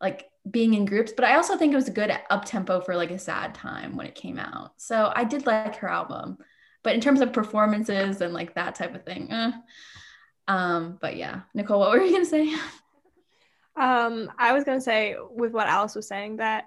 like 0.00 0.28
being 0.50 0.74
in 0.74 0.84
groups 0.84 1.12
but 1.14 1.24
i 1.24 1.34
also 1.34 1.56
think 1.56 1.72
it 1.72 1.76
was 1.76 1.88
a 1.88 1.92
good 1.92 2.16
up 2.30 2.44
tempo 2.44 2.80
for 2.80 2.94
like 2.94 3.10
a 3.10 3.18
sad 3.18 3.54
time 3.54 3.96
when 3.96 4.06
it 4.06 4.14
came 4.14 4.38
out 4.38 4.72
so 4.76 5.12
i 5.16 5.24
did 5.24 5.46
like 5.46 5.76
her 5.76 5.88
album 5.88 6.38
but 6.82 6.94
in 6.94 7.00
terms 7.00 7.20
of 7.20 7.32
performances 7.32 8.20
and 8.20 8.32
like 8.32 8.54
that 8.54 8.74
type 8.74 8.94
of 8.94 9.04
thing 9.04 9.30
eh. 9.30 9.50
um 10.48 10.98
but 11.00 11.16
yeah 11.16 11.40
nicole 11.54 11.80
what 11.80 11.90
were 11.90 12.02
you 12.02 12.12
gonna 12.12 12.24
say 12.24 12.54
Um, 13.76 14.32
I 14.38 14.52
was 14.52 14.64
gonna 14.64 14.80
say 14.80 15.16
with 15.30 15.52
what 15.52 15.68
Alice 15.68 15.94
was 15.94 16.08
saying 16.08 16.38
that 16.38 16.64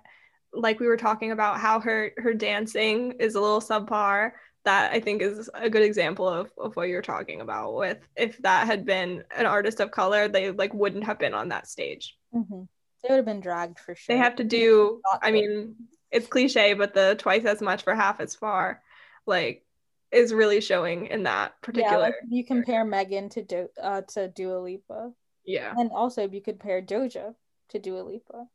like 0.54 0.80
we 0.80 0.88
were 0.88 0.98
talking 0.98 1.32
about 1.32 1.60
how 1.60 1.80
her 1.80 2.12
her 2.18 2.34
dancing 2.34 3.13
is 3.20 3.36
a 3.36 3.42
little 3.42 3.62
subpar. 3.62 4.32
That 4.65 4.92
I 4.92 5.00
think 5.00 5.22
is 5.22 5.50
a 5.54 5.70
good 5.70 5.82
example 5.84 6.28
of, 6.28 6.52
of 6.58 6.76
what 6.76 6.89
you're 6.89 7.02
talking 7.02 7.42
about 7.42 7.76
with 7.76 7.98
if 8.15 8.38
that 8.39 8.68
had 8.68 8.86
been 8.86 9.24
an 9.36 9.46
artist 9.46 9.80
of 9.80 9.89
color, 9.89 10.28
they 10.28 10.52
like 10.52 10.74
wouldn't 10.74 11.06
have 11.06 11.18
been 11.18 11.34
on 11.34 11.50
that 11.50 11.68
stage. 11.68 12.15
Mhm. 12.36 12.68
They 13.01 13.09
would 13.09 13.17
have 13.17 13.25
been 13.25 13.39
dragged 13.39 13.79
for 13.79 13.95
sure. 13.95 14.13
They 14.15 14.17
have 14.17 14.35
to 14.38 14.43
do 14.43 15.01
I 15.21 15.31
mean, 15.31 15.75
it's 16.12 16.27
cliche, 16.27 16.73
but 16.73 16.93
the 16.93 17.15
twice 17.17 17.45
as 17.45 17.62
much 17.62 17.83
for 17.83 17.95
half 17.95 18.19
as 18.19 18.35
far, 18.35 18.81
like 19.25 19.65
is 20.12 20.33
really 20.33 20.59
showing 20.59 21.05
in 21.05 21.23
that 21.23 21.51
yeah, 21.51 21.55
particular 21.62 21.99
like 22.03 22.13
you 22.29 22.43
compare 22.43 22.83
Megan 22.83 23.29
to 23.29 23.43
Do- 23.43 23.69
uh 23.81 24.01
to 24.13 24.27
Dua 24.27 24.57
Lipa, 24.59 25.12
yeah. 25.45 25.73
and 25.77 25.91
also 25.91 26.23
if 26.23 26.33
you 26.33 26.41
compare 26.41 26.81
Doja 26.81 27.35
to 27.69 27.79
Dua 27.79 28.01
Lipa, 28.01 28.47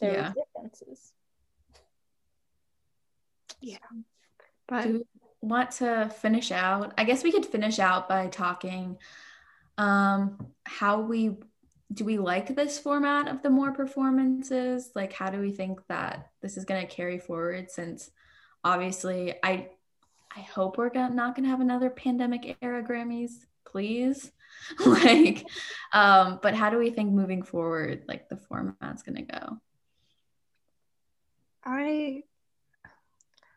there 0.00 0.12
Yeah. 0.12 0.28
were 0.28 0.34
differences. 0.54 1.12
Yeah. 3.60 3.78
But 4.68 4.82
do 4.82 4.92
we 5.42 5.48
want 5.48 5.70
to 5.70 6.10
finish 6.20 6.50
out 6.50 6.92
i 6.98 7.04
guess 7.04 7.22
we 7.22 7.30
could 7.30 7.46
finish 7.46 7.78
out 7.78 8.08
by 8.08 8.26
talking 8.26 8.98
um 9.78 10.52
how 10.64 11.00
we 11.02 11.36
do 11.92 12.04
we 12.04 12.18
like 12.18 12.54
this 12.54 12.78
format 12.78 13.28
of 13.28 13.42
the 13.42 13.50
more 13.50 13.72
performances? 13.72 14.90
Like 14.94 15.12
how 15.12 15.30
do 15.30 15.40
we 15.40 15.52
think 15.52 15.80
that 15.88 16.30
this 16.42 16.56
is 16.56 16.64
going 16.64 16.86
to 16.86 16.92
carry 16.92 17.18
forward 17.18 17.70
since 17.70 18.10
obviously 18.66 19.32
i 19.44 19.68
i 20.36 20.40
hope 20.40 20.76
we're 20.76 20.90
gonna, 20.90 21.14
not 21.14 21.36
going 21.36 21.44
to 21.44 21.50
have 21.50 21.60
another 21.60 21.88
pandemic 21.88 22.56
era 22.60 22.82
grammys 22.82 23.46
please. 23.64 24.32
Like 24.86 25.46
um 25.92 26.40
but 26.42 26.54
how 26.54 26.70
do 26.70 26.78
we 26.78 26.90
think 26.90 27.12
moving 27.12 27.42
forward 27.42 28.04
like 28.08 28.28
the 28.28 28.36
format's 28.36 29.02
going 29.02 29.16
to 29.16 29.32
go? 29.32 29.58
I 31.62 32.22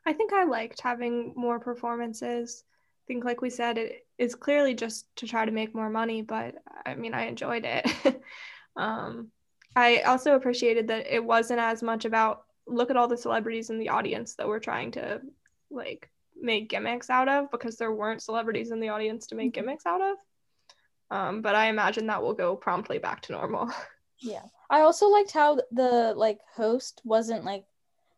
I 0.05 0.13
think 0.13 0.33
I 0.33 0.43
liked 0.43 0.81
having 0.81 1.33
more 1.35 1.59
performances. 1.59 2.63
Think 3.09 3.25
like 3.25 3.41
we 3.41 3.49
said 3.49 3.79
it 3.79 4.05
is 4.19 4.35
clearly 4.35 4.75
just 4.75 5.07
to 5.15 5.25
try 5.25 5.43
to 5.43 5.51
make 5.51 5.73
more 5.73 5.89
money, 5.89 6.21
but 6.21 6.53
I 6.85 6.93
mean 6.93 7.15
I 7.15 7.25
enjoyed 7.25 7.65
it. 7.65 8.21
um 8.77 9.31
I 9.75 10.01
also 10.01 10.35
appreciated 10.35 10.89
that 10.89 11.11
it 11.11 11.25
wasn't 11.25 11.59
as 11.59 11.81
much 11.81 12.05
about 12.05 12.43
look 12.67 12.91
at 12.91 12.97
all 12.97 13.07
the 13.07 13.17
celebrities 13.17 13.71
in 13.71 13.79
the 13.79 13.89
audience 13.89 14.35
that 14.35 14.47
we're 14.47 14.59
trying 14.59 14.91
to 14.91 15.21
like 15.71 16.11
make 16.39 16.69
gimmicks 16.69 17.09
out 17.09 17.27
of 17.27 17.49
because 17.49 17.77
there 17.77 17.91
weren't 17.91 18.21
celebrities 18.21 18.69
in 18.69 18.79
the 18.79 18.89
audience 18.89 19.25
to 19.25 19.35
make 19.35 19.55
gimmicks 19.55 19.87
out 19.87 20.01
of. 20.01 20.17
Um, 21.09 21.41
but 21.41 21.55
I 21.55 21.69
imagine 21.69 22.05
that 22.07 22.21
will 22.21 22.35
go 22.35 22.55
promptly 22.55 22.99
back 22.99 23.21
to 23.23 23.31
normal. 23.31 23.71
Yeah. 24.21 24.43
I 24.69 24.81
also 24.81 25.07
liked 25.07 25.31
how 25.31 25.59
the 25.71 26.13
like 26.13 26.39
host 26.53 27.01
wasn't 27.05 27.45
like 27.45 27.63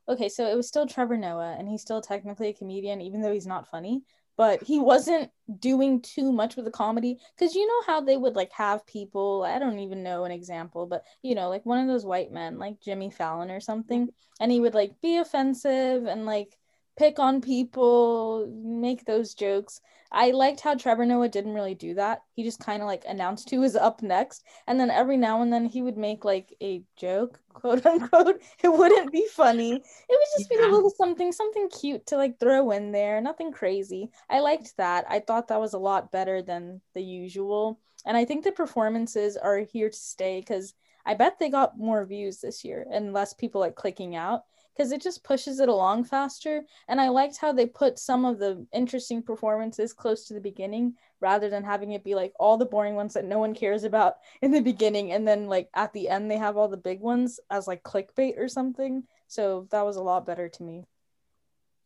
okay, 0.10 0.30
so 0.30 0.48
it 0.48 0.56
was 0.56 0.68
still 0.68 0.88
Trevor 0.88 1.16
Noah 1.16 1.56
and 1.60 1.70
he's 1.70 1.84
still 1.84 2.02
technically 2.02 2.50
a 2.50 2.54
comedian 2.54 3.02
even 3.02 3.22
though 3.22 3.32
he's 3.32 3.46
not 3.46 3.70
funny, 3.70 4.02
but 4.42 4.64
he 4.64 4.80
wasn't 4.80 5.30
doing 5.60 6.02
too 6.02 6.32
much 6.32 6.56
with 6.56 6.66
the 6.66 6.72
comedy. 6.72 7.20
Cuz 7.38 7.54
you 7.54 7.68
know 7.68 7.82
how 7.86 8.02
they 8.02 8.18
would 8.18 8.36
like 8.36 8.52
have 8.54 8.84
people, 8.88 9.44
I 9.44 9.60
don't 9.60 9.78
even 9.78 10.02
know 10.02 10.24
an 10.24 10.32
example, 10.32 10.88
but 10.88 11.04
you 11.22 11.36
know, 11.36 11.48
like 11.48 11.64
one 11.64 11.78
of 11.78 11.88
those 11.88 12.08
white 12.08 12.32
men 12.32 12.58
like 12.58 12.80
Jimmy 12.80 13.12
Fallon 13.12 13.52
or 13.52 13.60
something 13.60 14.08
mm-hmm. 14.08 14.44
and 14.44 14.52
he 14.52 14.60
would 14.60 14.74
like 14.74 15.00
be 15.00 15.18
offensive 15.18 16.08
and 16.08 16.26
like 16.26 16.58
pick 16.98 17.20
on 17.20 17.42
people, 17.42 18.48
make 18.64 19.06
those 19.06 19.34
jokes. 19.34 19.82
I 20.12 20.32
liked 20.32 20.60
how 20.60 20.76
Trevor 20.76 21.06
Noah 21.06 21.30
didn't 21.30 21.54
really 21.54 21.74
do 21.74 21.94
that. 21.94 22.24
He 22.34 22.44
just 22.44 22.60
kind 22.60 22.82
of 22.82 22.88
like 22.88 23.06
announced 23.08 23.50
who 23.50 23.62
was 23.62 23.78
up 23.78 24.02
next 24.02 24.44
and 24.68 24.78
then 24.78 24.90
every 24.90 25.16
now 25.16 25.42
and 25.42 25.54
then 25.54 25.66
he 25.66 25.82
would 25.82 25.98
make 25.98 26.26
like 26.26 26.54
a 26.62 26.84
joke 26.98 27.40
quote 27.54 27.86
unquote. 27.86 28.42
It 28.62 28.74
wouldn't 28.74 29.12
be 29.12 29.26
funny. 29.32 29.74
It 29.74 29.82
would 30.10 30.38
just 30.38 30.50
be 30.50 30.58
a 30.58 30.68
little 30.68 30.90
something 30.90 31.32
something 31.32 31.70
cute 31.70 32.06
to 32.08 32.18
like 32.18 32.40
throw 32.40 32.72
in 32.72 32.92
there. 32.92 33.22
Nothing 33.22 33.54
crazy. 33.54 34.12
I 34.30 34.40
liked 34.42 34.76
that. 34.78 35.06
I 35.10 35.20
thought 35.20 35.48
that 35.48 35.62
was 35.62 35.74
a 35.74 35.80
lot 35.80 36.12
better 36.12 36.42
than 36.42 36.82
the 36.94 37.02
usual. 37.02 37.80
And 38.06 38.18
i 38.18 38.26
think 38.26 38.44
the 38.44 38.52
performances 38.52 39.38
are 39.38 39.60
here 39.60 39.90
to 39.90 39.96
stay 39.96 40.40
because 40.40 40.74
i 41.06 41.14
bet 41.14 41.38
they 41.38 41.50
got 41.50 41.78
more 41.78 42.04
views 42.06 42.42
this 42.42 42.66
year 42.66 42.86
and 42.92 43.14
less 43.14 43.34
people 43.34 43.62
like 43.62 43.76
clicking 43.76 44.16
out 44.16 44.44
because 44.76 44.92
it 44.92 45.02
just 45.02 45.24
pushes 45.24 45.60
it 45.60 45.70
along 45.70 46.04
faster. 46.04 46.64
And 46.88 47.00
i 47.00 47.10
liked 47.10 47.38
how 47.38 47.52
they 47.52 47.66
put 47.66 48.00
some 48.00 48.26
of 48.26 48.40
the 48.40 48.66
interesting 48.74 49.22
performances 49.22 49.94
close 49.94 50.26
to 50.28 50.34
the 50.34 50.42
beginning 50.42 50.96
rather 51.20 51.50
than 51.50 51.64
having 51.64 51.92
it 51.92 52.04
be 52.04 52.16
like 52.16 52.34
all 52.40 52.58
the 52.58 52.66
boring 52.66 52.96
ones 52.96 53.14
that 53.14 53.26
no 53.26 53.40
one 53.40 53.54
cares 53.54 53.84
about 53.84 54.16
in 54.42 54.52
the 54.52 54.62
beginning 54.62 55.12
and 55.12 55.28
then 55.28 55.48
like 55.48 55.70
at 55.74 55.94
the 55.94 56.10
end 56.10 56.30
they 56.30 56.38
have 56.38 56.58
all 56.58 56.68
the 56.68 56.78
big 56.78 57.00
ones 57.00 57.40
as 57.50 57.68
like 57.68 57.84
clickbait 57.84 58.38
or 58.38 58.48
something. 58.48 59.04
So 59.28 59.68
that 59.72 59.86
was 59.86 59.96
a 59.96 60.04
lot 60.04 60.26
better 60.26 60.50
to 60.50 60.64
me. 60.64 60.86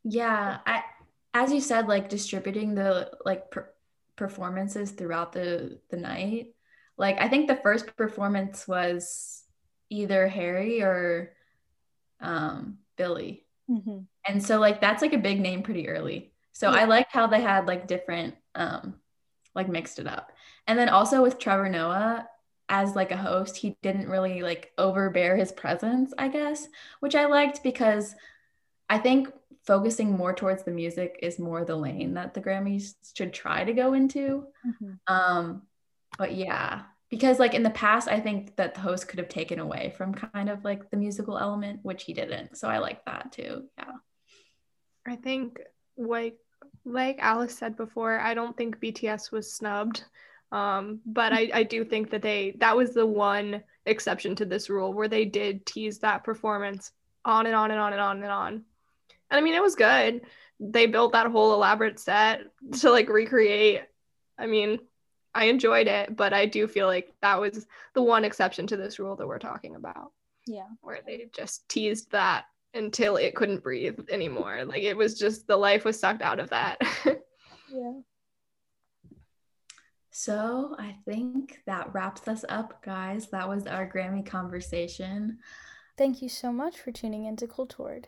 Yeah, 0.03 0.59
I 0.65 0.83
as 1.33 1.51
you 1.51 1.59
said, 1.59 1.87
like 1.87 2.07
distributing 2.07 2.75
the 2.75 3.11
like 3.25 3.51
per- 3.51 3.73
performances 4.15 4.91
throughout 4.91 5.33
the 5.33 5.79
the 5.89 5.97
night. 5.97 6.53
Like 6.97 7.19
I 7.19 7.27
think 7.27 7.47
the 7.47 7.57
first 7.57 7.95
performance 7.97 8.67
was 8.67 9.43
either 9.89 10.27
Harry 10.27 10.81
or 10.81 11.33
um 12.25 12.77
Billie. 12.97 13.45
mm-hmm. 13.69 13.99
And 14.27 14.43
so 14.43 14.59
like 14.59 14.81
that's 14.81 15.01
like 15.01 15.13
a 15.13 15.17
big 15.17 15.39
name 15.39 15.63
pretty 15.63 15.87
early. 15.87 16.33
So 16.53 16.71
Yeah. 16.71 16.81
I 16.81 16.83
liked 16.85 17.11
how 17.11 17.27
they 17.27 17.41
had 17.41 17.67
like 17.67 17.87
different 17.87 18.35
um 18.55 18.95
like 19.53 19.69
mixed 19.69 19.99
it 19.99 20.07
up. 20.07 20.31
And 20.67 20.77
then 20.77 20.89
also 20.89 21.21
with 21.21 21.39
Trevor 21.39 21.69
Noah 21.69 22.27
as 22.67 22.95
like 22.95 23.11
a 23.11 23.17
host, 23.17 23.57
he 23.57 23.77
didn't 23.83 24.09
really 24.09 24.41
like 24.41 24.71
overbear 24.77 25.37
his 25.37 25.51
presence, 25.51 26.13
I 26.17 26.27
guess, 26.29 26.67
which 26.99 27.15
I 27.15 27.25
liked 27.25 27.63
because 27.63 28.15
I 28.89 28.97
think 28.97 29.31
focusing 29.65 30.11
more 30.11 30.33
towards 30.33 30.63
the 30.63 30.71
music 30.71 31.19
is 31.21 31.39
more 31.39 31.63
the 31.65 31.75
lane 31.75 32.15
that 32.15 32.33
the 32.33 32.41
Grammys 32.41 32.95
should 33.15 33.33
try 33.33 33.63
to 33.63 33.73
go 33.73 33.93
into. 33.93 34.47
Mm-hmm. 34.65 34.93
Um, 35.07 35.63
but 36.17 36.33
yeah, 36.33 36.83
because 37.09 37.39
like 37.39 37.53
in 37.53 37.63
the 37.63 37.69
past, 37.69 38.07
I 38.07 38.19
think 38.19 38.55
that 38.55 38.73
the 38.73 38.81
host 38.81 39.07
could 39.07 39.19
have 39.19 39.29
taken 39.29 39.59
away 39.59 39.93
from 39.97 40.13
kind 40.13 40.49
of 40.49 40.63
like 40.63 40.89
the 40.89 40.97
musical 40.97 41.37
element, 41.37 41.79
which 41.83 42.03
he 42.03 42.13
didn't. 42.13 42.57
So 42.57 42.67
I 42.67 42.79
like 42.79 43.05
that 43.05 43.31
too. 43.31 43.65
Yeah. 43.77 43.91
I 45.07 45.15
think 45.15 45.59
like 45.97 46.37
like 46.83 47.17
Alice 47.19 47.57
said 47.57 47.75
before, 47.75 48.19
I 48.19 48.33
don't 48.33 48.55
think 48.55 48.79
BTS 48.79 49.31
was 49.31 49.51
snubbed. 49.51 50.03
Um, 50.51 51.01
but 51.05 51.33
I, 51.33 51.49
I 51.53 51.63
do 51.63 51.83
think 51.83 52.11
that 52.11 52.21
they 52.21 52.55
that 52.59 52.77
was 52.77 52.93
the 52.93 53.05
one 53.05 53.63
exception 53.85 54.35
to 54.35 54.45
this 54.45 54.69
rule 54.69 54.93
where 54.93 55.07
they 55.07 55.25
did 55.25 55.65
tease 55.65 55.99
that 55.99 56.23
performance 56.23 56.91
on 57.23 57.45
and 57.45 57.55
on 57.55 57.71
and 57.71 57.79
on 57.79 57.93
and 57.93 58.01
on 58.01 58.17
and 58.23 58.31
on. 58.31 58.53
And 59.29 59.39
I 59.39 59.41
mean, 59.41 59.55
it 59.55 59.61
was 59.61 59.75
good. 59.75 60.21
They 60.59 60.85
built 60.85 61.13
that 61.13 61.31
whole 61.31 61.53
elaborate 61.53 61.99
set 61.99 62.41
to 62.79 62.91
like 62.91 63.09
recreate. 63.09 63.81
I 64.37 64.45
mean, 64.47 64.79
I 65.35 65.45
enjoyed 65.45 65.87
it, 65.87 66.15
but 66.15 66.33
I 66.33 66.45
do 66.45 66.65
feel 66.65 66.87
like 66.87 67.13
that 67.21 67.39
was 67.39 67.67
the 67.93 68.01
one 68.01 68.23
exception 68.23 68.65
to 68.67 68.77
this 68.77 68.97
rule 68.97 69.17
that 69.17 69.27
we're 69.27 69.37
talking 69.37 69.75
about. 69.75 70.11
Yeah. 70.47 70.67
Where 70.81 71.01
they 71.05 71.27
just 71.33 71.67
teased 71.67 72.11
that 72.11 72.45
until 72.73 73.17
it 73.17 73.35
couldn't 73.35 73.63
breathe 73.63 73.99
anymore. 74.09 74.63
Like 74.65 74.83
it 74.83 74.95
was 74.95 75.19
just 75.19 75.45
the 75.45 75.57
life 75.57 75.83
was 75.85 75.99
sucked 75.99 76.21
out 76.21 76.39
of 76.39 76.49
that. 76.51 76.79
yeah. 77.05 77.99
So 80.11 80.75
I 80.79 80.95
think 81.03 81.59
that 81.65 81.93
wraps 81.93 82.25
us 82.29 82.45
up, 82.47 82.81
guys. 82.81 83.27
That 83.31 83.49
was 83.49 83.67
our 83.67 83.89
Grammy 83.89 84.25
conversation. 84.25 85.39
Thank 85.97 86.21
you 86.21 86.29
so 86.29 86.53
much 86.53 86.77
for 86.77 86.91
tuning 86.93 87.25
into 87.25 87.47
Cultured. 87.47 88.07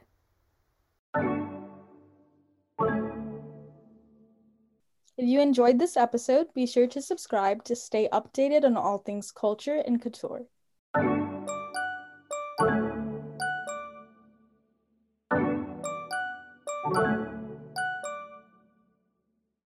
If 5.17 5.27
you 5.27 5.41
enjoyed 5.41 5.79
this 5.79 5.97
episode, 5.97 6.53
be 6.53 6.65
sure 6.65 6.87
to 6.87 7.01
subscribe 7.01 7.63
to 7.65 7.75
stay 7.75 8.07
updated 8.09 8.63
on 8.63 8.77
all 8.77 8.99
things 8.99 9.31
culture 9.31 9.75
and 9.75 10.01
couture. 10.01 10.45